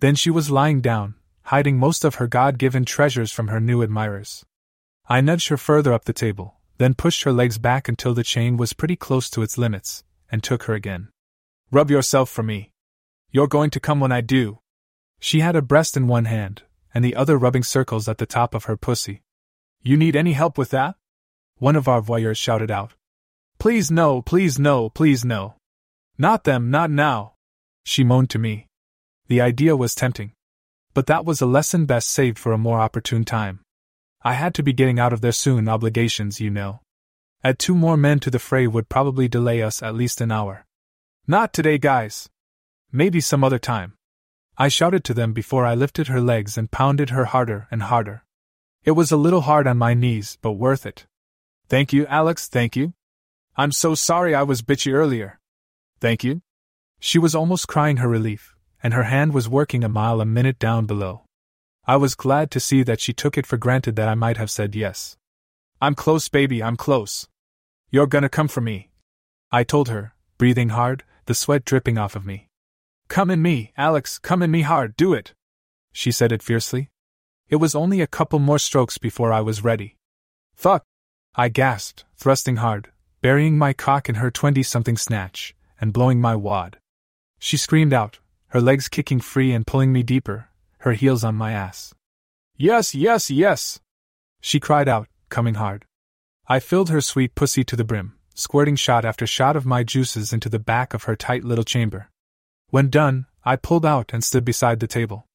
[0.00, 3.82] Then she was lying down, hiding most of her God given treasures from her new
[3.82, 4.44] admirers.
[5.08, 8.56] I nudged her further up the table, then pushed her legs back until the chain
[8.56, 11.08] was pretty close to its limits, and took her again.
[11.70, 12.72] Rub yourself for me.
[13.30, 14.60] You're going to come when I do.
[15.18, 16.62] She had a breast in one hand,
[16.94, 19.22] and the other rubbing circles at the top of her pussy.
[19.82, 20.96] You need any help with that?
[21.56, 22.94] One of our voyeurs shouted out.
[23.58, 25.57] Please no, please no, please no.
[26.18, 27.34] Not them, not now.
[27.84, 28.66] She moaned to me.
[29.28, 30.32] The idea was tempting.
[30.92, 33.60] But that was a lesson best saved for a more opportune time.
[34.22, 36.80] I had to be getting out of there soon, obligations, you know.
[37.44, 40.66] Add two more men to the fray would probably delay us at least an hour.
[41.26, 42.28] Not today, guys.
[42.90, 43.94] Maybe some other time.
[44.56, 48.24] I shouted to them before I lifted her legs and pounded her harder and harder.
[48.82, 51.06] It was a little hard on my knees, but worth it.
[51.68, 52.94] Thank you, Alex, thank you.
[53.56, 55.38] I'm so sorry I was bitchy earlier.
[56.00, 56.42] Thank you.
[57.00, 60.58] She was almost crying her relief, and her hand was working a mile a minute
[60.58, 61.22] down below.
[61.86, 64.50] I was glad to see that she took it for granted that I might have
[64.50, 65.16] said yes.
[65.80, 67.26] I'm close, baby, I'm close.
[67.90, 68.90] You're gonna come for me.
[69.50, 72.48] I told her, breathing hard, the sweat dripping off of me.
[73.08, 75.32] Come in me, Alex, come in me hard, do it!
[75.92, 76.90] She said it fiercely.
[77.48, 79.96] It was only a couple more strokes before I was ready.
[80.54, 80.84] Fuck!
[81.34, 82.92] I gasped, thrusting hard,
[83.22, 86.78] burying my cock in her twenty something snatch, and blowing my wad.
[87.38, 88.18] She screamed out,
[88.48, 90.48] her legs kicking free and pulling me deeper,
[90.78, 91.94] her heels on my ass.
[92.56, 93.80] Yes, yes, yes!
[94.40, 95.84] She cried out, coming hard.
[96.48, 100.32] I filled her sweet pussy to the brim, squirting shot after shot of my juices
[100.32, 102.08] into the back of her tight little chamber.
[102.70, 105.26] When done, I pulled out and stood beside the table.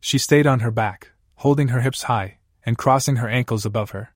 [0.00, 4.14] She stayed on her back, holding her hips high, and crossing her ankles above her.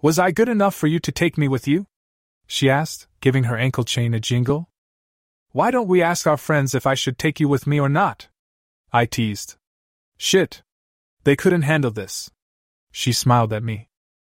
[0.00, 1.86] Was I good enough for you to take me with you?
[2.46, 4.69] She asked, giving her ankle chain a jingle.
[5.52, 8.28] Why don't we ask our friends if I should take you with me or not?
[8.92, 9.56] I teased.
[10.16, 10.62] Shit.
[11.24, 12.30] They couldn't handle this.
[12.92, 13.88] She smiled at me.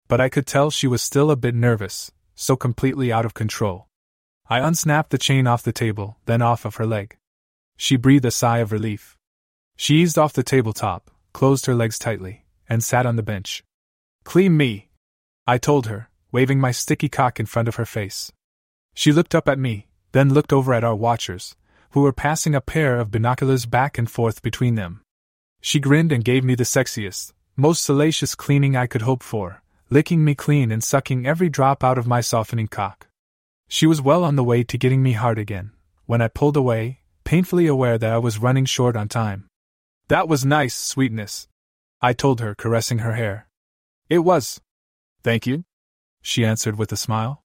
[0.08, 3.88] But I could tell she was still a bit nervous, so completely out of control.
[4.50, 7.18] I unsnapped the chain off the table, then off of her leg.
[7.76, 9.18] She breathed a sigh of relief.
[9.76, 13.64] She eased off the tabletop, closed her legs tightly, and sat on the bench.
[14.24, 14.90] Clean me,
[15.46, 18.32] I told her, waving my sticky cock in front of her face.
[18.94, 21.56] She looked up at me, then looked over at our watchers,
[21.92, 25.02] who were passing a pair of binoculars back and forth between them.
[25.62, 30.24] She grinned and gave me the sexiest, most salacious cleaning I could hope for, licking
[30.24, 33.08] me clean and sucking every drop out of my softening cock.
[33.68, 35.72] She was well on the way to getting me hard again,
[36.06, 39.48] when I pulled away, painfully aware that I was running short on time.
[40.08, 41.48] That was nice, sweetness.
[42.02, 43.48] I told her, caressing her hair.
[44.10, 44.60] It was.
[45.24, 45.64] Thank you,
[46.22, 47.44] she answered with a smile.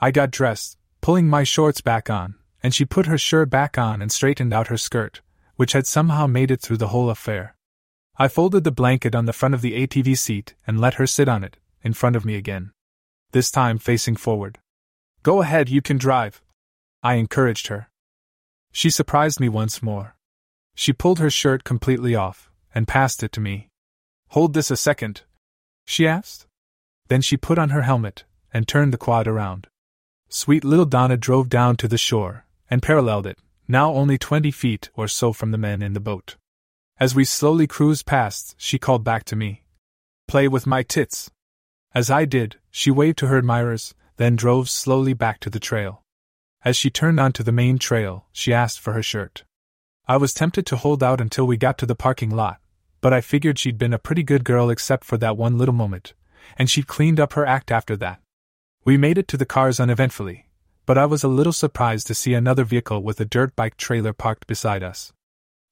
[0.00, 4.02] I got dressed, pulling my shorts back on, and she put her shirt back on
[4.02, 5.20] and straightened out her skirt,
[5.56, 7.56] which had somehow made it through the whole affair.
[8.16, 11.28] I folded the blanket on the front of the ATV seat and let her sit
[11.28, 12.72] on it, in front of me again.
[13.32, 14.58] This time facing forward.
[15.22, 16.42] Go ahead, you can drive.
[17.02, 17.90] I encouraged her.
[18.72, 20.16] She surprised me once more.
[20.74, 23.68] She pulled her shirt completely off and passed it to me.
[24.28, 25.22] Hold this a second,
[25.84, 26.46] she asked.
[27.08, 29.68] Then she put on her helmet and turned the quad around.
[30.30, 34.90] Sweet little Donna drove down to the shore and paralleled it, now only twenty feet
[34.94, 36.36] or so from the men in the boat.
[37.00, 39.62] As we slowly cruised past, she called back to me.
[40.26, 41.30] Play with my tits.
[41.94, 46.02] As I did, she waved to her admirers, then drove slowly back to the trail.
[46.62, 49.44] As she turned onto the main trail, she asked for her shirt.
[50.06, 52.60] I was tempted to hold out until we got to the parking lot,
[53.00, 56.12] but I figured she'd been a pretty good girl except for that one little moment,
[56.58, 58.20] and she'd cleaned up her act after that.
[58.88, 60.46] We made it to the cars uneventfully,
[60.86, 64.14] but I was a little surprised to see another vehicle with a dirt bike trailer
[64.14, 65.12] parked beside us.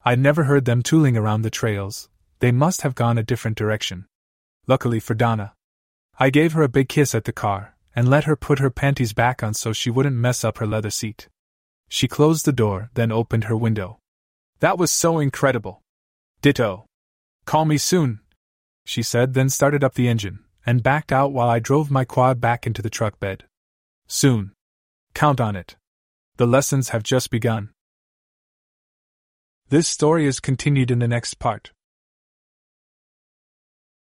[0.04, 2.10] I'd never heard them tooling around the trails,
[2.40, 4.04] they must have gone a different direction.
[4.66, 5.54] Luckily for Donna,
[6.18, 9.14] I gave her a big kiss at the car and let her put her panties
[9.14, 11.26] back on so she wouldn't mess up her leather seat.
[11.88, 13.98] She closed the door, then opened her window.
[14.60, 15.80] That was so incredible.
[16.42, 16.84] Ditto.
[17.46, 18.20] Call me soon,
[18.84, 22.40] she said, then started up the engine and backed out while I drove my quad
[22.40, 23.44] back into the truck bed.
[24.08, 24.52] Soon.
[25.14, 25.76] Count on it.
[26.36, 27.70] The lessons have just begun.
[29.68, 31.72] This story is continued in the next part.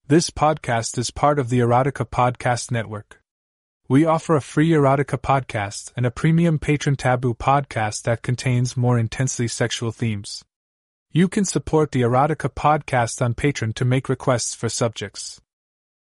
[0.08, 3.22] This podcast is part of the Erotica Podcast Network.
[3.90, 9.00] We offer a free erotica podcast and a premium patron taboo podcast that contains more
[9.00, 10.44] intensely sexual themes.
[11.12, 15.40] You can support the erotica podcast on Patreon to make requests for subjects.